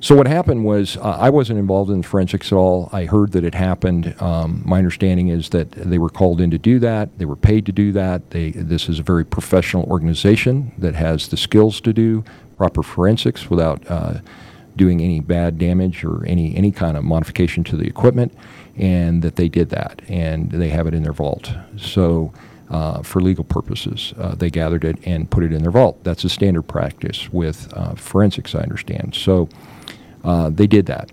so 0.00 0.14
what 0.16 0.26
happened 0.26 0.64
was 0.64 0.96
uh, 0.96 1.16
I 1.20 1.28
wasn't 1.28 1.58
involved 1.58 1.90
in 1.90 2.02
forensics 2.02 2.52
at 2.52 2.56
all. 2.56 2.88
I 2.90 3.04
heard 3.04 3.32
that 3.32 3.44
it 3.44 3.54
happened. 3.54 4.14
Um, 4.20 4.62
my 4.64 4.78
understanding 4.78 5.28
is 5.28 5.50
that 5.50 5.70
they 5.72 5.98
were 5.98 6.08
called 6.08 6.40
in 6.40 6.50
to 6.50 6.58
do 6.58 6.78
that. 6.78 7.18
They 7.18 7.26
were 7.26 7.36
paid 7.36 7.66
to 7.66 7.72
do 7.72 7.92
that. 7.92 8.30
They, 8.30 8.52
this 8.52 8.88
is 8.88 8.98
a 8.98 9.02
very 9.02 9.26
professional 9.26 9.84
organization 9.84 10.72
that 10.78 10.94
has 10.94 11.28
the 11.28 11.36
skills 11.36 11.82
to 11.82 11.92
do 11.92 12.24
proper 12.56 12.82
forensics 12.82 13.50
without 13.50 13.82
uh, 13.90 14.14
doing 14.74 15.02
any 15.02 15.20
bad 15.20 15.58
damage 15.58 16.02
or 16.04 16.24
any 16.26 16.56
any 16.56 16.72
kind 16.72 16.96
of 16.96 17.04
modification 17.04 17.62
to 17.64 17.76
the 17.76 17.86
equipment, 17.86 18.32
and 18.76 19.20
that 19.22 19.36
they 19.36 19.48
did 19.48 19.68
that 19.68 20.00
and 20.08 20.50
they 20.50 20.70
have 20.70 20.86
it 20.86 20.94
in 20.94 21.02
their 21.02 21.12
vault. 21.12 21.52
So. 21.76 22.32
Uh, 22.70 23.02
for 23.02 23.20
legal 23.20 23.42
purposes, 23.42 24.14
uh, 24.16 24.32
they 24.36 24.48
gathered 24.48 24.84
it 24.84 24.96
and 25.04 25.28
put 25.28 25.42
it 25.42 25.52
in 25.52 25.60
their 25.60 25.72
vault. 25.72 25.98
That's 26.04 26.22
a 26.22 26.28
standard 26.28 26.62
practice 26.62 27.28
with 27.32 27.68
uh, 27.76 27.96
forensics, 27.96 28.54
I 28.54 28.60
understand. 28.60 29.16
So 29.16 29.48
uh, 30.24 30.50
they 30.50 30.66
did 30.66 30.86
that. 30.86 31.10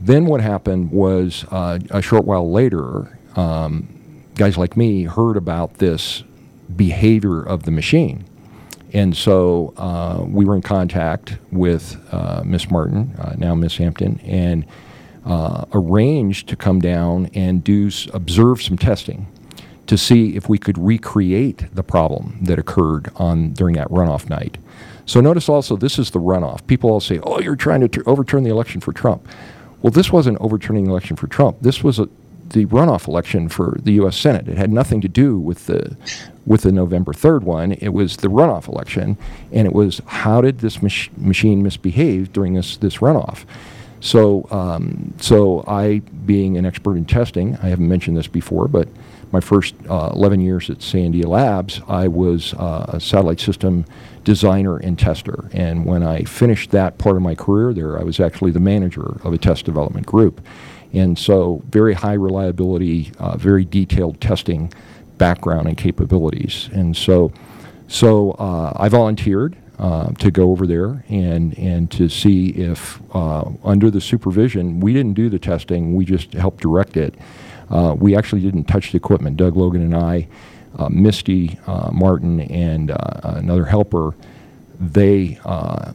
Then 0.00 0.26
what 0.26 0.40
happened 0.40 0.90
was 0.90 1.44
uh, 1.50 1.78
a 1.90 2.02
short 2.02 2.24
while 2.24 2.50
later, 2.50 3.18
um, 3.36 3.88
guys 4.34 4.58
like 4.58 4.76
me 4.76 5.04
heard 5.04 5.36
about 5.36 5.74
this 5.74 6.22
behavior 6.76 7.42
of 7.42 7.62
the 7.62 7.70
machine. 7.70 8.24
And 8.92 9.16
so 9.16 9.74
uh, 9.76 10.24
we 10.26 10.44
were 10.44 10.54
in 10.54 10.62
contact 10.62 11.36
with 11.50 11.96
uh, 12.12 12.42
Miss 12.44 12.70
Martin, 12.70 13.14
uh, 13.18 13.34
now 13.36 13.54
Miss 13.54 13.76
Hampton, 13.76 14.20
and 14.20 14.66
arranged 15.72 16.48
to 16.48 16.56
come 16.56 16.80
down 16.80 17.30
and 17.34 17.64
do 17.64 17.90
observe 18.12 18.62
some 18.62 18.76
testing 18.76 19.26
to 19.86 19.98
see 19.98 20.36
if 20.36 20.48
we 20.48 20.58
could 20.58 20.78
recreate 20.78 21.74
the 21.74 21.82
problem 21.82 22.38
that 22.42 22.58
occurred 22.58 23.10
on 23.16 23.52
during 23.52 23.74
that 23.74 23.88
runoff 23.88 24.28
night. 24.28 24.58
So 25.06 25.20
notice 25.20 25.48
also 25.48 25.76
this 25.76 25.98
is 25.98 26.10
the 26.10 26.20
runoff. 26.20 26.66
People 26.66 26.90
all 26.90 27.00
say, 27.00 27.20
"Oh, 27.22 27.40
you're 27.40 27.56
trying 27.56 27.80
to 27.80 27.88
t- 27.88 28.00
overturn 28.06 28.42
the 28.44 28.50
election 28.50 28.80
for 28.80 28.92
Trump." 28.92 29.26
Well, 29.82 29.90
this 29.90 30.10
wasn't 30.10 30.38
overturning 30.40 30.84
the 30.84 30.90
election 30.90 31.16
for 31.16 31.26
Trump. 31.26 31.58
This 31.60 31.84
was 31.84 31.98
a, 31.98 32.08
the 32.50 32.64
runoff 32.66 33.06
election 33.06 33.48
for 33.48 33.76
the 33.82 33.92
U.S. 33.94 34.16
Senate. 34.16 34.48
It 34.48 34.56
had 34.56 34.72
nothing 34.72 35.00
to 35.02 35.08
do 35.08 35.38
with 35.38 35.66
the 35.66 35.96
with 36.46 36.62
the 36.62 36.72
November 36.72 37.12
3rd 37.12 37.42
one. 37.42 37.72
It 37.72 37.90
was 37.90 38.16
the 38.18 38.28
runoff 38.28 38.66
election, 38.68 39.18
and 39.52 39.66
it 39.66 39.74
was 39.74 40.00
how 40.06 40.40
did 40.40 40.60
this 40.60 40.82
mach- 40.82 41.16
machine 41.18 41.62
misbehave 41.62 42.32
during 42.32 42.54
this 42.54 42.78
this 42.78 42.98
runoff. 42.98 43.44
So, 44.04 44.46
um, 44.50 45.14
so 45.18 45.64
I, 45.66 46.00
being 46.26 46.58
an 46.58 46.66
expert 46.66 46.96
in 46.96 47.06
testing, 47.06 47.56
I 47.62 47.68
haven't 47.68 47.88
mentioned 47.88 48.18
this 48.18 48.26
before, 48.26 48.68
but 48.68 48.86
my 49.32 49.40
first 49.40 49.74
uh, 49.88 50.10
11 50.14 50.42
years 50.42 50.68
at 50.68 50.80
Sandia 50.80 51.24
Labs, 51.24 51.80
I 51.88 52.08
was 52.08 52.52
uh, 52.54 52.84
a 52.88 53.00
satellite 53.00 53.40
system 53.40 53.86
designer 54.24 54.76
and 54.76 54.98
tester. 54.98 55.48
And 55.52 55.84
when 55.84 56.02
I 56.02 56.24
finished 56.24 56.70
that 56.70 56.98
part 56.98 57.16
of 57.16 57.22
my 57.22 57.34
career 57.34 57.72
there, 57.72 57.98
I 57.98 58.02
was 58.02 58.20
actually 58.20 58.50
the 58.50 58.60
manager 58.60 59.20
of 59.22 59.32
a 59.32 59.38
test 59.38 59.64
development 59.64 60.06
group. 60.06 60.44
And 60.92 61.18
so, 61.18 61.62
very 61.68 61.92
high 61.92 62.12
reliability, 62.12 63.12
uh, 63.18 63.36
very 63.36 63.64
detailed 63.64 64.20
testing 64.20 64.72
background 65.18 65.66
and 65.68 65.76
capabilities. 65.76 66.68
And 66.72 66.96
so, 66.96 67.32
so 67.88 68.32
uh, 68.32 68.72
I 68.76 68.88
volunteered 68.88 69.56
uh, 69.78 70.12
to 70.12 70.30
go 70.30 70.50
over 70.50 70.66
there 70.66 71.04
and 71.08 71.56
and 71.58 71.90
to 71.90 72.08
see 72.08 72.50
if 72.50 73.00
uh, 73.14 73.44
under 73.64 73.90
the 73.90 74.00
supervision 74.00 74.80
we 74.80 74.92
didn't 74.92 75.14
do 75.14 75.28
the 75.28 75.38
testing, 75.38 75.94
we 75.96 76.04
just 76.04 76.32
helped 76.32 76.60
direct 76.60 76.96
it. 76.96 77.14
Uh, 77.70 77.96
we 77.98 78.16
actually 78.16 78.40
didn't 78.40 78.64
touch 78.64 78.92
the 78.92 78.96
equipment. 78.96 79.36
Doug 79.36 79.56
Logan 79.56 79.82
and 79.82 79.96
I, 79.96 80.28
Uh, 80.76 80.88
Misty 80.88 81.58
uh, 81.66 81.90
Martin, 81.92 82.40
and 82.40 82.90
uh, 82.90 83.20
another 83.22 83.64
helper, 83.64 84.14
they 84.80 85.38
uh, 85.44 85.92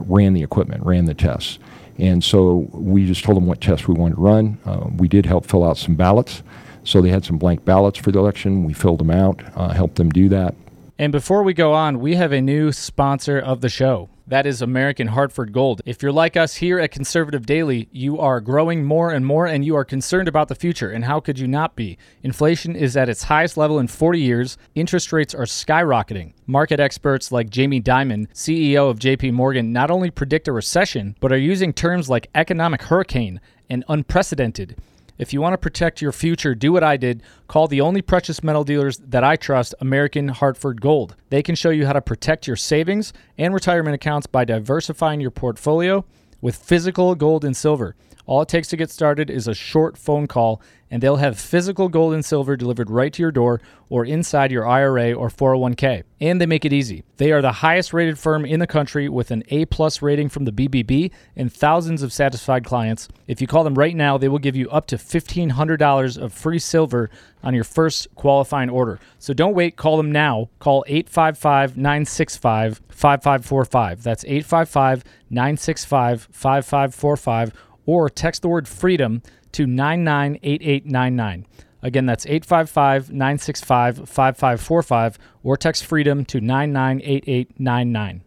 ran 0.00 0.32
the 0.32 0.42
equipment, 0.42 0.82
ran 0.84 1.04
the 1.04 1.14
tests. 1.14 1.58
And 1.98 2.24
so 2.24 2.68
we 2.72 3.06
just 3.06 3.22
told 3.22 3.36
them 3.36 3.46
what 3.46 3.60
tests 3.60 3.86
we 3.86 3.94
wanted 3.94 4.16
to 4.16 4.20
run. 4.20 4.96
we 4.96 5.08
did 5.08 5.26
help 5.26 5.46
fill 5.46 5.62
out 5.62 5.76
some 5.76 5.94
ballots. 5.94 6.42
So 6.84 7.00
they 7.00 7.08
had 7.08 7.24
some 7.24 7.38
blank 7.38 7.64
ballots 7.64 7.98
for 7.98 8.12
the 8.12 8.18
election. 8.18 8.64
We 8.64 8.74
filled 8.74 9.00
them 9.00 9.10
out, 9.10 9.42
uh, 9.56 9.68
helped 9.68 9.96
them 9.96 10.10
do 10.10 10.28
that. 10.28 10.54
And 10.98 11.12
before 11.12 11.42
we 11.42 11.54
go 11.54 11.72
on, 11.72 11.98
we 11.98 12.14
have 12.14 12.30
a 12.30 12.40
new 12.40 12.70
sponsor 12.70 13.38
of 13.38 13.62
the 13.62 13.68
show. 13.68 14.08
That 14.26 14.46
is 14.46 14.62
American 14.62 15.08
Hartford 15.08 15.52
Gold. 15.52 15.82
If 15.84 16.02
you're 16.02 16.10
like 16.10 16.34
us 16.34 16.54
here 16.54 16.78
at 16.78 16.90
Conservative 16.90 17.44
Daily, 17.44 17.90
you 17.92 18.18
are 18.18 18.40
growing 18.40 18.82
more 18.82 19.10
and 19.10 19.26
more 19.26 19.44
and 19.44 19.62
you 19.62 19.76
are 19.76 19.84
concerned 19.84 20.28
about 20.28 20.48
the 20.48 20.54
future. 20.54 20.90
And 20.90 21.04
how 21.04 21.20
could 21.20 21.38
you 21.38 21.46
not 21.46 21.76
be? 21.76 21.98
Inflation 22.22 22.74
is 22.74 22.96
at 22.96 23.10
its 23.10 23.24
highest 23.24 23.58
level 23.58 23.78
in 23.78 23.86
40 23.86 24.18
years. 24.18 24.56
Interest 24.74 25.12
rates 25.12 25.34
are 25.34 25.44
skyrocketing. 25.44 26.32
Market 26.46 26.80
experts 26.80 27.32
like 27.32 27.50
Jamie 27.50 27.82
Dimon, 27.82 28.26
CEO 28.32 28.88
of 28.88 28.98
JP 28.98 29.34
Morgan, 29.34 29.74
not 29.74 29.90
only 29.90 30.10
predict 30.10 30.48
a 30.48 30.52
recession, 30.52 31.16
but 31.20 31.30
are 31.30 31.36
using 31.36 31.74
terms 31.74 32.08
like 32.08 32.30
economic 32.34 32.84
hurricane 32.84 33.42
and 33.68 33.84
unprecedented. 33.88 34.78
If 35.16 35.32
you 35.32 35.40
want 35.40 35.52
to 35.52 35.58
protect 35.58 36.02
your 36.02 36.10
future, 36.10 36.56
do 36.56 36.72
what 36.72 36.82
I 36.82 36.96
did. 36.96 37.22
Call 37.46 37.68
the 37.68 37.80
only 37.80 38.02
precious 38.02 38.42
metal 38.42 38.64
dealers 38.64 38.98
that 38.98 39.22
I 39.22 39.36
trust, 39.36 39.72
American 39.80 40.26
Hartford 40.28 40.80
Gold. 40.80 41.14
They 41.30 41.42
can 41.42 41.54
show 41.54 41.70
you 41.70 41.86
how 41.86 41.92
to 41.92 42.00
protect 42.00 42.48
your 42.48 42.56
savings 42.56 43.12
and 43.38 43.54
retirement 43.54 43.94
accounts 43.94 44.26
by 44.26 44.44
diversifying 44.44 45.20
your 45.20 45.30
portfolio 45.30 46.04
with 46.40 46.56
physical 46.56 47.14
gold 47.14 47.44
and 47.44 47.56
silver. 47.56 47.94
All 48.26 48.40
it 48.42 48.48
takes 48.48 48.68
to 48.68 48.76
get 48.76 48.90
started 48.90 49.28
is 49.28 49.46
a 49.46 49.54
short 49.54 49.98
phone 49.98 50.26
call, 50.26 50.62
and 50.90 51.02
they'll 51.02 51.16
have 51.16 51.38
physical 51.38 51.88
gold 51.88 52.14
and 52.14 52.24
silver 52.24 52.56
delivered 52.56 52.88
right 52.88 53.12
to 53.12 53.22
your 53.22 53.32
door 53.32 53.60
or 53.90 54.04
inside 54.04 54.50
your 54.50 54.66
IRA 54.66 55.12
or 55.12 55.28
401k. 55.28 56.04
And 56.20 56.40
they 56.40 56.46
make 56.46 56.64
it 56.64 56.72
easy. 56.72 57.04
They 57.18 57.32
are 57.32 57.42
the 57.42 57.52
highest 57.52 57.92
rated 57.92 58.18
firm 58.18 58.46
in 58.46 58.60
the 58.60 58.66
country 58.66 59.08
with 59.08 59.30
an 59.30 59.42
A 59.48 59.66
plus 59.66 60.00
rating 60.00 60.30
from 60.30 60.46
the 60.46 60.52
BBB 60.52 61.10
and 61.36 61.52
thousands 61.52 62.02
of 62.02 62.12
satisfied 62.12 62.64
clients. 62.64 63.08
If 63.26 63.40
you 63.40 63.46
call 63.46 63.64
them 63.64 63.74
right 63.74 63.94
now, 63.94 64.16
they 64.16 64.28
will 64.28 64.38
give 64.38 64.56
you 64.56 64.70
up 64.70 64.86
to 64.86 64.96
$1,500 64.96 66.16
of 66.16 66.32
free 66.32 66.58
silver 66.58 67.10
on 67.42 67.54
your 67.54 67.64
first 67.64 68.08
qualifying 68.14 68.70
order. 68.70 69.00
So 69.18 69.34
don't 69.34 69.54
wait, 69.54 69.76
call 69.76 69.98
them 69.98 70.12
now. 70.12 70.48
Call 70.60 70.84
855 70.86 71.76
965 71.76 72.80
5545. 72.88 74.02
That's 74.02 74.24
855 74.24 75.04
965 75.28 76.28
5545 76.30 77.52
or 77.86 78.08
text 78.08 78.42
the 78.42 78.48
word 78.48 78.68
freedom 78.68 79.22
to 79.52 79.66
998899. 79.66 81.46
Again, 81.82 82.06
that's 82.06 82.24
855 82.24 83.10
965 83.12 84.08
5545 84.08 85.18
or 85.42 85.56
text 85.56 85.84
freedom 85.84 86.24
to 86.24 86.40
998899. 86.40 88.22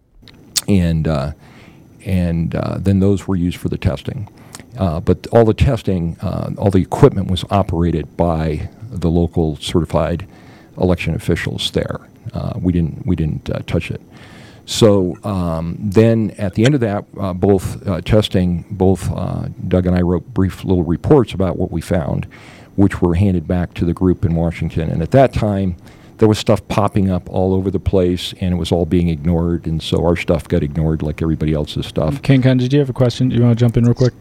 And, 0.67 1.07
uh, 1.07 1.31
and 2.05 2.55
uh, 2.55 2.77
then 2.79 2.99
those 2.99 3.27
were 3.27 3.35
used 3.35 3.57
for 3.57 3.69
the 3.69 3.77
testing. 3.77 4.29
Uh, 4.77 4.99
but 4.99 5.25
all 5.27 5.43
the 5.43 5.55
testing, 5.55 6.17
uh, 6.21 6.51
all 6.57 6.69
the 6.69 6.81
equipment 6.81 7.31
was 7.31 7.43
operated 7.49 8.15
by 8.15 8.69
the 8.91 9.09
local 9.09 9.55
certified 9.57 10.27
election 10.77 11.15
officials 11.15 11.71
there. 11.71 11.99
Uh, 12.33 12.53
we 12.61 12.71
didn't, 12.71 13.05
we 13.07 13.15
didn't 13.15 13.49
uh, 13.49 13.59
touch 13.65 13.89
it. 13.89 14.01
So 14.67 15.17
um, 15.23 15.77
then 15.79 16.31
at 16.31 16.53
the 16.55 16.65
end 16.65 16.75
of 16.75 16.81
that, 16.81 17.05
uh, 17.17 17.33
both 17.33 17.87
uh, 17.87 18.01
testing, 18.01 18.65
both 18.69 19.09
uh, 19.11 19.47
Doug 19.69 19.87
and 19.87 19.95
I 19.95 20.01
wrote 20.01 20.33
brief 20.33 20.65
little 20.65 20.83
reports 20.83 21.33
about 21.33 21.55
what 21.55 21.71
we 21.71 21.79
found, 21.79 22.25
which 22.75 23.01
were 23.01 23.15
handed 23.15 23.47
back 23.47 23.73
to 23.75 23.85
the 23.85 23.93
group 23.93 24.25
in 24.25 24.35
Washington. 24.35 24.89
And 24.89 25.01
at 25.01 25.11
that 25.11 25.31
time, 25.31 25.77
there 26.17 26.27
was 26.27 26.37
stuff 26.37 26.67
popping 26.67 27.09
up 27.09 27.29
all 27.29 27.53
over 27.53 27.71
the 27.71 27.79
place, 27.79 28.33
and 28.41 28.53
it 28.53 28.57
was 28.57 28.73
all 28.73 28.85
being 28.85 29.07
ignored. 29.07 29.67
And 29.67 29.81
so 29.81 30.05
our 30.05 30.17
stuff 30.17 30.49
got 30.49 30.63
ignored 30.63 31.01
like 31.01 31.21
everybody 31.21 31.53
else's 31.53 31.85
stuff. 31.85 32.21
King 32.21 32.41
Khan, 32.41 32.57
did 32.57 32.73
you 32.73 32.79
have 32.79 32.89
a 32.89 32.93
question? 32.93 33.29
Do 33.29 33.37
you 33.37 33.43
want 33.43 33.57
to 33.57 33.63
jump 33.63 33.77
in 33.77 33.85
real 33.85 33.93
quick? 33.93 34.13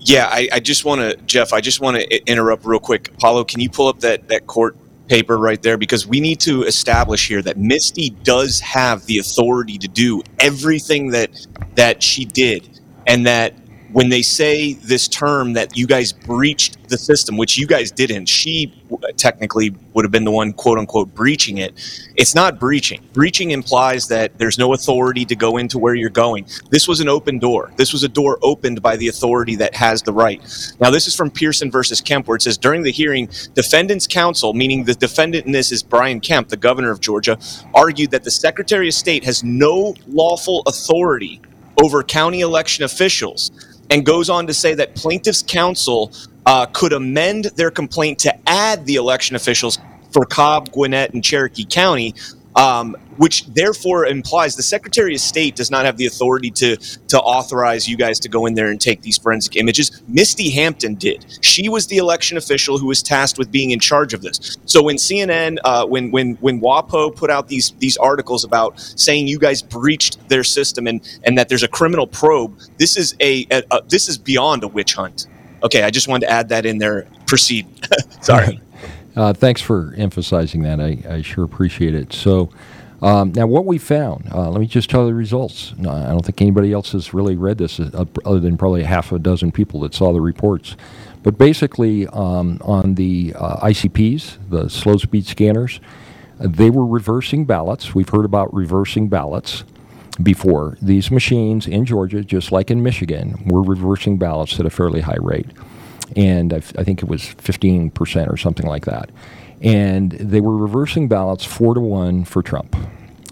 Yeah, 0.00 0.26
I, 0.28 0.48
I 0.54 0.58
just 0.58 0.84
want 0.84 1.02
to, 1.02 1.16
Jeff. 1.26 1.52
I 1.52 1.60
just 1.60 1.80
want 1.80 1.98
to 1.98 2.28
interrupt 2.28 2.66
real 2.66 2.80
quick. 2.80 3.12
Apollo, 3.14 3.44
can 3.44 3.60
you 3.60 3.70
pull 3.70 3.86
up 3.86 4.00
that 4.00 4.26
that 4.26 4.48
court 4.48 4.76
paper 5.08 5.36
right 5.36 5.62
there 5.62 5.76
because 5.76 6.06
we 6.06 6.20
need 6.20 6.40
to 6.40 6.62
establish 6.64 7.28
here 7.28 7.42
that 7.42 7.56
Misty 7.56 8.10
does 8.22 8.60
have 8.60 9.04
the 9.06 9.18
authority 9.18 9.78
to 9.78 9.88
do 9.88 10.22
everything 10.38 11.10
that 11.10 11.46
that 11.74 12.02
she 12.02 12.24
did 12.24 12.80
and 13.06 13.26
that 13.26 13.54
when 13.92 14.08
they 14.08 14.22
say 14.22 14.74
this 14.74 15.06
term 15.06 15.52
that 15.52 15.76
you 15.76 15.86
guys 15.86 16.12
breached 16.12 16.88
the 16.88 16.96
system, 16.96 17.36
which 17.36 17.58
you 17.58 17.66
guys 17.66 17.90
didn't, 17.90 18.26
she 18.26 18.72
technically 19.16 19.74
would 19.92 20.04
have 20.04 20.12
been 20.12 20.24
the 20.24 20.30
one, 20.30 20.52
quote 20.52 20.78
unquote, 20.78 21.14
breaching 21.14 21.58
it. 21.58 21.74
It's 22.16 22.34
not 22.34 22.58
breaching. 22.58 23.02
Breaching 23.12 23.50
implies 23.50 24.08
that 24.08 24.38
there's 24.38 24.58
no 24.58 24.72
authority 24.72 25.24
to 25.26 25.36
go 25.36 25.58
into 25.58 25.78
where 25.78 25.94
you're 25.94 26.10
going. 26.10 26.46
This 26.70 26.88
was 26.88 27.00
an 27.00 27.08
open 27.08 27.38
door. 27.38 27.72
This 27.76 27.92
was 27.92 28.02
a 28.02 28.08
door 28.08 28.38
opened 28.42 28.80
by 28.82 28.96
the 28.96 29.08
authority 29.08 29.56
that 29.56 29.74
has 29.74 30.02
the 30.02 30.12
right. 30.12 30.40
Now, 30.80 30.90
this 30.90 31.06
is 31.06 31.14
from 31.14 31.30
Pearson 31.30 31.70
versus 31.70 32.00
Kemp, 32.00 32.28
where 32.28 32.36
it 32.36 32.42
says 32.42 32.56
during 32.56 32.82
the 32.82 32.92
hearing, 32.92 33.28
defendant's 33.54 34.06
counsel, 34.06 34.54
meaning 34.54 34.84
the 34.84 34.94
defendant 34.94 35.46
in 35.46 35.52
this 35.52 35.70
is 35.70 35.82
Brian 35.82 36.20
Kemp, 36.20 36.48
the 36.48 36.56
governor 36.56 36.90
of 36.90 37.00
Georgia, 37.00 37.38
argued 37.74 38.10
that 38.10 38.24
the 38.24 38.30
Secretary 38.30 38.88
of 38.88 38.94
State 38.94 39.24
has 39.24 39.44
no 39.44 39.94
lawful 40.06 40.62
authority 40.66 41.40
over 41.82 42.02
county 42.02 42.40
election 42.40 42.84
officials 42.84 43.71
and 43.92 44.06
goes 44.06 44.30
on 44.30 44.46
to 44.46 44.54
say 44.54 44.72
that 44.74 44.94
plaintiffs' 44.94 45.42
counsel 45.42 46.10
uh, 46.46 46.64
could 46.66 46.94
amend 46.94 47.44
their 47.56 47.70
complaint 47.70 48.18
to 48.20 48.34
add 48.48 48.86
the 48.86 48.94
election 48.94 49.36
officials 49.36 49.78
for 50.10 50.24
Cobb, 50.24 50.72
Gwinnett, 50.72 51.12
and 51.12 51.22
Cherokee 51.22 51.66
County, 51.66 52.14
um, 52.56 52.96
which 53.16 53.46
therefore 53.46 54.06
implies 54.06 54.56
the 54.56 54.62
Secretary 54.62 55.14
of 55.14 55.20
State 55.20 55.56
does 55.56 55.70
not 55.70 55.84
have 55.84 55.96
the 55.96 56.06
authority 56.06 56.50
to 56.50 56.76
to 56.76 57.20
authorize 57.20 57.88
you 57.88 57.96
guys 57.96 58.18
to 58.20 58.28
go 58.28 58.46
in 58.46 58.54
there 58.54 58.70
and 58.70 58.80
take 58.80 59.02
these 59.02 59.18
forensic 59.18 59.56
images. 59.56 60.02
Misty 60.08 60.50
Hampton 60.50 60.94
did. 60.94 61.24
She 61.40 61.68
was 61.68 61.86
the 61.86 61.98
election 61.98 62.36
official 62.36 62.78
who 62.78 62.86
was 62.86 63.02
tasked 63.02 63.38
with 63.38 63.50
being 63.50 63.70
in 63.70 63.80
charge 63.80 64.14
of 64.14 64.22
this. 64.22 64.56
So 64.64 64.82
when 64.82 64.96
CNN, 64.96 65.58
uh, 65.64 65.86
when 65.86 66.10
when 66.10 66.34
when 66.36 66.60
WAPO 66.60 67.16
put 67.16 67.30
out 67.30 67.48
these 67.48 67.72
these 67.78 67.96
articles 67.96 68.44
about 68.44 68.78
saying 68.80 69.28
you 69.28 69.38
guys 69.38 69.62
breached 69.62 70.28
their 70.28 70.44
system 70.44 70.86
and 70.86 71.00
and 71.24 71.36
that 71.38 71.48
there's 71.48 71.62
a 71.62 71.68
criminal 71.68 72.06
probe, 72.06 72.58
this 72.78 72.96
is 72.96 73.14
a, 73.20 73.46
a, 73.50 73.62
a 73.70 73.82
this 73.88 74.08
is 74.08 74.18
beyond 74.18 74.64
a 74.64 74.68
witch 74.68 74.94
hunt. 74.94 75.26
Okay, 75.62 75.84
I 75.84 75.90
just 75.90 76.08
wanted 76.08 76.26
to 76.26 76.32
add 76.32 76.48
that 76.48 76.66
in 76.66 76.78
there. 76.78 77.06
Proceed. 77.26 77.66
Sorry. 78.20 78.60
Uh, 79.14 79.32
thanks 79.32 79.60
for 79.60 79.94
emphasizing 79.96 80.62
that. 80.62 80.80
I, 80.80 80.98
I 81.08 81.22
sure 81.22 81.44
appreciate 81.44 81.94
it. 81.94 82.12
So, 82.12 82.50
um, 83.02 83.32
now 83.32 83.46
what 83.46 83.66
we 83.66 83.78
found, 83.78 84.28
uh, 84.32 84.48
let 84.48 84.60
me 84.60 84.66
just 84.66 84.88
tell 84.88 85.06
the 85.06 85.14
results. 85.14 85.74
No, 85.76 85.90
I 85.90 86.06
don't 86.06 86.24
think 86.24 86.40
anybody 86.40 86.72
else 86.72 86.92
has 86.92 87.12
really 87.12 87.36
read 87.36 87.58
this 87.58 87.80
uh, 87.80 88.04
other 88.24 88.40
than 88.40 88.56
probably 88.56 88.84
half 88.84 89.12
a 89.12 89.18
dozen 89.18 89.52
people 89.52 89.80
that 89.80 89.92
saw 89.92 90.12
the 90.12 90.20
reports. 90.20 90.76
But 91.22 91.36
basically, 91.36 92.06
um, 92.08 92.58
on 92.62 92.94
the 92.94 93.34
uh, 93.36 93.66
ICPs, 93.66 94.38
the 94.48 94.70
slow 94.70 94.96
speed 94.96 95.26
scanners, 95.26 95.80
they 96.38 96.70
were 96.70 96.86
reversing 96.86 97.44
ballots. 97.44 97.94
We've 97.94 98.08
heard 98.08 98.24
about 98.24 98.52
reversing 98.54 99.08
ballots 99.08 99.64
before. 100.22 100.78
These 100.80 101.10
machines 101.10 101.66
in 101.66 101.84
Georgia, 101.84 102.22
just 102.22 102.50
like 102.50 102.70
in 102.70 102.82
Michigan, 102.82 103.42
were 103.46 103.62
reversing 103.62 104.16
ballots 104.16 104.58
at 104.58 104.66
a 104.66 104.70
fairly 104.70 105.00
high 105.00 105.18
rate 105.20 105.48
and 106.16 106.52
I, 106.52 106.56
I 106.56 106.84
think 106.84 107.02
it 107.02 107.08
was 107.08 107.22
15% 107.22 108.32
or 108.32 108.36
something 108.36 108.66
like 108.66 108.84
that. 108.86 109.10
And 109.60 110.12
they 110.12 110.40
were 110.40 110.56
reversing 110.56 111.08
ballots 111.08 111.44
four 111.44 111.74
to 111.74 111.80
one 111.80 112.24
for 112.24 112.42
Trump. 112.42 112.76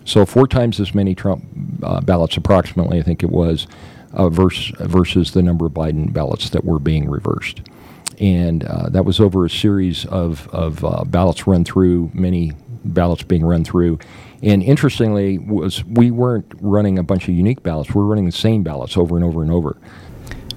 So 0.05 0.25
four 0.25 0.47
times 0.47 0.81
as 0.81 0.95
many 0.95 1.15
Trump 1.15 1.45
uh, 1.83 2.01
ballots, 2.01 2.37
approximately, 2.37 2.99
I 2.99 3.03
think 3.03 3.23
it 3.23 3.31
was, 3.31 3.67
uh, 4.13 4.29
versus, 4.29 4.73
versus 4.79 5.33
the 5.33 5.43
number 5.43 5.67
of 5.67 5.73
Biden 5.73 6.13
ballots 6.13 6.51
that 6.51 6.65
were 6.65 6.79
being 6.79 7.09
reversed. 7.09 7.63
And 8.19 8.65
uh, 8.65 8.91
that 8.91 9.05
was 9.05 9.19
over 9.19 9.45
a 9.45 9.51
series 9.51 10.05
of, 10.07 10.49
of 10.49 10.85
uh, 10.85 11.05
ballots 11.05 11.47
run 11.47 11.65
through, 11.65 12.11
many 12.13 12.53
ballots 12.85 13.23
being 13.23 13.45
run 13.45 13.65
through. 13.65 13.99
And 14.43 14.63
interestingly, 14.63 15.39
was 15.39 15.85
we 15.85 16.11
weren't 16.11 16.53
running 16.61 16.99
a 16.99 17.03
bunch 17.03 17.29
of 17.29 17.35
unique 17.35 17.63
ballots. 17.63 17.91
We 17.91 17.97
we're 17.97 18.09
running 18.09 18.27
the 18.27 18.33
same 18.33 18.63
ballots 18.63 18.97
over 18.97 19.17
and 19.17 19.25
over 19.25 19.43
and 19.43 19.51
over. 19.51 19.77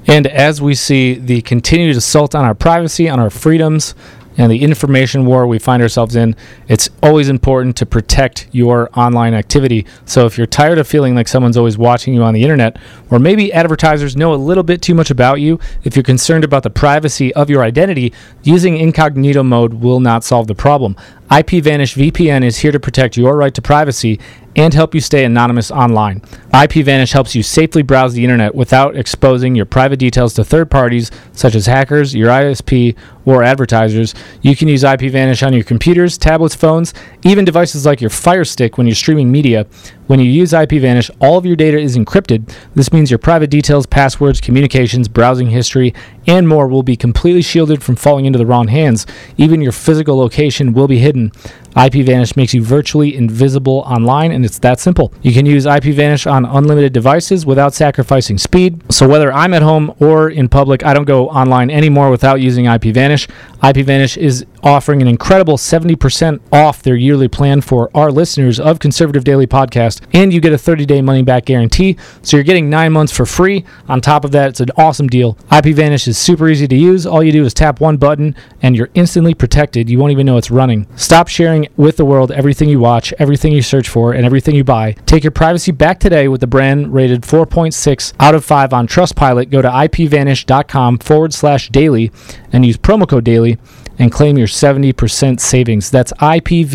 And 0.08 0.28
as 0.28 0.62
we 0.62 0.76
see 0.76 1.16
the 1.16 1.42
continued 1.42 1.96
assault 1.96 2.36
on 2.36 2.44
our 2.44 2.56
privacy, 2.56 3.10
on 3.10 3.20
our 3.20 3.30
freedoms, 3.30 3.96
and 4.38 4.52
the 4.52 4.64
information 4.64 5.26
war 5.26 5.46
we 5.46 5.60
find 5.60 5.82
ourselves 5.82 6.16
in, 6.16 6.36
it's 6.68 6.90
always 7.02 7.30
important 7.30 7.78
to 7.78 7.86
protect 7.86 8.48
your 8.52 8.90
online 8.98 9.34
activity. 9.34 9.86
So 10.06 10.26
if 10.26 10.38
you're 10.38 10.48
tired 10.48 10.80
of 10.80 10.88
feeling 10.88 11.16
like 11.16 11.28
someone's 11.28 11.58
always 11.58 11.78
watching 11.78 12.14
you 12.14 12.24
on 12.24 12.34
the 12.34 12.42
internet, 12.42 12.78
or 13.12 13.20
maybe 13.20 13.54
advertisers 13.54 14.16
know 14.16 14.34
a 14.34 14.36
little 14.36 14.64
bit 14.64 14.82
too 14.82 14.96
much 14.96 15.12
about 15.12 15.40
you, 15.40 15.60
if 15.84 15.96
you're 15.96 16.04
concerned 16.04 16.44
about 16.44 16.64
the 16.64 16.70
privacy 16.70 17.34
of 17.36 17.50
your 17.50 17.64
identity, 17.64 18.14
using 18.42 18.78
incognito 18.78 19.44
mode 19.44 19.76
will 19.76 20.00
not 20.00 20.24
solve 20.24 20.48
the 20.48 20.56
problem. 20.56 20.96
IPVanish 21.30 22.12
VPN 22.12 22.44
is 22.44 22.58
here 22.58 22.72
to 22.72 22.80
protect 22.80 23.18
your 23.18 23.38
right 23.38 23.54
to 23.54 23.62
privacy 23.62 24.20
and 24.56 24.74
help 24.74 24.94
you 24.94 25.02
stay 25.02 25.24
anonymous 25.26 25.72
online. 25.72 26.20
IPVanish 26.54 27.14
helps 27.14 27.36
you 27.36 27.44
safely 27.44 27.82
browse 27.82 28.14
the 28.14 28.24
internet 28.24 28.56
without 28.56 28.96
exposing 28.96 29.56
your 29.56 29.66
private 29.66 29.98
details 29.98 30.34
to 30.36 30.44
third 30.44 30.70
parties 30.70 31.10
such 31.34 31.56
as 31.56 31.66
hackers, 31.66 32.16
your 32.16 32.30
ISP, 32.30 32.96
or 33.26 33.44
advertisers. 33.44 34.14
You 34.42 34.56
can 34.56 34.68
use 34.68 34.84
IPVanish 34.84 35.46
on 35.46 35.54
your 35.54 35.64
computers, 35.64 36.18
tablets, 36.18 36.56
phones, 36.56 36.94
even 37.24 37.46
devices 37.46 37.86
like 37.86 38.02
your 38.02 38.10
Fire 38.10 38.44
Stick 38.44 38.78
when 38.78 38.88
you're 38.88 38.96
streaming 38.96 39.32
media. 39.32 39.66
When 40.08 40.20
you 40.20 40.30
use 40.30 40.52
IPVanish, 40.52 41.10
all 41.22 41.38
of 41.38 41.46
your 41.46 41.56
data 41.56 41.80
is 41.80 41.98
encrypted. 41.98 42.54
This 42.76 42.92
means 42.92 43.10
your 43.10 43.20
private 43.20 43.50
details, 43.50 43.86
passwords, 43.86 44.42
communications, 44.42 45.08
browsing 45.08 45.50
history, 45.50 45.94
and 46.28 46.48
more 46.48 46.68
will 46.68 46.84
be 46.84 46.98
completely 46.98 47.42
shielded 47.42 47.82
from 47.82 47.96
falling 47.96 48.26
into 48.26 48.38
the 48.38 48.46
wrong 48.46 48.68
hands. 48.68 49.06
Even 49.38 49.62
your 49.62 49.72
physical 49.72 50.18
location 50.18 50.74
will 50.74 50.88
be 50.88 51.00
hidden. 51.00 51.32
IPVanish 51.76 52.38
makes 52.38 52.54
you 52.54 52.62
virtually 52.62 53.16
invisible 53.16 53.80
online, 53.88 54.32
and 54.32 54.46
it's 54.46 54.60
that 54.60 54.80
simple. 54.80 55.14
You 55.22 55.34
can 55.34 55.46
use 55.46 55.66
IPVanish 55.66 56.30
on 56.30 56.46
unlimited 56.46 56.94
devices 56.94 57.46
without 57.46 57.74
sacrificing 57.74 58.38
speed. 58.38 58.82
So 58.94 59.08
whether 59.08 59.34
I'm 59.34 59.54
at 59.54 59.64
home 59.64 59.94
or 60.00 60.30
in 60.30 60.50
public, 60.50 60.86
I 60.86 60.94
don't 60.94 61.06
go 61.06 61.23
online 61.30 61.70
anymore 61.72 62.10
without 62.10 62.42
using 62.42 62.66
IPVanish. 62.66 63.30
IPVanish 63.62 64.18
is 64.18 64.46
offering 64.64 65.02
an 65.02 65.08
incredible 65.08 65.58
70% 65.58 66.40
off 66.52 66.82
their 66.82 66.96
yearly 66.96 67.28
plan 67.28 67.62
for 67.62 67.92
our 67.94 68.12
listeners 68.12 68.60
of 68.60 68.80
Conservative 68.80 69.24
Daily 69.24 69.46
Podcast, 69.46 70.02
and 70.14 70.34
you 70.34 70.40
get 70.40 70.54
a 70.54 70.58
30-day 70.58 71.02
money-back 71.02 71.46
guarantee. 71.46 71.98
So 72.22 72.38
you're 72.38 72.44
getting 72.44 72.70
nine 72.70 72.94
months 72.94 73.12
for 73.12 73.26
free. 73.26 73.66
On 73.88 74.02
top 74.02 74.26
of 74.26 74.32
that, 74.32 74.50
it's 74.50 74.60
an 74.60 74.70
awesome 74.78 75.08
deal. 75.08 75.36
IPVanish 75.52 76.08
is 76.08 76.18
super 76.18 76.50
easy 76.50 76.68
to 76.68 76.76
use. 76.76 77.06
All 77.06 77.24
you 77.24 77.32
do 77.32 77.44
is 77.46 77.54
tap 77.54 77.82
one 77.82 77.98
button, 77.98 78.36
and 78.62 78.76
you're 78.76 78.90
instantly 78.94 79.34
protected. 79.34 79.90
You 79.90 80.00
won't 80.00 80.12
even 80.12 80.26
know 80.26 80.38
it's 80.38 80.52
running. 80.52 80.88
Stop 80.96 81.28
sharing 81.28 81.68
with 81.76 81.98
the 81.98 82.06
world 82.06 82.32
everything 82.32 82.70
you 82.70 82.80
watch, 82.80 83.14
everything 83.20 83.52
you 83.52 83.62
search 83.62 83.90
for, 83.90 84.14
and 84.14 84.26
everything 84.26 84.56
you 84.56 84.64
buy. 84.64 84.94
Take 85.06 85.24
your 85.24 85.32
privacy 85.32 85.72
back 85.72 86.00
today 86.00 86.28
with 86.28 86.42
the 86.42 86.48
brand 86.48 86.94
rated 86.94 87.24
4.6 87.24 88.14
out 88.20 88.36
of 88.36 88.46
5 88.46 88.74
on 88.74 88.88
Trustpilot. 88.88 89.50
Go 89.50 89.62
to 89.62 89.70
ipvanish.com 89.70 91.00
forward 91.00 91.34
slash 91.34 91.70
daily 91.70 92.12
and 92.52 92.66
use 92.66 92.78
promo 92.78 93.08
code 93.08 93.24
daily 93.24 93.58
and 94.00 94.12
claim 94.12 94.38
your 94.38 94.48
70% 94.48 95.40
savings. 95.40 95.92
That's 95.92 96.12
ipvanish 96.14 96.74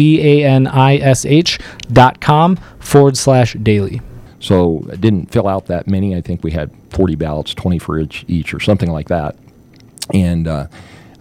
dot 1.93 2.21
com 2.21 2.57
forward 2.79 3.17
slash 3.17 3.55
daily. 3.55 4.01
So 4.41 4.87
I 4.93 4.97
didn't 4.97 5.31
fill 5.33 5.49
out 5.49 5.67
that 5.67 5.89
many. 5.89 6.15
I 6.17 6.21
think 6.21 6.45
we 6.45 6.53
had 6.53 6.71
40 6.91 7.17
ballots, 7.17 7.55
20 7.55 7.79
for 7.79 7.99
each, 7.99 8.25
each 8.29 8.55
or 8.55 8.61
something 8.61 8.91
like 8.91 9.09
that. 9.09 9.37
And 10.15 10.47
uh, 10.47 10.69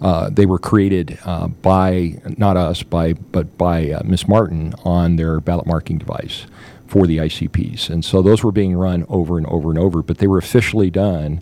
uh, 0.01 0.29
they 0.29 0.45
were 0.45 0.59
created 0.59 1.17
uh, 1.25 1.47
by, 1.47 2.21
not 2.37 2.57
us, 2.57 2.83
by 2.83 3.13
but 3.13 3.57
by 3.57 3.91
uh, 3.91 4.03
Miss 4.05 4.27
Martin 4.27 4.75
on 4.85 5.15
their 5.15 5.39
ballot 5.39 5.65
marking 5.65 5.97
device 5.97 6.45
for 6.85 7.07
the 7.07 7.17
ICPs. 7.17 7.89
And 7.89 8.05
so 8.05 8.21
those 8.21 8.43
were 8.43 8.51
being 8.51 8.75
run 8.77 9.05
over 9.09 9.37
and 9.37 9.47
over 9.47 9.69
and 9.69 9.79
over, 9.79 10.01
but 10.03 10.19
they 10.19 10.27
were 10.27 10.37
officially 10.37 10.89
done 10.91 11.41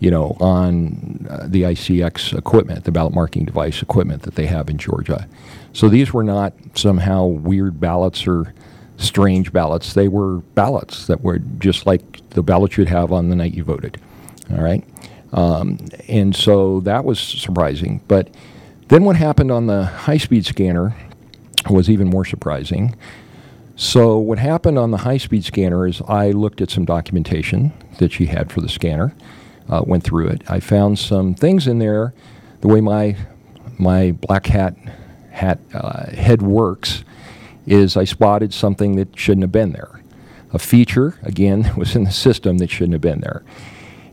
you 0.00 0.10
know, 0.10 0.36
on 0.40 1.26
uh, 1.28 1.46
the 1.46 1.62
ICX 1.62 2.36
equipment, 2.36 2.84
the 2.84 2.92
ballot 2.92 3.14
marking 3.14 3.44
device 3.44 3.82
equipment 3.82 4.22
that 4.22 4.34
they 4.34 4.46
have 4.46 4.68
in 4.68 4.78
Georgia. 4.78 5.28
So 5.72 5.88
these 5.88 6.12
were 6.12 6.24
not 6.24 6.52
somehow 6.74 7.26
weird 7.26 7.80
ballots 7.80 8.26
or 8.26 8.52
strange 8.96 9.52
ballots. 9.52 9.94
They 9.94 10.08
were 10.08 10.38
ballots 10.54 11.06
that 11.06 11.22
were 11.22 11.38
just 11.38 11.86
like 11.86 12.28
the 12.30 12.42
ballots 12.42 12.76
you'd 12.76 12.88
have 12.88 13.12
on 13.12 13.28
the 13.28 13.36
night 13.36 13.54
you 13.54 13.64
voted. 13.64 14.00
All 14.50 14.62
right. 14.62 14.84
Um, 15.32 15.78
and 16.08 16.34
so 16.34 16.80
that 16.80 17.04
was 17.04 17.18
surprising. 17.18 18.00
But 18.06 18.32
then 18.88 19.04
what 19.04 19.16
happened 19.16 19.50
on 19.50 19.66
the 19.66 19.84
high 19.84 20.18
speed 20.18 20.46
scanner 20.46 20.94
was 21.68 21.88
even 21.90 22.08
more 22.08 22.24
surprising. 22.24 22.94
So, 23.76 24.18
what 24.18 24.38
happened 24.38 24.78
on 24.78 24.92
the 24.92 24.98
high 24.98 25.16
speed 25.16 25.44
scanner 25.44 25.86
is 25.86 26.00
I 26.06 26.30
looked 26.30 26.60
at 26.60 26.70
some 26.70 26.84
documentation 26.84 27.72
that 27.98 28.12
she 28.12 28.26
had 28.26 28.52
for 28.52 28.60
the 28.60 28.68
scanner, 28.68 29.14
uh, 29.68 29.82
went 29.86 30.04
through 30.04 30.28
it. 30.28 30.42
I 30.48 30.60
found 30.60 30.98
some 30.98 31.34
things 31.34 31.66
in 31.66 31.78
there, 31.78 32.14
the 32.60 32.68
way 32.68 32.80
my, 32.80 33.16
my 33.78 34.12
black 34.12 34.46
hat, 34.46 34.76
hat 35.30 35.58
uh, 35.72 36.10
head 36.10 36.42
works 36.42 37.04
is 37.66 37.96
I 37.96 38.04
spotted 38.04 38.52
something 38.52 38.96
that 38.96 39.18
shouldn't 39.18 39.42
have 39.42 39.52
been 39.52 39.72
there. 39.72 40.00
A 40.52 40.58
feature, 40.58 41.18
again, 41.22 41.72
was 41.76 41.96
in 41.96 42.04
the 42.04 42.12
system 42.12 42.58
that 42.58 42.70
shouldn't 42.70 42.92
have 42.92 43.00
been 43.00 43.20
there. 43.20 43.42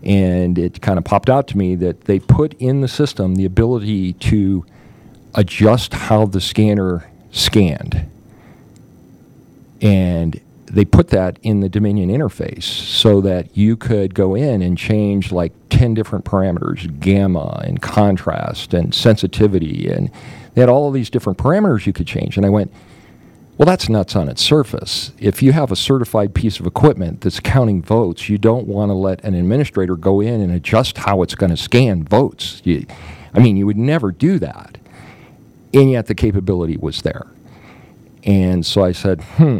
And 0.03 0.57
it 0.57 0.81
kind 0.81 0.97
of 0.97 1.03
popped 1.05 1.29
out 1.29 1.47
to 1.49 1.57
me 1.57 1.75
that 1.75 2.05
they 2.05 2.19
put 2.19 2.53
in 2.55 2.81
the 2.81 2.87
system 2.87 3.35
the 3.35 3.45
ability 3.45 4.13
to 4.13 4.65
adjust 5.35 5.93
how 5.93 6.25
the 6.25 6.41
scanner 6.41 7.09
scanned. 7.31 8.05
And 9.79 10.39
they 10.71 10.85
put 10.85 11.09
that 11.09 11.37
in 11.41 11.59
the 11.59 11.67
Dominion 11.67 12.09
interface 12.09 12.63
so 12.63 13.19
that 13.21 13.57
you 13.57 13.75
could 13.75 14.13
go 14.13 14.35
in 14.35 14.61
and 14.61 14.77
change 14.77 15.31
like 15.31 15.51
10 15.69 15.93
different 15.93 16.23
parameters 16.23 16.99
gamma 16.99 17.61
and 17.65 17.81
contrast 17.81 18.73
and 18.73 18.95
sensitivity. 18.95 19.89
And 19.89 20.09
they 20.53 20.61
had 20.61 20.69
all 20.69 20.87
of 20.87 20.93
these 20.93 21.09
different 21.09 21.37
parameters 21.37 21.85
you 21.85 21.91
could 21.91 22.07
change. 22.07 22.37
And 22.37 22.45
I 22.45 22.49
went, 22.49 22.71
well, 23.57 23.65
that's 23.65 23.89
nuts 23.89 24.15
on 24.15 24.29
its 24.29 24.41
surface. 24.41 25.11
If 25.19 25.43
you 25.43 25.51
have 25.51 25.71
a 25.71 25.75
certified 25.75 26.33
piece 26.33 26.59
of 26.59 26.65
equipment 26.65 27.21
that's 27.21 27.41
counting 27.41 27.81
votes, 27.81 28.29
you 28.29 28.37
don't 28.37 28.65
want 28.65 28.89
to 28.89 28.93
let 28.93 29.23
an 29.25 29.33
administrator 29.35 29.97
go 29.97 30.21
in 30.21 30.39
and 30.39 30.53
adjust 30.53 30.99
how 30.99 31.21
it's 31.21 31.35
going 31.35 31.51
to 31.51 31.57
scan 31.57 32.03
votes. 32.03 32.61
You, 32.63 32.85
I 33.33 33.39
mean, 33.39 33.57
you 33.57 33.65
would 33.65 33.77
never 33.77 34.11
do 34.11 34.39
that. 34.39 34.77
And 35.73 35.91
yet 35.91 36.07
the 36.07 36.15
capability 36.15 36.77
was 36.77 37.01
there. 37.01 37.27
And 38.23 38.65
so 38.65 38.83
I 38.83 38.93
said, 38.93 39.21
hmm, 39.21 39.59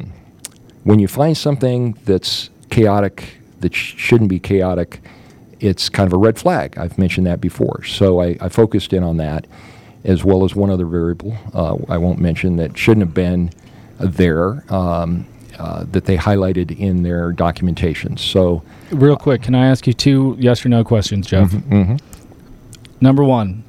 when 0.84 1.00
you 1.00 1.08
find 1.08 1.38
something 1.38 1.98
that's 2.06 2.50
chaotic 2.70 3.36
that 3.60 3.74
sh- 3.76 3.96
shouldn't 3.98 4.30
be 4.30 4.40
chaotic, 4.40 5.02
it's 5.60 5.90
kind 5.90 6.08
of 6.08 6.14
a 6.14 6.18
red 6.18 6.40
flag. 6.40 6.78
I've 6.78 6.98
mentioned 6.98 7.28
that 7.28 7.40
before. 7.42 7.84
So 7.84 8.22
I, 8.22 8.38
I 8.42 8.50
focused 8.50 8.94
in 8.94 9.04
on 9.04 9.18
that, 9.18 9.46
as 10.04 10.24
well 10.24 10.44
as 10.44 10.56
one 10.56 10.70
other 10.72 10.86
variable 10.86 11.38
uh, 11.54 11.76
I 11.88 11.98
won't 11.98 12.20
mention 12.20 12.56
that 12.58 12.78
shouldn't 12.78 13.06
have 13.06 13.14
been 13.14 13.52
there 14.00 14.64
um, 14.74 15.28
uh, 15.60 15.84
that 15.92 16.06
they 16.06 16.18
highlighted 16.18 16.76
in 16.80 17.04
their 17.04 17.32
documentation. 17.32 18.18
So, 18.18 18.64
Real 18.90 19.16
quick, 19.16 19.44
can 19.44 19.54
I 19.54 19.68
ask 19.68 19.86
you 19.86 19.94
two 19.94 20.36
yes 20.40 20.66
or 20.66 20.70
no 20.70 20.84
questions, 20.84 21.28
Jeff? 21.28 21.52
mhm. 21.52 22.00
Number 23.00 23.24
one, 23.24 23.64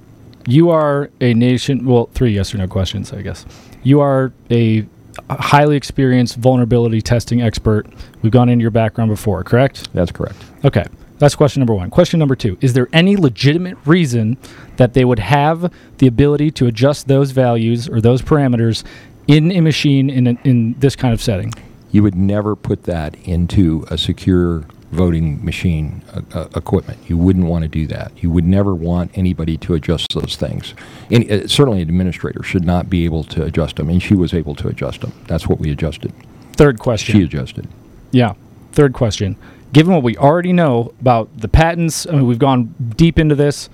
you 0.46 0.70
are 0.70 1.10
a 1.20 1.34
nation. 1.34 1.84
Well, 1.84 2.08
three 2.14 2.32
yes 2.32 2.54
or 2.54 2.58
no 2.58 2.66
questions, 2.66 3.12
I 3.12 3.20
guess. 3.22 3.44
You 3.82 4.00
are 4.00 4.32
a 4.50 4.86
highly 5.30 5.76
experienced 5.76 6.36
vulnerability 6.36 7.00
testing 7.00 7.42
expert. 7.42 7.86
We've 8.22 8.32
gone 8.32 8.48
into 8.48 8.62
your 8.62 8.70
background 8.70 9.10
before, 9.10 9.44
correct? 9.44 9.92
that's 9.92 10.12
correct. 10.12 10.36
Okay. 10.64 10.84
That's 11.18 11.36
question 11.36 11.60
number 11.60 11.74
one. 11.74 11.88
Question 11.88 12.18
number 12.18 12.34
two 12.34 12.58
Is 12.60 12.72
there 12.72 12.88
any 12.92 13.16
legitimate 13.16 13.78
reason 13.84 14.38
that 14.76 14.94
they 14.94 15.04
would 15.04 15.20
have 15.20 15.72
the 15.98 16.08
ability 16.08 16.50
to 16.52 16.66
adjust 16.66 17.06
those 17.06 17.30
values 17.30 17.88
or 17.88 18.00
those 18.00 18.22
parameters 18.22 18.82
in 19.28 19.52
a 19.52 19.60
machine 19.60 20.10
in, 20.10 20.26
a, 20.26 20.30
in 20.42 20.74
this 20.80 20.96
kind 20.96 21.14
of 21.14 21.22
setting? 21.22 21.52
You 21.92 22.02
would 22.02 22.16
never 22.16 22.56
put 22.56 22.84
that 22.84 23.14
into 23.22 23.84
a 23.88 23.98
secure 23.98 24.64
voting 24.92 25.44
machine 25.44 26.02
uh, 26.12 26.20
uh, 26.34 26.48
equipment. 26.54 26.98
You 27.08 27.16
wouldn't 27.16 27.46
want 27.46 27.62
to 27.62 27.68
do 27.68 27.86
that. 27.88 28.12
You 28.22 28.30
would 28.30 28.44
never 28.44 28.74
want 28.74 29.10
anybody 29.16 29.56
to 29.58 29.74
adjust 29.74 30.12
those 30.14 30.36
things. 30.36 30.74
And 31.10 31.30
uh, 31.30 31.48
certainly, 31.48 31.82
an 31.82 31.88
administrator 31.88 32.42
should 32.42 32.64
not 32.64 32.88
be 32.88 33.04
able 33.04 33.24
to 33.24 33.42
adjust 33.44 33.76
them, 33.76 33.88
and 33.88 34.02
she 34.02 34.14
was 34.14 34.34
able 34.34 34.54
to 34.56 34.68
adjust 34.68 35.00
them. 35.00 35.12
That's 35.26 35.48
what 35.48 35.58
we 35.58 35.70
adjusted. 35.72 36.12
Third 36.52 36.78
question. 36.78 37.14
She 37.14 37.24
adjusted. 37.24 37.66
Yeah. 38.10 38.34
Third 38.72 38.92
question. 38.92 39.36
Given 39.72 39.94
what 39.94 40.02
we 40.02 40.16
already 40.18 40.52
know 40.52 40.92
about 41.00 41.30
the 41.38 41.48
patents, 41.48 42.06
I 42.06 42.12
mean, 42.12 42.26
we've 42.26 42.38
gone 42.38 42.74
deep 42.94 43.18
into 43.18 43.34
this, 43.34 43.70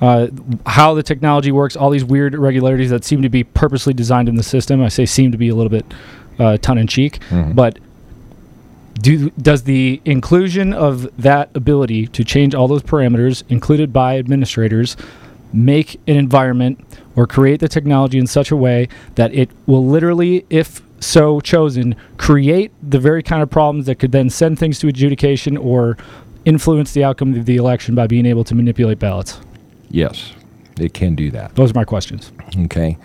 uh, 0.00 0.26
how 0.66 0.94
the 0.94 1.02
technology 1.04 1.52
works, 1.52 1.76
all 1.76 1.90
these 1.90 2.04
weird 2.04 2.34
irregularities 2.34 2.90
that 2.90 3.04
seem 3.04 3.22
to 3.22 3.28
be 3.28 3.44
purposely 3.44 3.94
designed 3.94 4.28
in 4.28 4.34
the 4.34 4.42
system. 4.42 4.82
I 4.82 4.88
say 4.88 5.06
seem 5.06 5.30
to 5.30 5.38
be 5.38 5.48
a 5.48 5.54
little 5.54 5.70
bit 5.70 5.86
uh, 6.40 6.56
tongue 6.58 6.78
in 6.78 6.88
cheek, 6.88 7.20
but 7.54 7.78
do 9.00 9.30
does 9.30 9.64
the 9.64 10.00
inclusion 10.04 10.72
of 10.72 11.08
that 11.20 11.50
ability 11.54 12.06
to 12.08 12.24
change 12.24 12.54
all 12.54 12.66
those 12.68 12.82
parameters 12.82 13.42
included 13.48 13.92
by 13.92 14.18
administrators 14.18 14.96
make 15.52 15.94
an 16.06 16.16
environment 16.16 16.82
or 17.14 17.26
create 17.26 17.60
the 17.60 17.68
technology 17.68 18.18
in 18.18 18.26
such 18.26 18.50
a 18.50 18.56
way 18.56 18.88
that 19.14 19.32
it 19.34 19.50
will 19.66 19.86
literally 19.86 20.44
if 20.50 20.82
so 21.00 21.40
chosen 21.40 21.94
create 22.16 22.72
the 22.82 22.98
very 22.98 23.22
kind 23.22 23.42
of 23.42 23.50
problems 23.50 23.86
that 23.86 23.96
could 23.96 24.12
then 24.12 24.30
send 24.30 24.58
things 24.58 24.78
to 24.78 24.88
adjudication 24.88 25.56
or 25.56 25.96
influence 26.44 26.92
the 26.92 27.04
outcome 27.04 27.34
of 27.34 27.44
the 27.44 27.56
election 27.56 27.94
by 27.94 28.06
being 28.06 28.24
able 28.26 28.44
to 28.44 28.54
manipulate 28.54 28.98
ballots 28.98 29.40
Yes, 29.88 30.32
it 30.80 30.94
can 30.94 31.14
do 31.14 31.30
that. 31.30 31.54
those 31.54 31.70
are 31.70 31.74
my 31.74 31.84
questions 31.84 32.32
Okay. 32.64 32.96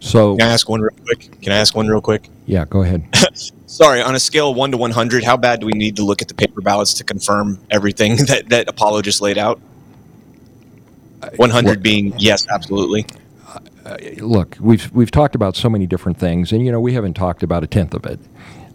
So, 0.00 0.36
Can 0.36 0.46
I 0.46 0.52
ask 0.52 0.68
one 0.68 0.80
real 0.80 0.90
quick? 1.04 1.40
Can 1.42 1.52
I 1.52 1.56
ask 1.56 1.74
one 1.74 1.88
real 1.88 2.00
quick? 2.00 2.28
yeah, 2.46 2.64
go 2.64 2.82
ahead. 2.82 3.04
Sorry, 3.66 4.00
on 4.00 4.14
a 4.14 4.20
scale 4.20 4.50
of 4.50 4.56
one 4.56 4.70
to 4.70 4.76
one 4.76 4.92
hundred, 4.92 5.24
how 5.24 5.36
bad 5.36 5.60
do 5.60 5.66
we 5.66 5.72
need 5.72 5.96
to 5.96 6.04
look 6.04 6.22
at 6.22 6.28
the 6.28 6.34
paper 6.34 6.60
ballots 6.60 6.94
to 6.94 7.04
confirm 7.04 7.58
everything 7.70 8.16
that 8.26 8.48
that 8.50 8.68
Apollo 8.68 9.02
just 9.02 9.20
laid 9.20 9.38
out? 9.38 9.60
One 11.36 11.50
hundred 11.50 11.82
being 11.82 12.14
yes, 12.18 12.46
absolutely. 12.48 13.06
look, 14.18 14.56
we've 14.60 14.90
we've 14.92 15.10
talked 15.10 15.34
about 15.34 15.56
so 15.56 15.68
many 15.68 15.86
different 15.86 16.18
things, 16.18 16.52
and 16.52 16.64
you 16.64 16.70
know 16.70 16.80
we 16.80 16.92
haven't 16.94 17.14
talked 17.14 17.42
about 17.42 17.64
a 17.64 17.66
tenth 17.66 17.94
of 17.94 18.06
it. 18.06 18.20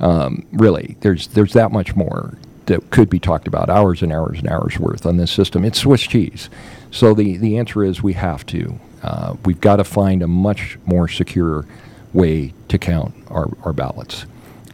Um, 0.01 0.45
really, 0.51 0.97
there's 1.01 1.28
there's 1.28 1.53
that 1.53 1.72
much 1.72 1.95
more 1.95 2.38
that 2.65 2.89
could 2.89 3.09
be 3.09 3.19
talked 3.19 3.47
about, 3.47 3.69
hours 3.69 4.01
and 4.01 4.11
hours 4.11 4.39
and 4.39 4.49
hours 4.49 4.78
worth 4.80 5.05
on 5.05 5.17
this 5.17 5.32
system. 5.32 5.63
It's 5.63 5.80
Swiss 5.80 6.01
cheese. 6.01 6.49
So 6.91 7.13
the 7.13 7.38
the 7.38 7.57
answer 7.57 7.84
is 7.84 8.03
we 8.03 8.13
have 8.13 8.45
to. 8.47 8.80
Uh, 9.02 9.36
we've 9.45 9.62
got 9.62 9.78
to 9.78 9.84
find 9.84 10.22
a 10.22 10.28
much 10.28 10.78
more 10.86 11.08
secure 11.08 11.66
way 12.14 12.54
to 12.68 12.78
count 12.78 13.14
our, 13.30 13.49
our 13.64 13.74
ballots. 13.74 14.26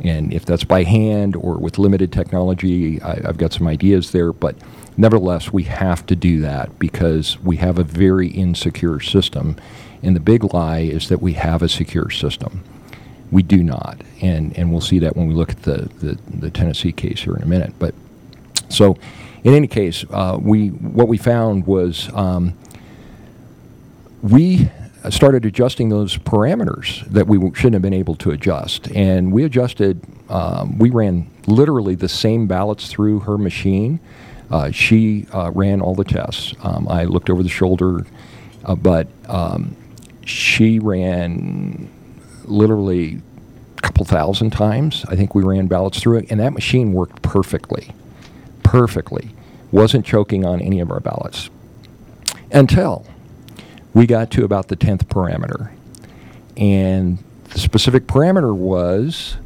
And 0.03 0.33
if 0.33 0.45
that's 0.45 0.63
by 0.63 0.83
hand 0.83 1.35
or 1.35 1.57
with 1.57 1.77
limited 1.77 2.11
technology, 2.11 3.01
I, 3.01 3.21
I've 3.27 3.37
got 3.37 3.53
some 3.53 3.67
ideas 3.67 4.11
there. 4.11 4.31
But 4.31 4.55
nevertheless, 4.95 5.51
we 5.51 5.63
have 5.63 6.05
to 6.07 6.15
do 6.15 6.41
that 6.41 6.77
because 6.77 7.39
we 7.39 7.57
have 7.57 7.79
a 7.79 7.83
very 7.83 8.27
insecure 8.27 8.99
system. 8.99 9.55
And 10.03 10.15
the 10.15 10.19
big 10.19 10.53
lie 10.53 10.79
is 10.79 11.09
that 11.09 11.21
we 11.21 11.33
have 11.33 11.61
a 11.61 11.69
secure 11.69 12.09
system. 12.09 12.63
We 13.31 13.43
do 13.43 13.63
not. 13.63 14.01
And, 14.21 14.57
and 14.57 14.71
we'll 14.71 14.81
see 14.81 14.99
that 14.99 15.15
when 15.15 15.27
we 15.27 15.33
look 15.33 15.49
at 15.49 15.63
the, 15.63 15.89
the, 15.99 16.17
the 16.29 16.51
Tennessee 16.51 16.91
case 16.91 17.21
here 17.21 17.35
in 17.35 17.43
a 17.43 17.47
minute. 17.47 17.73
But 17.79 17.95
so, 18.69 18.97
in 19.43 19.53
any 19.53 19.67
case, 19.67 20.05
uh, 20.11 20.37
we 20.41 20.69
what 20.69 21.07
we 21.07 21.17
found 21.17 21.65
was 21.65 22.09
um, 22.13 22.53
we 24.21 24.69
started 25.09 25.45
adjusting 25.45 25.89
those 25.89 26.17
parameters 26.17 27.05
that 27.09 27.27
we 27.27 27.37
shouldn't 27.53 27.73
have 27.73 27.81
been 27.81 27.93
able 27.93 28.15
to 28.15 28.31
adjust. 28.31 28.89
And 28.91 29.31
we 29.31 29.43
adjusted, 29.43 30.01
um, 30.29 30.77
we 30.77 30.89
ran 30.89 31.29
literally 31.45 31.95
the 31.95 32.09
same 32.09 32.47
ballots 32.47 32.87
through 32.87 33.19
her 33.21 33.37
machine. 33.37 33.99
Uh, 34.49 34.71
she 34.71 35.27
uh, 35.33 35.51
ran 35.51 35.81
all 35.81 35.95
the 35.95 36.03
tests. 36.03 36.53
Um, 36.61 36.87
I 36.89 37.05
looked 37.05 37.29
over 37.29 37.43
the 37.43 37.49
shoulder, 37.49 38.05
uh, 38.65 38.75
but 38.75 39.07
um, 39.27 39.75
she 40.25 40.79
ran 40.79 41.89
literally 42.45 43.21
a 43.77 43.81
couple 43.81 44.05
thousand 44.05 44.51
times. 44.51 45.05
I 45.09 45.15
think 45.15 45.35
we 45.35 45.43
ran 45.43 45.67
ballots 45.67 45.99
through 45.99 46.19
it, 46.19 46.31
and 46.31 46.39
that 46.39 46.53
machine 46.53 46.93
worked 46.93 47.21
perfectly. 47.21 47.93
Perfectly. 48.63 49.31
Wasn't 49.71 50.05
choking 50.05 50.45
on 50.45 50.61
any 50.61 50.79
of 50.79 50.91
our 50.91 50.99
ballots. 50.99 51.49
Until 52.51 53.05
we 53.97 54.05
got 54.05 54.29
to 54.29 54.45
about 54.45 54.67
the 54.67 54.77
10th 54.77 55.05
parameter. 55.05 55.71
And 56.55 57.17
the 57.45 57.57
specific 57.57 58.05
parameter 58.05 58.55
was 58.55 59.37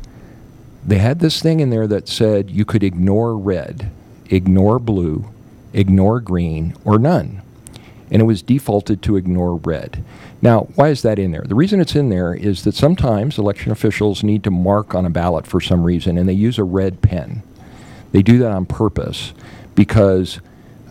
they 0.86 0.97
had 0.97 1.20
this 1.20 1.41
thing 1.41 1.62
in 1.62 1.70
there 1.70 1.88
that 1.88 2.10
said 2.10 2.52
you 2.52 2.66
could 2.66 2.84
ignore 2.84 3.38
red, 3.38 3.89
ignore 4.30 4.78
blue, 4.78 5.32
ignore 5.72 6.20
green, 6.20 6.76
or 6.84 6.99
none. 6.99 7.41
And 8.12 8.22
it 8.22 8.26
was 8.26 8.41
defaulted 8.41 9.02
to 9.04 9.16
ignore 9.16 9.56
red. 9.56 10.04
Now, 10.41 10.68
why 10.76 10.89
is 10.89 11.02
that 11.04 11.18
in 11.18 11.32
there? 11.32 11.45
The 11.47 11.56
reason 11.56 11.80
it's 11.80 11.95
in 11.95 12.10
there 12.10 12.34
is 12.34 12.66
that 12.66 12.76
sometimes 12.76 13.38
election 13.38 13.72
officials 13.72 14.22
need 14.22 14.43
to 14.43 14.52
mark 14.52 14.93
on 14.93 15.06
a 15.06 15.10
ballot 15.10 15.47
for 15.47 15.62
some 15.62 15.86
reason, 15.86 16.18
and 16.18 16.28
they 16.28 16.34
use 16.34 16.58
a 16.58 16.66
red 16.66 17.02
pen. 17.02 17.41
They 18.12 18.22
do 18.22 18.38
that 18.39 18.52
on 18.52 18.66
purpose 18.66 19.34
because 19.76 20.41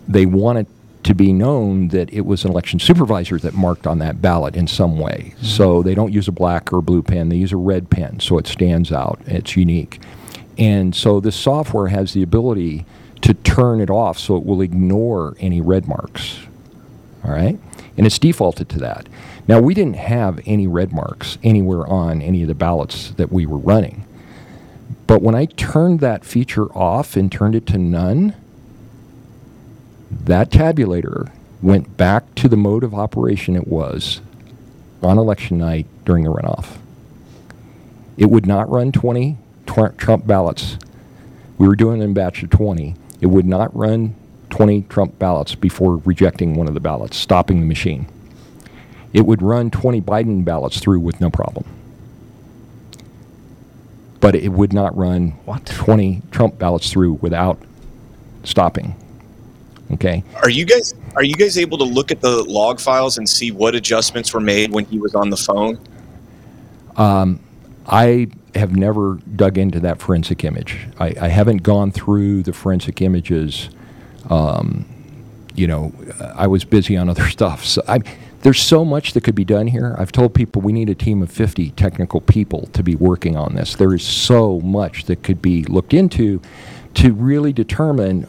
they 0.07 0.25
want 0.25 0.57
it 0.57 0.67
to 1.03 1.15
be 1.15 1.33
known 1.33 1.87
that 1.89 2.11
it 2.13 2.21
was 2.21 2.45
an 2.45 2.51
election 2.51 2.79
supervisor 2.79 3.37
that 3.39 3.53
marked 3.53 3.87
on 3.87 3.99
that 3.99 4.21
ballot 4.21 4.55
in 4.55 4.67
some 4.67 4.99
way. 4.99 5.33
Mm-hmm. 5.35 5.45
So 5.45 5.81
they 5.81 5.95
don't 5.95 6.11
use 6.11 6.27
a 6.27 6.31
black 6.31 6.71
or 6.71 6.81
blue 6.81 7.01
pen, 7.01 7.29
they 7.29 7.37
use 7.37 7.51
a 7.51 7.57
red 7.57 7.89
pen 7.89 8.19
so 8.19 8.37
it 8.37 8.47
stands 8.47 8.91
out, 8.91 9.19
it's 9.25 9.55
unique. 9.55 9.99
And 10.57 10.95
so 10.95 11.19
this 11.19 11.35
software 11.35 11.87
has 11.87 12.13
the 12.13 12.21
ability 12.21 12.85
to 13.21 13.33
turn 13.33 13.81
it 13.81 13.89
off 13.89 14.19
so 14.19 14.35
it 14.35 14.45
will 14.45 14.61
ignore 14.61 15.35
any 15.39 15.61
red 15.61 15.87
marks. 15.87 16.39
All 17.23 17.31
right? 17.31 17.57
And 17.97 18.05
it's 18.05 18.19
defaulted 18.19 18.69
to 18.69 18.79
that. 18.79 19.07
Now, 19.47 19.59
we 19.59 19.73
didn't 19.73 19.95
have 19.95 20.39
any 20.45 20.67
red 20.67 20.91
marks 20.93 21.37
anywhere 21.43 21.85
on 21.87 22.21
any 22.21 22.41
of 22.41 22.47
the 22.47 22.55
ballots 22.55 23.11
that 23.11 23.31
we 23.31 23.45
were 23.45 23.57
running. 23.57 24.05
But 25.07 25.21
when 25.21 25.35
I 25.35 25.45
turned 25.45 25.99
that 25.99 26.23
feature 26.23 26.65
off 26.77 27.15
and 27.15 27.31
turned 27.31 27.55
it 27.55 27.65
to 27.67 27.77
none, 27.77 28.35
that 30.11 30.49
tabulator 30.49 31.31
went 31.61 31.97
back 31.97 32.35
to 32.35 32.49
the 32.49 32.57
mode 32.57 32.83
of 32.83 32.93
operation 32.93 33.55
it 33.55 33.67
was 33.67 34.21
on 35.01 35.17
election 35.17 35.57
night 35.57 35.87
during 36.05 36.23
the 36.23 36.31
runoff. 36.31 36.77
It 38.17 38.29
would 38.29 38.45
not 38.45 38.69
run 38.69 38.91
20 38.91 39.37
tr- 39.65 39.87
Trump 39.97 40.27
ballots. 40.27 40.77
We 41.57 41.67
were 41.67 41.75
doing 41.75 42.01
it 42.01 42.05
in 42.05 42.13
batch 42.13 42.43
of 42.43 42.49
20. 42.49 42.95
It 43.21 43.27
would 43.27 43.45
not 43.45 43.75
run 43.75 44.15
20 44.49 44.83
Trump 44.83 45.17
ballots 45.17 45.55
before 45.55 45.97
rejecting 45.97 46.55
one 46.55 46.67
of 46.67 46.73
the 46.73 46.79
ballots, 46.79 47.17
stopping 47.17 47.59
the 47.61 47.65
machine. 47.65 48.07
It 49.13 49.25
would 49.25 49.41
run 49.41 49.71
20 49.71 50.01
Biden 50.01 50.43
ballots 50.45 50.79
through 50.79 50.99
with 50.99 51.21
no 51.21 51.29
problem. 51.29 51.65
But 54.19 54.35
it 54.35 54.49
would 54.49 54.73
not 54.73 54.95
run 54.95 55.31
What? 55.45 55.65
20 55.65 56.21
Trump 56.31 56.59
ballots 56.59 56.91
through 56.91 57.13
without 57.13 57.59
stopping. 58.43 58.95
Okay? 59.93 60.23
Are 60.41 60.49
you 60.49 60.65
guys 60.65 60.93
are 61.15 61.23
you 61.23 61.35
guys 61.35 61.57
able 61.57 61.77
to 61.79 61.83
look 61.83 62.11
at 62.11 62.21
the 62.21 62.43
log 62.43 62.79
files 62.79 63.17
and 63.17 63.27
see 63.27 63.51
what 63.51 63.75
adjustments 63.75 64.33
were 64.33 64.39
made 64.39 64.71
when 64.71 64.85
he 64.85 64.99
was 64.99 65.15
on 65.15 65.29
the 65.29 65.37
phone? 65.37 65.79
I 67.87 68.27
have 68.55 68.75
never 68.75 69.19
dug 69.35 69.57
into 69.57 69.79
that 69.81 70.01
forensic 70.01 70.43
image. 70.43 70.87
I, 70.99 71.15
I 71.21 71.27
haven't 71.29 71.63
gone 71.63 71.91
through 71.91 72.43
the 72.43 72.53
forensic 72.53 73.01
images. 73.01 73.69
Um, 74.29 74.85
you 75.55 75.67
know, 75.67 75.93
I 76.35 76.47
was 76.47 76.63
busy 76.65 76.97
on 76.97 77.09
other 77.09 77.27
stuff. 77.29 77.65
So 77.65 77.83
I, 77.87 77.99
there's 78.41 78.61
so 78.61 78.85
much 78.85 79.13
that 79.13 79.23
could 79.23 79.35
be 79.35 79.45
done 79.45 79.67
here. 79.67 79.95
I've 79.99 80.11
told 80.11 80.33
people 80.33 80.61
we 80.61 80.73
need 80.73 80.89
a 80.89 80.95
team 80.95 81.21
of 81.21 81.31
50 81.31 81.71
technical 81.71 82.21
people 82.21 82.67
to 82.73 82.83
be 82.83 82.95
working 82.95 83.37
on 83.37 83.55
this. 83.55 83.75
There 83.75 83.93
is 83.93 84.03
so 84.03 84.61
much 84.61 85.05
that 85.05 85.23
could 85.23 85.41
be 85.41 85.63
looked 85.65 85.93
into 85.93 86.41
to 86.95 87.13
really 87.13 87.53
determine 87.53 88.27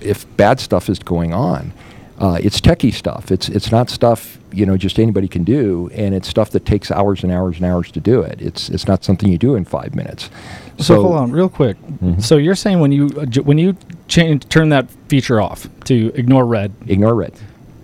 if 0.00 0.24
bad 0.36 0.60
stuff 0.60 0.88
is 0.88 0.98
going 0.98 1.32
on. 1.32 1.72
Uh, 2.16 2.38
it's 2.40 2.60
techie 2.60 2.94
stuff. 2.94 3.32
It's 3.32 3.48
it's 3.48 3.72
not 3.72 3.90
stuff 3.90 4.38
you 4.52 4.64
know 4.64 4.76
just 4.76 5.00
anybody 5.00 5.26
can 5.26 5.42
do, 5.42 5.90
and 5.92 6.14
it's 6.14 6.28
stuff 6.28 6.50
that 6.50 6.64
takes 6.64 6.92
hours 6.92 7.24
and 7.24 7.32
hours 7.32 7.56
and 7.56 7.64
hours 7.66 7.90
to 7.90 7.98
do 8.00 8.20
it. 8.22 8.40
It's 8.40 8.68
it's 8.70 8.86
not 8.86 9.02
something 9.02 9.30
you 9.32 9.36
do 9.38 9.56
in 9.56 9.64
five 9.64 9.96
minutes. 9.96 10.30
So, 10.78 11.02
hold 11.02 11.16
on, 11.16 11.32
real 11.32 11.48
quick. 11.48 11.76
Mhm. 12.02 12.22
So 12.22 12.36
you're 12.36 12.54
saying 12.54 12.78
when 12.78 12.92
you 12.92 13.06
uh, 13.18 13.26
when 13.42 13.58
you 13.58 13.76
change 14.06 14.48
turn 14.48 14.68
that 14.68 14.88
feature 15.08 15.40
off 15.40 15.66
to 15.86 16.12
ignore 16.14 16.46
red, 16.46 16.72
Ignore 16.86 17.16
red. 17.16 17.32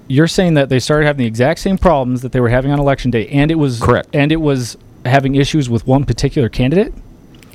you're 0.07 0.29
saying 0.29 0.55
that 0.55 0.69
they 0.69 0.79
started 0.79 1.07
having 1.07 1.19
the 1.25 1.27
exact 1.27 1.59
same 1.59 1.77
problems 1.77 2.23
that 2.23 2.31
they 2.31 2.39
were 2.41 2.51
having 2.51 2.71
on 2.71 2.79
election 2.79 3.11
day, 3.11 3.27
and 3.29 3.51
it 3.51 3.57
was 3.57 3.81
Correct. 3.81 4.11
and 4.15 4.31
it 4.31 4.41
was 4.41 4.77
having 5.05 5.35
issues 5.35 5.69
with 5.69 5.89
one 5.89 6.05
particular 6.05 6.49
candidate, 6.49 6.95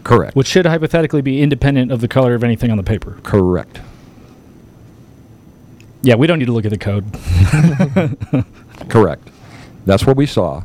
Correct. 0.04 0.36
which 0.36 0.48
should 0.48 0.66
hypothetically 0.66 1.22
be 1.22 1.42
independent 1.42 1.90
of 1.90 2.02
the 2.02 2.10
color 2.10 2.34
of 2.36 2.44
anything 2.44 2.70
on 2.70 2.76
the 2.78 2.84
paper. 2.84 3.18
Correct. 3.24 3.80
Yeah, 6.06 6.14
we 6.14 6.28
don't 6.28 6.38
need 6.38 6.46
to 6.46 6.52
look 6.52 6.66
at 6.66 6.72
the 6.72 6.78
code. 6.78 7.04
Correct. 8.90 9.28
That's 9.88 10.06
what 10.06 10.16
we 10.16 10.28
saw. 10.28 10.62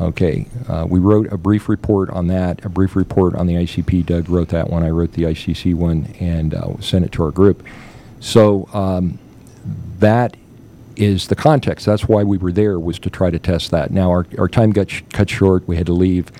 Okay, 0.00 0.46
uh, 0.68 0.86
we 0.88 0.98
wrote 0.98 1.32
a 1.32 1.38
brief 1.38 1.68
report 1.68 2.10
on 2.10 2.26
that, 2.26 2.64
a 2.64 2.68
brief 2.68 2.96
report 2.96 3.36
on 3.36 3.46
the 3.46 3.54
ICP. 3.54 4.04
Doug 4.04 4.28
wrote 4.28 4.48
that 4.48 4.70
one. 4.70 4.82
I 4.82 4.90
wrote 4.90 5.12
the 5.12 5.22
ICC 5.22 5.72
one 5.76 6.12
and 6.18 6.52
uh, 6.52 6.80
sent 6.80 7.04
it 7.04 7.12
to 7.12 7.22
our 7.22 7.30
group. 7.30 7.64
So 8.18 8.68
um, 8.72 9.20
that 10.00 10.36
is 10.96 11.28
the 11.28 11.36
context. 11.36 11.86
That's 11.86 12.08
why 12.08 12.24
we 12.24 12.38
were 12.38 12.50
there 12.50 12.80
was 12.80 12.98
to 13.00 13.10
try 13.10 13.30
to 13.30 13.38
test 13.38 13.70
that. 13.70 13.92
Now 13.92 14.10
our, 14.10 14.26
our 14.36 14.48
time 14.48 14.72
got 14.72 14.90
sh- 14.90 15.02
cut 15.12 15.30
short. 15.30 15.68
We 15.68 15.76
had 15.76 15.86
to 15.86 15.92
leave, 15.92 16.32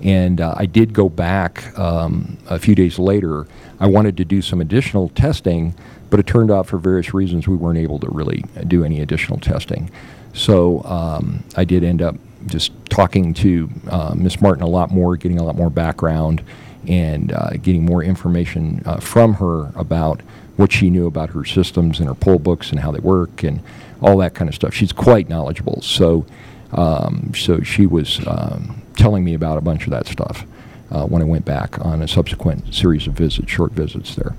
and 0.00 0.40
uh, 0.40 0.54
I 0.56 0.66
did 0.66 0.92
go 0.92 1.08
back 1.08 1.76
um, 1.76 2.38
a 2.48 2.60
few 2.60 2.76
days 2.76 2.96
later. 2.96 3.48
I 3.80 3.88
wanted 3.88 4.16
to 4.18 4.24
do 4.24 4.40
some 4.40 4.60
additional 4.60 5.08
testing, 5.08 5.74
but 6.14 6.20
it 6.20 6.28
turned 6.28 6.48
out 6.48 6.64
for 6.64 6.78
various 6.78 7.12
reasons 7.12 7.48
we 7.48 7.56
weren't 7.56 7.76
able 7.76 7.98
to 7.98 8.08
really 8.08 8.44
do 8.68 8.84
any 8.84 9.00
additional 9.00 9.36
testing. 9.36 9.90
So 10.32 10.80
um, 10.84 11.42
I 11.56 11.64
did 11.64 11.82
end 11.82 12.02
up 12.02 12.14
just 12.46 12.70
talking 12.88 13.34
to 13.34 13.68
uh, 13.90 14.14
Miss 14.16 14.40
Martin 14.40 14.62
a 14.62 14.68
lot 14.68 14.92
more, 14.92 15.16
getting 15.16 15.40
a 15.40 15.42
lot 15.42 15.56
more 15.56 15.70
background, 15.70 16.40
and 16.86 17.32
uh, 17.32 17.50
getting 17.60 17.84
more 17.84 18.04
information 18.04 18.80
uh, 18.86 19.00
from 19.00 19.34
her 19.34 19.72
about 19.74 20.20
what 20.54 20.70
she 20.70 20.88
knew 20.88 21.08
about 21.08 21.30
her 21.30 21.44
systems 21.44 21.98
and 21.98 22.06
her 22.06 22.14
poll 22.14 22.38
books 22.38 22.70
and 22.70 22.78
how 22.78 22.92
they 22.92 23.00
work 23.00 23.42
and 23.42 23.60
all 24.00 24.16
that 24.18 24.34
kind 24.34 24.48
of 24.48 24.54
stuff. 24.54 24.72
She's 24.72 24.92
quite 24.92 25.28
knowledgeable. 25.28 25.82
So, 25.82 26.26
um, 26.70 27.32
so 27.34 27.60
she 27.62 27.86
was 27.86 28.24
um, 28.28 28.80
telling 28.96 29.24
me 29.24 29.34
about 29.34 29.58
a 29.58 29.62
bunch 29.62 29.82
of 29.82 29.90
that 29.90 30.06
stuff 30.06 30.46
uh, 30.92 31.06
when 31.06 31.22
I 31.22 31.24
went 31.24 31.44
back 31.44 31.84
on 31.84 32.02
a 32.02 32.06
subsequent 32.06 32.72
series 32.72 33.08
of 33.08 33.14
visits, 33.14 33.50
short 33.50 33.72
visits 33.72 34.14
there. 34.14 34.36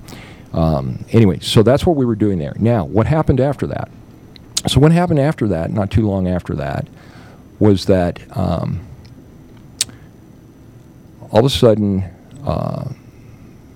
Um, 0.55 1.03
anyway, 1.11 1.39
so 1.41 1.63
that's 1.63 1.85
what 1.85 1.95
we 1.97 2.05
were 2.05 2.15
doing 2.15 2.39
there. 2.39 2.53
Now, 2.57 2.85
what 2.85 3.07
happened 3.07 3.39
after 3.41 3.67
that? 3.67 3.89
So, 4.67 4.79
what 4.79 4.91
happened 4.93 5.19
after 5.19 5.47
that, 5.49 5.71
not 5.71 5.91
too 5.91 6.07
long 6.07 6.27
after 6.27 6.55
that, 6.55 6.87
was 7.59 7.85
that 7.85 8.19
um, 8.37 8.79
all 11.29 11.39
of 11.39 11.45
a 11.45 11.49
sudden, 11.49 12.03
uh, 12.45 12.89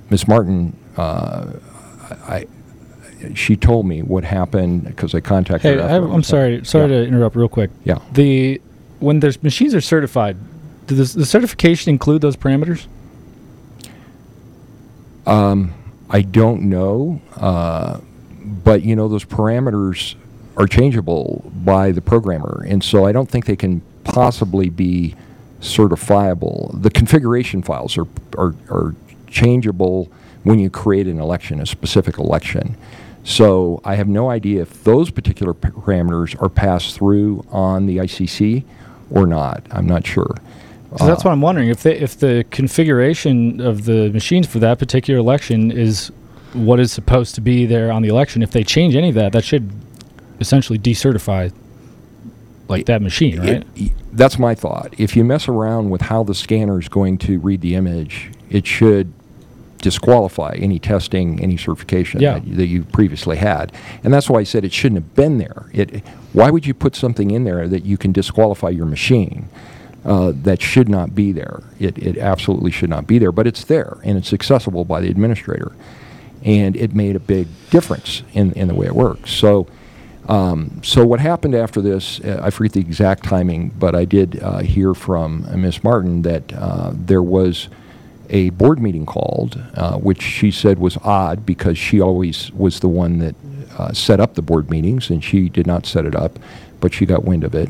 Miss 0.10 0.28
Martin, 0.28 0.76
uh, 0.98 1.52
I, 2.28 2.48
she 3.36 3.56
told 3.58 3.86
me 3.86 4.02
what 4.02 4.24
happened 4.24 4.86
because 4.86 5.14
I 5.14 5.20
contacted 5.20 5.70
Hey, 5.76 5.78
her. 5.78 5.84
I. 5.88 5.96
I'm 5.98 6.24
sorry. 6.24 6.64
Sorry 6.64 6.90
Yeah. 6.92 7.02
to 7.02 7.08
interrupt 7.08 7.36
real 7.36 7.50
quick. 7.50 7.70
Yeah. 7.84 8.00
The 8.14 8.62
when 9.00 9.20
there's 9.20 9.44
machines 9.44 9.76
are 9.76 9.82
certified, 9.82 10.38
does 10.88 11.14
the 11.14 11.26
certification 11.26 11.90
include 11.90 12.22
those 12.22 12.38
parameters? 12.38 12.88
Um, 15.28 15.74
I 16.10 16.22
don't 16.22 16.64
know, 16.64 17.22
uh, 17.38 18.00
but 18.64 18.84
you 18.84 18.96
know 18.96 19.08
those 19.08 19.26
parameters 19.26 20.16
are 20.58 20.68
changeable 20.68 21.52
by 21.56 21.92
the 21.92 22.02
programmer, 22.02 22.66
and 22.68 22.84
so 22.84 23.06
I 23.06 23.12
don't 23.12 23.30
think 23.30 23.46
they 23.46 23.56
can 23.56 23.82
possibly 24.04 24.70
be 24.70 25.16
certifiable. 25.62 26.82
The 26.82 26.90
configuration 26.90 27.62
files 27.62 27.98
are 27.98 28.08
are, 28.38 28.56
are 28.70 28.96
changeable 29.28 30.12
when 30.44 30.58
you 30.60 30.70
create 30.70 31.08
an 31.08 31.20
election, 31.20 31.62
a 31.62 31.66
specific 31.66 32.18
election. 32.18 32.76
So 33.24 33.82
I 33.84 33.96
have 33.96 34.08
no 34.08 34.30
idea 34.30 34.62
if 34.62 34.84
those 34.84 35.12
particular 35.12 35.54
parameters 35.54 36.42
are 36.42 36.50
passed 36.50 36.96
through 36.96 37.46
on 37.52 37.86
the 37.86 37.98
ICC 37.98 38.64
or 39.12 39.28
not. 39.28 39.64
I'm 39.72 39.86
not 39.86 40.08
sure. 40.08 40.36
'Cause 40.98 41.08
that's 41.08 41.24
what 41.24 41.32
I'm 41.32 41.42
wondering 41.42 41.70
if 41.70 41.84
the 41.84 42.02
if 42.02 42.18
the 42.20 42.46
configuration 42.50 43.62
of 43.62 43.86
the 43.86 44.10
machines 44.12 44.48
for 44.48 44.60
that 44.60 44.80
particular 44.80 45.20
election 45.20 45.72
is 45.72 46.12
what 46.54 46.80
is 46.80 46.92
supposed 46.92 47.36
to 47.36 47.42
be 47.42 47.66
there 47.68 47.92
on 47.92 48.02
the 48.02 48.08
election. 48.10 48.42
If 48.42 48.52
they 48.52 48.64
change 48.64 48.96
any 48.96 49.10
of 49.10 49.16
that, 49.16 49.32
that 49.34 49.44
should 49.44 49.70
essentially 50.40 50.80
decertify 50.80 51.52
like 52.68 52.86
that 52.88 53.02
machine, 53.02 53.40
right? 53.40 53.64
It- 53.76 53.92
that's 54.14 54.40
my 54.40 54.56
thought. 54.56 54.94
If 54.98 55.16
you 55.16 55.24
mess 55.24 55.48
around 55.48 55.92
with 55.92 56.02
how 56.02 56.24
the 56.24 56.34
scanner 56.34 56.80
is 56.80 56.90
going 56.90 57.20
to 57.20 57.40
read 57.40 57.62
the 57.62 57.76
image, 57.76 58.32
it 58.50 58.66
should 58.66 59.12
disqualify 59.82 60.56
any 60.60 60.80
testing, 60.80 61.40
any 61.42 61.56
certification 61.56 62.20
Yeah. 62.20 62.40
that, 62.40 62.56
that 62.58 62.68
you 62.68 62.84
previously 62.84 63.38
had. 63.38 63.72
And 64.04 64.12
that's 64.14 64.30
why 64.30 64.40
I 64.40 64.44
said 64.44 64.66
it 64.66 64.74
shouldn't 64.74 64.98
have 65.02 65.16
been 65.16 65.38
there. 65.38 65.68
It, 65.72 66.04
why 66.34 66.50
would 66.50 66.66
you 66.66 66.74
put 66.74 66.96
something 66.96 67.32
in 67.32 67.44
there 67.44 67.68
that 67.68 67.86
you 67.86 67.98
can 67.98 68.12
disqualify 68.12 68.70
your 68.70 68.86
machine? 68.88 69.48
Uh, 70.06 70.32
that 70.34 70.62
should 70.62 70.88
not 70.88 71.14
be 71.14 71.34
there. 71.34 71.62
It, 71.78 71.98
it 71.98 72.18
absolutely 72.18 72.72
should 72.72 72.90
not 72.90 73.06
be 73.06 73.20
there, 73.20 73.34
but 73.34 73.46
it's 73.46 73.66
there 73.66 73.98
and 74.04 74.18
it's 74.18 74.32
accessible 74.32 74.86
by 74.86 75.02
the 75.02 75.10
administrator. 75.10 75.74
And 76.44 76.78
it 76.78 76.96
made 76.96 77.18
a 77.18 77.20
big 77.20 77.48
difference 77.70 78.24
in, 78.32 78.54
in 78.54 78.70
the 78.70 78.76
way 78.76 78.88
it 78.88 78.96
works. 78.96 79.30
So, 79.32 79.68
um, 80.30 80.80
so 80.84 81.06
what 81.06 81.20
happened 81.20 81.54
after 81.54 81.82
this, 81.82 82.22
uh, 82.22 82.40
I 82.42 82.50
forget 82.50 82.74
the 82.74 82.80
exact 82.80 83.26
timing, 83.26 83.70
but 83.70 83.94
I 83.94 84.06
did 84.06 84.42
uh, 84.42 84.60
hear 84.60 84.94
from 84.94 85.46
uh, 85.50 85.58
Ms. 85.58 85.84
Martin 85.84 86.22
that 86.22 86.54
uh, 86.54 86.92
there 86.94 87.24
was 87.24 87.68
a 88.30 88.52
board 88.52 88.80
meeting 88.80 89.06
called, 89.06 89.62
uh, 89.74 89.98
which 89.98 90.22
she 90.22 90.50
said 90.50 90.80
was 90.80 90.98
odd 91.04 91.46
because 91.46 91.78
she 91.78 92.00
always 92.00 92.52
was 92.54 92.80
the 92.80 92.88
one 92.88 93.20
that 93.20 93.36
set 93.94 94.20
up 94.20 94.36
the 94.36 94.42
board 94.42 94.70
meetings 94.70 95.10
and 95.10 95.24
she 95.24 95.50
did 95.50 95.66
not 95.66 95.86
set 95.86 96.06
it 96.06 96.16
up, 96.16 96.38
but 96.80 96.94
she 96.94 97.06
got 97.06 97.24
wind 97.26 97.44
of 97.44 97.56
it. 97.56 97.70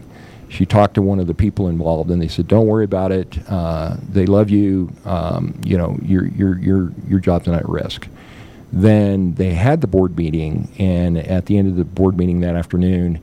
She 0.50 0.66
talked 0.66 0.95
to 0.95 1.02
one 1.02 1.20
of 1.20 1.28
the 1.28 1.36
people 1.36 1.70
involved 1.70 2.10
and 2.10 2.22
they 2.22 2.28
said, 2.28 2.47
"Don't 2.47 2.66
worry 2.66 2.84
about 2.84 3.12
it. 3.12 3.38
Uh, 3.47 3.97
they 4.12 4.26
love 4.26 4.50
you. 4.50 4.91
Um, 5.06 5.60
you 5.64 5.78
know, 5.78 5.97
your 6.02 6.26
your 6.28 6.58
your 6.60 6.91
your 7.08 7.20
job's 7.20 7.47
not 7.47 7.60
at 7.60 7.70
risk." 7.70 8.08
Then 8.72 9.36
they 9.36 9.54
had 9.54 9.82
the 9.82 9.88
board 9.88 10.18
meeting, 10.18 10.70
and 10.78 11.18
at 11.18 11.45
the 11.45 11.58
end 11.58 11.68
of 11.68 11.76
the 11.76 11.86
board 11.86 12.18
meeting 12.18 12.41
that 12.41 12.56
afternoon, 12.56 13.20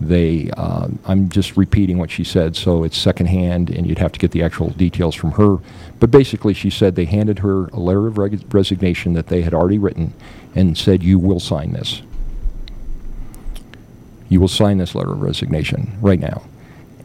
they 0.00 0.50
uh, 0.56 0.88
I'm 1.04 1.28
just 1.28 1.56
repeating 1.56 1.98
what 1.98 2.10
she 2.10 2.24
said, 2.24 2.56
so 2.56 2.84
it's 2.84 2.96
secondhand, 2.96 3.70
and 3.70 3.86
you'd 3.86 3.98
have 3.98 4.12
to 4.12 4.18
get 4.18 4.30
the 4.30 4.42
actual 4.42 4.70
details 4.70 5.14
from 5.14 5.32
her. 5.32 5.58
But 5.98 6.10
basically, 6.10 6.54
she 6.54 6.70
said 6.70 6.94
they 6.94 7.04
handed 7.04 7.40
her 7.40 7.66
a 7.66 7.80
letter 7.80 8.06
of 8.06 8.18
resignation 8.54 9.14
that 9.14 9.26
they 9.26 9.42
had 9.42 9.54
already 9.54 9.78
written, 9.78 10.14
and 10.54 10.78
said, 10.78 11.02
"You 11.02 11.18
will 11.18 11.40
sign 11.40 11.72
this. 11.72 12.02
You 14.28 14.40
will 14.40 14.48
sign 14.48 14.78
this 14.78 14.94
letter 14.94 15.12
of 15.12 15.22
resignation 15.22 15.98
right 16.00 16.20
now, 16.20 16.42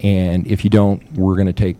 and 0.04 0.46
if 0.46 0.64
you 0.64 0.70
don't, 0.70 1.02
we're 1.14 1.36
going 1.36 1.48
to 1.48 1.54
take 1.54 1.78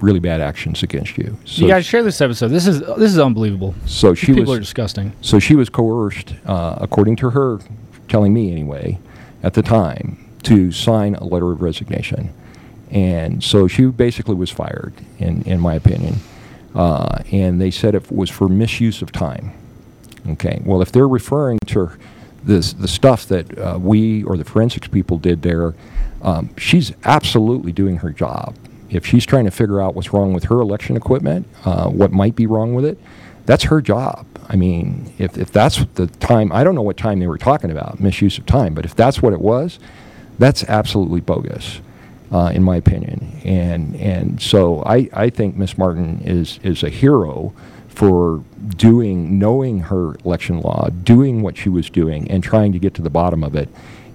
really 0.00 0.20
bad 0.20 0.40
actions 0.40 0.82
against 0.82 1.16
you." 1.18 1.36
So 1.44 1.62
you 1.62 1.68
guys 1.68 1.84
share 1.86 2.02
this 2.02 2.20
episode. 2.20 2.48
This 2.48 2.66
is 2.66 2.80
this 2.80 3.10
is 3.12 3.18
unbelievable. 3.18 3.74
so 3.86 4.14
she 4.14 4.26
People 4.26 4.44
was 4.44 4.56
are 4.58 4.60
disgusting. 4.60 5.12
So 5.20 5.38
she 5.38 5.56
was 5.56 5.68
coerced, 5.68 6.34
uh, 6.46 6.76
according 6.80 7.16
to 7.16 7.30
her, 7.30 7.60
telling 8.08 8.32
me 8.34 8.52
anyway, 8.52 8.98
at 9.42 9.54
the 9.54 9.62
time, 9.62 10.18
to 10.44 10.70
sign 10.72 11.14
a 11.16 11.24
letter 11.24 11.50
of 11.52 11.62
resignation, 11.62 12.32
and 12.90 13.42
so 13.42 13.66
she 13.68 13.86
basically 13.86 14.34
was 14.34 14.50
fired, 14.50 14.92
in 15.18 15.42
in 15.42 15.58
my 15.60 15.74
opinion, 15.74 16.16
uh, 16.74 17.18
and 17.32 17.60
they 17.60 17.70
said 17.70 17.94
it 17.94 18.10
was 18.12 18.30
for 18.30 18.48
misuse 18.48 19.02
of 19.02 19.10
time. 19.12 19.52
Okay, 20.28 20.60
well, 20.64 20.80
if 20.82 20.92
they're 20.92 21.08
referring 21.08 21.58
to 21.66 21.90
this 22.44 22.72
the 22.72 22.88
stuff 22.88 23.26
that 23.26 23.58
uh, 23.58 23.78
we 23.80 24.24
or 24.24 24.36
the 24.36 24.44
forensics 24.44 24.88
people 24.88 25.18
did 25.18 25.42
there, 25.42 25.74
um, 26.22 26.54
she's 26.56 26.92
absolutely 27.04 27.72
doing 27.72 27.98
her 27.98 28.10
job. 28.10 28.56
If 28.90 29.06
she's 29.06 29.24
trying 29.24 29.44
to 29.46 29.50
figure 29.50 29.80
out 29.80 29.94
what's 29.94 30.12
wrong 30.12 30.34
with 30.34 30.44
her 30.44 30.60
election 30.60 30.96
equipment, 30.96 31.46
uh, 31.64 31.88
what 31.88 32.12
might 32.12 32.36
be 32.36 32.46
wrong 32.46 32.74
with 32.74 32.84
it, 32.84 32.98
that's 33.46 33.64
her 33.64 33.80
job. 33.80 34.26
I 34.48 34.56
mean, 34.56 35.12
if, 35.18 35.38
if 35.38 35.50
that's 35.50 35.84
the 35.94 36.06
time, 36.06 36.52
I 36.52 36.62
don't 36.62 36.74
know 36.74 36.82
what 36.82 36.96
time 36.96 37.20
they 37.20 37.26
were 37.26 37.38
talking 37.38 37.70
about, 37.70 38.00
misuse 38.00 38.36
of 38.38 38.44
time, 38.44 38.74
but 38.74 38.84
if 38.84 38.94
that's 38.94 39.22
what 39.22 39.32
it 39.32 39.40
was, 39.40 39.78
that's 40.38 40.64
absolutely 40.64 41.20
bogus, 41.20 41.80
uh, 42.30 42.50
in 42.54 42.62
my 42.62 42.76
opinion. 42.76 43.40
And 43.44 43.96
and 43.96 44.42
so 44.42 44.82
I, 44.84 45.08
I 45.12 45.30
think 45.30 45.56
Miss 45.56 45.78
Martin 45.78 46.20
is 46.24 46.58
is 46.62 46.82
a 46.82 46.90
hero 46.90 47.52
for 47.94 48.42
doing, 48.76 49.38
knowing 49.38 49.80
her 49.80 50.14
election 50.24 50.60
law, 50.60 50.88
doing 51.02 51.42
what 51.42 51.56
she 51.56 51.68
was 51.68 51.90
doing, 51.90 52.30
and 52.30 52.42
trying 52.42 52.72
to 52.72 52.78
get 52.78 52.94
to 52.94 53.02
the 53.02 53.10
bottom 53.10 53.44
of 53.44 53.54
it. 53.54 53.68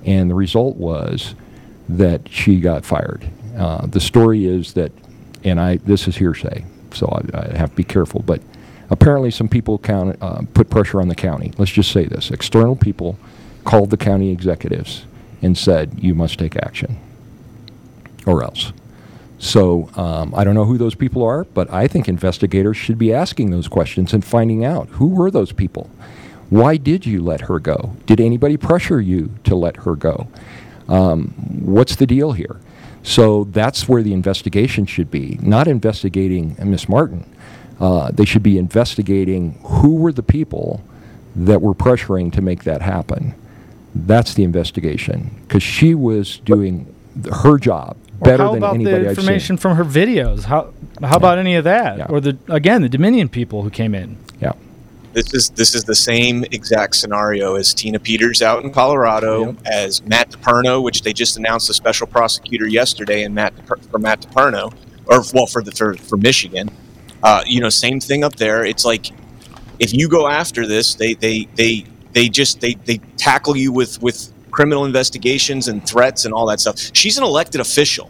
And 0.05 0.29
the 0.29 0.35
result 0.35 0.77
was 0.77 1.35
that 1.87 2.27
she 2.29 2.59
got 2.59 2.85
fired. 2.85 3.29
Uh, 3.57 3.85
the 3.85 3.99
story 3.99 4.45
is 4.45 4.73
that, 4.73 4.91
and 5.43 5.59
I 5.59 5.77
this 5.77 6.07
is 6.07 6.17
hearsay, 6.17 6.65
so 6.93 7.07
I, 7.07 7.39
I 7.39 7.57
have 7.57 7.69
to 7.71 7.75
be 7.75 7.83
careful, 7.83 8.21
but 8.21 8.41
Apparently, 8.89 9.31
some 9.31 9.49
people 9.49 9.77
count, 9.77 10.17
uh, 10.21 10.41
put 10.53 10.69
pressure 10.69 11.01
on 11.01 11.09
the 11.09 11.15
county. 11.15 11.51
Let's 11.57 11.71
just 11.71 11.91
say 11.91 12.05
this 12.05 12.31
external 12.31 12.75
people 12.75 13.17
called 13.65 13.89
the 13.89 13.97
county 13.97 14.31
executives 14.31 15.05
and 15.41 15.57
said, 15.57 15.99
you 15.99 16.15
must 16.15 16.39
take 16.39 16.55
action 16.55 16.97
or 18.25 18.43
else. 18.43 18.71
So 19.39 19.89
um, 19.95 20.33
I 20.35 20.43
don't 20.43 20.55
know 20.55 20.65
who 20.65 20.77
those 20.77 20.95
people 20.95 21.23
are, 21.23 21.43
but 21.43 21.71
I 21.71 21.87
think 21.87 22.07
investigators 22.07 22.77
should 22.77 22.97
be 22.97 23.13
asking 23.13 23.51
those 23.51 23.67
questions 23.67 24.13
and 24.13 24.25
finding 24.25 24.65
out 24.65 24.89
who 24.89 25.07
were 25.07 25.29
those 25.29 25.51
people. 25.51 25.89
Why 26.49 26.77
did 26.77 27.05
you 27.05 27.21
let 27.21 27.41
her 27.41 27.59
go? 27.59 27.95
Did 28.05 28.19
anybody 28.19 28.57
pressure 28.57 29.01
you 29.01 29.31
to 29.43 29.55
let 29.55 29.77
her 29.77 29.95
go? 29.95 30.27
Um, 30.87 31.33
what's 31.61 31.97
the 31.97 32.07
deal 32.07 32.31
here? 32.31 32.59
So 33.03 33.45
that's 33.45 33.87
where 33.87 34.01
the 34.01 34.13
investigation 34.13 34.85
should 34.85 35.11
be, 35.11 35.37
not 35.41 35.67
investigating 35.67 36.55
Miss 36.63 36.89
Martin. 36.89 37.25
Uh, 37.79 38.11
they 38.11 38.25
should 38.25 38.43
be 38.43 38.57
investigating 38.57 39.59
who 39.63 39.95
were 39.95 40.11
the 40.11 40.23
people 40.23 40.83
that 41.35 41.61
were 41.61 41.73
pressuring 41.73 42.33
to 42.33 42.41
make 42.41 42.63
that 42.63 42.81
happen. 42.81 43.35
That's 43.93 44.33
the 44.33 44.43
investigation 44.43 45.41
because 45.43 45.63
she 45.63 45.95
was 45.95 46.39
doing 46.39 46.93
her 47.43 47.57
job 47.57 47.97
Or 48.19 48.25
better 48.25 48.43
than 48.51 48.63
anybody 48.63 48.83
the 48.83 48.95
I've 48.95 49.01
seen. 49.03 49.09
information 49.25 49.57
from 49.57 49.75
her 49.77 49.83
videos? 49.85 50.43
How 50.45 50.73
how 51.03 51.17
about 51.17 51.37
any 51.37 51.55
of 51.55 51.63
that? 51.65 51.97
Yeah. 51.97 52.05
Or 52.09 52.19
the 52.19 52.37
again 52.49 52.81
the 52.81 52.89
Dominion 52.89 53.29
people 53.29 53.63
who 53.63 53.69
came 53.69 53.93
in? 53.95 54.17
Yeah. 54.41 54.53
This 55.13 55.33
is 55.33 55.49
this 55.51 55.73
is 55.75 55.83
the 55.85 55.95
same 55.95 56.43
exact 56.51 56.95
scenario 56.95 57.55
as 57.55 57.73
Tina 57.73 57.99
Peters 57.99 58.41
out 58.41 58.63
in 58.63 58.71
Colorado, 58.71 59.55
as 59.65 60.03
Matt 60.05 60.29
DePerno, 60.31 60.83
which 60.83 61.01
they 61.01 61.13
just 61.13 61.37
announced 61.37 61.69
a 61.69 61.73
special 61.73 62.05
prosecutor 62.07 62.67
yesterday, 62.67 63.23
and 63.23 63.33
Matt 63.33 63.55
DePer- 63.55 63.83
for 63.89 63.97
Matt 63.99 64.21
DePerno, 64.21 64.71
or 65.07 65.23
well 65.33 65.47
for 65.47 65.63
the 65.63 65.71
for, 65.71 65.95
for 65.95 66.17
Michigan. 66.17 66.69
Uh, 67.23 67.41
you 67.47 67.59
know, 67.61 67.69
same 67.69 67.99
thing 67.99 68.23
up 68.23 68.35
there. 68.35 68.63
It's 68.63 68.85
like 68.85 69.11
if 69.79 69.91
you 69.93 70.07
go 70.07 70.27
after 70.27 70.67
this, 70.67 70.93
they 70.95 71.15
they 71.15 71.47
they 71.55 71.85
they 72.13 72.29
just 72.29 72.61
they 72.61 72.75
they 72.85 72.97
tackle 73.17 73.57
you 73.57 73.71
with 73.71 73.99
with 74.03 74.31
criminal 74.57 74.85
investigations 74.85 75.67
and 75.67 75.87
threats 75.87 76.25
and 76.25 76.33
all 76.33 76.47
that 76.47 76.59
stuff. 76.59 76.79
She's 76.93 77.19
an 77.19 77.23
elected 77.23 77.61
official. 77.61 78.09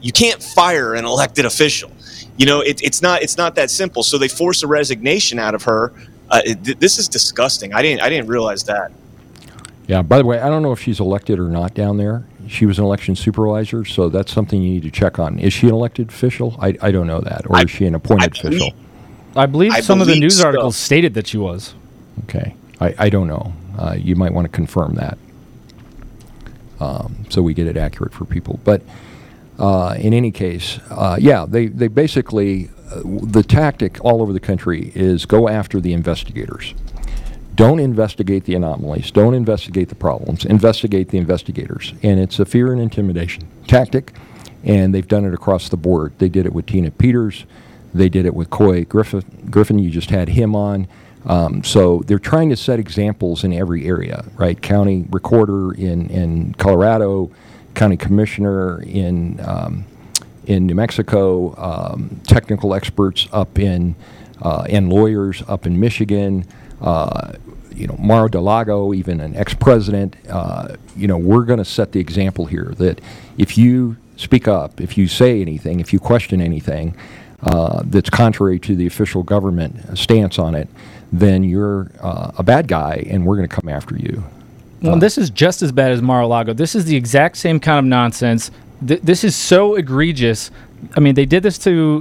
You 0.00 0.10
can't 0.10 0.42
fire 0.42 0.94
an 0.94 1.04
elected 1.04 1.44
official. 1.44 1.92
You 2.38 2.46
know, 2.46 2.62
it, 2.62 2.82
it's 2.82 3.02
not 3.02 3.20
it's 3.20 3.36
not 3.36 3.54
that 3.56 3.70
simple. 3.70 4.02
So 4.02 4.16
they 4.16 4.26
force 4.26 4.62
a 4.62 4.66
resignation 4.66 5.38
out 5.38 5.54
of 5.54 5.62
her. 5.64 5.92
Uh, 6.30 6.40
it, 6.46 6.80
this 6.80 6.98
is 6.98 7.08
disgusting. 7.08 7.74
I 7.74 7.82
didn't 7.82 8.00
I 8.00 8.08
didn't 8.08 8.28
realize 8.28 8.64
that. 8.64 8.90
Yeah, 9.86 10.00
by 10.00 10.16
the 10.16 10.24
way, 10.24 10.40
I 10.40 10.48
don't 10.48 10.62
know 10.62 10.72
if 10.72 10.80
she's 10.80 10.98
elected 10.98 11.38
or 11.38 11.50
not 11.50 11.74
down 11.74 11.98
there. 11.98 12.24
She 12.48 12.64
was 12.64 12.78
an 12.78 12.86
election 12.86 13.14
supervisor, 13.14 13.84
so 13.84 14.08
that's 14.08 14.32
something 14.32 14.62
you 14.62 14.70
need 14.70 14.84
to 14.84 14.90
check 14.90 15.18
on. 15.18 15.38
Is 15.38 15.52
she 15.52 15.68
an 15.68 15.74
elected 15.74 16.08
official? 16.08 16.56
I, 16.58 16.74
I 16.80 16.90
don't 16.90 17.06
know 17.06 17.20
that. 17.20 17.42
Or 17.50 17.62
is 17.62 17.70
she 17.70 17.84
an 17.84 17.94
appointed 17.94 18.34
official? 18.38 18.72
I 19.36 19.44
believe 19.44 19.72
I 19.72 19.80
some 19.80 20.00
of 20.00 20.06
the 20.06 20.18
news 20.18 20.38
so. 20.38 20.46
articles 20.46 20.76
stated 20.76 21.12
that 21.14 21.26
she 21.26 21.36
was. 21.36 21.74
Okay. 22.24 22.54
I, 22.80 22.94
I 22.98 23.10
don't 23.10 23.28
know. 23.28 23.52
Uh, 23.78 23.94
you 23.98 24.16
might 24.16 24.32
want 24.32 24.46
to 24.46 24.50
confirm 24.50 24.94
that 24.94 25.18
um, 26.82 27.24
so 27.28 27.42
we 27.42 27.54
get 27.54 27.66
it 27.66 27.76
accurate 27.76 28.12
for 28.12 28.24
people. 28.24 28.58
But 28.64 28.82
uh, 29.58 29.94
in 29.98 30.12
any 30.12 30.32
case, 30.32 30.80
uh, 30.90 31.16
yeah, 31.20 31.46
they, 31.48 31.66
they 31.68 31.88
basically, 31.88 32.70
uh, 32.90 33.02
the 33.04 33.42
tactic 33.42 34.04
all 34.04 34.20
over 34.22 34.32
the 34.32 34.40
country 34.40 34.90
is 34.94 35.24
go 35.24 35.48
after 35.48 35.80
the 35.80 35.92
investigators. 35.92 36.74
Don't 37.54 37.78
investigate 37.78 38.44
the 38.44 38.54
anomalies. 38.54 39.10
Don't 39.10 39.34
investigate 39.34 39.90
the 39.90 39.94
problems. 39.94 40.44
Investigate 40.44 41.10
the 41.10 41.18
investigators. 41.18 41.92
And 42.02 42.18
it's 42.18 42.38
a 42.40 42.44
fear 42.44 42.72
and 42.72 42.80
intimidation 42.80 43.46
tactic, 43.68 44.12
and 44.64 44.94
they've 44.94 45.06
done 45.06 45.24
it 45.24 45.34
across 45.34 45.68
the 45.68 45.76
board. 45.76 46.14
They 46.18 46.30
did 46.30 46.46
it 46.46 46.52
with 46.52 46.66
Tina 46.66 46.90
Peters. 46.90 47.44
They 47.94 48.08
did 48.08 48.24
it 48.24 48.34
with 48.34 48.48
Couy 48.48 48.88
Griffin. 48.88 49.22
Griffin, 49.50 49.78
you 49.78 49.90
just 49.90 50.10
had 50.10 50.30
him 50.30 50.56
on. 50.56 50.88
Um, 51.26 51.62
so 51.62 52.02
they're 52.06 52.18
trying 52.18 52.50
to 52.50 52.56
set 52.56 52.78
examples 52.78 53.44
in 53.44 53.52
every 53.52 53.86
area, 53.86 54.24
right? 54.36 54.60
County 54.60 55.06
recorder 55.10 55.72
in, 55.72 56.10
in 56.10 56.54
Colorado, 56.54 57.30
county 57.74 57.96
commissioner 57.96 58.82
in 58.82 59.40
um, 59.44 59.84
in 60.46 60.66
New 60.66 60.74
Mexico, 60.74 61.54
um, 61.56 62.20
technical 62.26 62.74
experts 62.74 63.28
up 63.32 63.60
in 63.60 63.94
uh, 64.40 64.66
and 64.68 64.92
lawyers 64.92 65.42
up 65.48 65.66
in 65.66 65.78
Michigan. 65.78 66.44
Uh, 66.80 67.34
you 67.74 67.86
know, 67.86 67.96
Mar-a-Lago, 67.96 68.92
even 68.92 69.20
an 69.20 69.34
ex-president. 69.34 70.16
Uh, 70.28 70.76
you 70.94 71.06
know, 71.06 71.16
we're 71.16 71.44
going 71.44 71.58
to 71.58 71.64
set 71.64 71.92
the 71.92 72.00
example 72.00 72.44
here 72.44 72.74
that 72.76 73.00
if 73.38 73.56
you 73.56 73.96
speak 74.16 74.46
up, 74.46 74.80
if 74.80 74.98
you 74.98 75.08
say 75.08 75.40
anything, 75.40 75.80
if 75.80 75.92
you 75.92 75.98
question 75.98 76.42
anything 76.42 76.94
uh, 77.42 77.82
that's 77.84 78.10
contrary 78.10 78.58
to 78.60 78.76
the 78.76 78.86
official 78.86 79.22
government 79.22 79.98
stance 79.98 80.38
on 80.38 80.54
it, 80.54 80.68
then 81.12 81.44
you're 81.44 81.90
uh, 82.00 82.32
a 82.38 82.42
bad 82.42 82.68
guy, 82.68 83.06
and 83.10 83.26
we're 83.26 83.36
going 83.36 83.48
to 83.48 83.54
come 83.54 83.68
after 83.68 83.96
you. 83.96 84.24
Well, 84.80 84.98
this 84.98 85.16
is 85.16 85.30
just 85.30 85.62
as 85.62 85.70
bad 85.70 85.92
as 85.92 86.02
Mar-a-Lago. 86.02 86.54
This 86.54 86.74
is 86.74 86.84
the 86.86 86.96
exact 86.96 87.36
same 87.36 87.60
kind 87.60 87.78
of 87.78 87.84
nonsense. 87.84 88.50
Th- 88.84 89.00
this 89.00 89.22
is 89.22 89.36
so 89.36 89.76
egregious. 89.76 90.50
I 90.96 91.00
mean, 91.00 91.14
they 91.14 91.26
did 91.26 91.44
this 91.44 91.56
to 91.58 92.00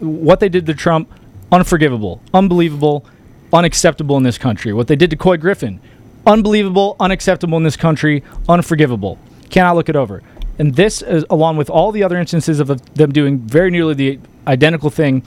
what 0.00 0.40
they 0.40 0.50
did 0.50 0.66
to 0.66 0.74
Trump, 0.74 1.10
unforgivable, 1.50 2.20
unbelievable, 2.34 3.06
unacceptable 3.52 4.16
in 4.18 4.24
this 4.24 4.36
country. 4.36 4.74
What 4.74 4.88
they 4.88 4.96
did 4.96 5.08
to 5.10 5.16
Couy 5.16 5.38
Griffin, 5.38 5.80
unbelievable, 6.26 6.96
unacceptable 7.00 7.56
in 7.56 7.64
this 7.64 7.76
country, 7.76 8.22
unforgivable. 8.46 9.18
Cannot 9.48 9.76
look 9.76 9.88
it 9.88 9.96
over. 9.96 10.22
And 10.58 10.74
this, 10.74 11.02
is, 11.02 11.24
along 11.30 11.56
with 11.56 11.70
all 11.70 11.92
the 11.92 12.02
other 12.02 12.18
instances 12.18 12.58
of 12.58 12.94
them 12.94 13.12
doing 13.12 13.38
very 13.38 13.70
nearly 13.70 13.94
the 13.94 14.18
identical 14.46 14.90
thing, 14.90 15.22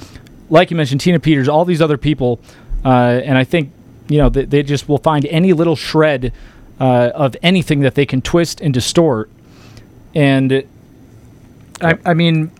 like 0.49 0.69
you 0.69 0.77
mentioned, 0.77 1.01
Tina 1.01 1.19
Peters, 1.19 1.47
all 1.47 1.63
these 1.63 1.81
other 1.81 1.97
people, 1.97 2.39
uh, 2.83 3.21
and 3.23 3.37
I 3.37 3.43
think 3.43 3.71
you 4.09 4.17
know 4.17 4.29
they, 4.29 4.43
they 4.43 4.63
just 4.63 4.89
will 4.89 4.97
find 4.97 5.25
any 5.27 5.53
little 5.53 5.75
shred 5.77 6.33
uh, 6.79 7.11
of 7.15 7.37
anything 7.41 7.79
that 7.81 7.95
they 7.95 8.05
can 8.05 8.21
twist 8.21 8.59
and 8.59 8.73
distort. 8.73 9.29
And 10.13 10.67
I, 11.81 11.97
I 12.05 12.13
mean, 12.13 12.51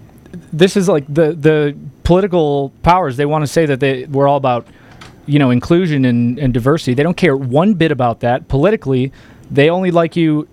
this 0.53 0.77
is 0.77 0.87
like 0.87 1.05
the 1.07 1.33
the 1.33 1.75
political 2.03 2.71
powers. 2.83 3.17
They 3.17 3.25
want 3.25 3.43
to 3.43 3.47
say 3.47 3.65
that 3.65 3.79
they 3.81 4.05
we're 4.05 4.27
all 4.27 4.37
about 4.37 4.67
you 5.25 5.39
know 5.39 5.49
inclusion 5.49 6.05
and, 6.05 6.39
and 6.39 6.53
diversity. 6.53 6.93
They 6.93 7.03
don't 7.03 7.17
care 7.17 7.35
one 7.35 7.73
bit 7.73 7.91
about 7.91 8.21
that 8.21 8.47
politically. 8.47 9.11
They 9.49 9.69
only 9.69 9.91
like 9.91 10.15
you 10.15 10.47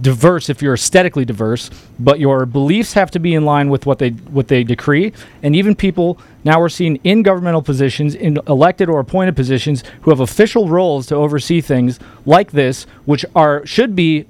diverse 0.00 0.48
if 0.48 0.62
you're 0.62 0.74
aesthetically 0.74 1.24
diverse, 1.24 1.70
but 1.98 2.20
your 2.20 2.46
beliefs 2.46 2.92
have 2.92 3.10
to 3.10 3.18
be 3.18 3.34
in 3.34 3.44
line 3.44 3.70
with 3.70 3.86
what 3.86 3.98
they 3.98 4.10
what 4.10 4.48
they 4.48 4.62
decree. 4.62 5.12
And 5.42 5.56
even 5.56 5.74
people 5.74 6.18
now 6.44 6.60
we're 6.60 6.68
seeing 6.68 6.96
in 7.04 7.22
governmental 7.22 7.62
positions, 7.62 8.14
in 8.14 8.38
elected 8.46 8.88
or 8.88 9.00
appointed 9.00 9.34
positions, 9.34 9.82
who 10.02 10.10
have 10.10 10.20
official 10.20 10.68
roles 10.68 11.06
to 11.06 11.16
oversee 11.16 11.60
things 11.60 11.98
like 12.24 12.52
this, 12.52 12.84
which 13.04 13.24
are 13.34 13.66
should 13.66 13.96
be 13.96 14.26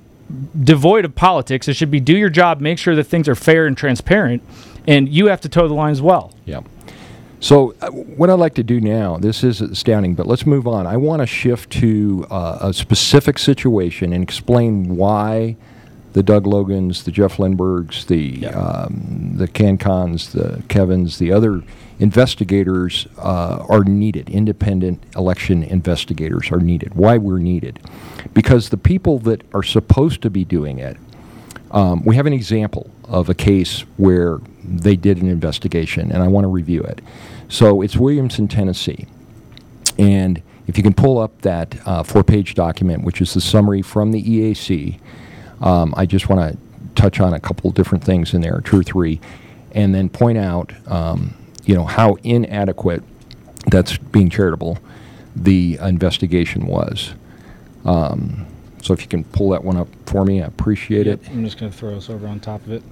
devoid 0.62 1.04
of 1.04 1.14
politics. 1.14 1.68
It 1.68 1.74
should 1.74 1.90
be 1.90 2.00
do 2.00 2.16
your 2.16 2.30
job, 2.30 2.60
make 2.60 2.78
sure 2.78 2.96
that 2.96 3.04
things 3.04 3.28
are 3.28 3.34
fair 3.34 3.66
and 3.66 3.76
transparent, 3.76 4.42
and 4.86 5.08
you 5.08 5.26
have 5.26 5.40
to 5.42 5.48
toe 5.48 5.68
the 5.68 5.74
line 5.74 5.92
as 5.92 6.00
well. 6.00 6.32
Yeah. 6.46 6.60
So 7.44 7.74
uh, 7.82 7.90
what 7.90 8.30
I'd 8.30 8.38
like 8.38 8.54
to 8.54 8.62
do 8.62 8.80
now, 8.80 9.18
this 9.18 9.44
is 9.44 9.60
astounding, 9.60 10.14
but 10.14 10.26
let's 10.26 10.46
move 10.46 10.66
on. 10.66 10.86
I 10.86 10.96
want 10.96 11.20
to 11.20 11.26
shift 11.26 11.68
to 11.72 12.26
uh, 12.30 12.56
a 12.62 12.72
specific 12.72 13.38
situation 13.38 14.14
and 14.14 14.24
explain 14.24 14.96
why 14.96 15.56
the 16.14 16.22
Doug 16.22 16.46
Logans, 16.46 17.04
the 17.04 17.10
Jeff 17.10 17.36
Lenbergs, 17.36 18.06
the 18.06 18.46
um, 18.46 19.32
the 19.36 19.46
Canncons, 19.46 20.32
the 20.32 20.62
Kevins, 20.68 21.18
the 21.18 21.32
other 21.32 21.62
investigators 21.98 23.06
uh, 23.18 23.66
are 23.68 23.84
needed. 23.84 24.30
Independent 24.30 25.04
election 25.14 25.62
investigators 25.62 26.50
are 26.50 26.60
needed. 26.60 26.94
Why 26.94 27.18
we're 27.18 27.40
needed? 27.40 27.78
Because 28.32 28.70
the 28.70 28.78
people 28.78 29.18
that 29.18 29.42
are 29.52 29.62
supposed 29.62 30.22
to 30.22 30.30
be 30.30 30.46
doing 30.46 30.78
it 30.78 30.96
um, 31.74 32.04
we 32.04 32.14
have 32.14 32.26
an 32.26 32.32
example 32.32 32.88
of 33.02 33.28
a 33.28 33.34
case 33.34 33.80
where 33.96 34.38
they 34.62 34.94
did 34.94 35.20
an 35.20 35.28
investigation, 35.28 36.12
and 36.12 36.22
I 36.22 36.28
want 36.28 36.44
to 36.44 36.48
review 36.48 36.82
it. 36.82 37.00
So 37.48 37.82
it's 37.82 37.96
Williamson, 37.96 38.48
Tennessee. 38.48 39.06
And 39.98 40.42
if 40.66 40.76
you 40.76 40.82
can 40.82 40.94
pull 40.94 41.18
up 41.18 41.42
that 41.42 41.76
uh, 41.86 42.02
four 42.02 42.24
page 42.24 42.54
document, 42.54 43.04
which 43.04 43.20
is 43.20 43.34
the 43.34 43.40
summary 43.40 43.82
from 43.82 44.12
the 44.12 44.22
EAC, 44.22 44.98
um, 45.60 45.94
I 45.96 46.06
just 46.06 46.28
want 46.28 46.52
to 46.52 46.58
touch 46.94 47.20
on 47.20 47.34
a 47.34 47.40
couple 47.40 47.70
different 47.70 48.02
things 48.02 48.34
in 48.34 48.40
there, 48.40 48.60
two 48.64 48.80
or 48.80 48.82
three, 48.82 49.20
and 49.72 49.94
then 49.94 50.08
point 50.08 50.38
out 50.38 50.72
um, 50.86 51.34
you 51.64 51.74
know, 51.74 51.84
how 51.84 52.14
inadequate, 52.22 53.02
that's 53.70 53.96
being 53.96 54.28
charitable, 54.28 54.78
the 55.34 55.78
investigation 55.80 56.66
was. 56.66 57.14
Um, 57.84 58.46
so 58.82 58.92
if 58.92 59.00
you 59.00 59.08
can 59.08 59.24
pull 59.24 59.50
that 59.50 59.64
one 59.64 59.76
up 59.76 59.88
for 60.06 60.24
me, 60.24 60.42
I 60.42 60.46
appreciate 60.46 61.06
it. 61.06 61.20
I'm 61.30 61.44
just 61.44 61.58
going 61.58 61.72
to 61.72 61.76
throw 61.76 61.96
us 61.96 62.10
over 62.10 62.26
on 62.26 62.40
top 62.40 62.64
of 62.66 62.72
it. 62.72 62.82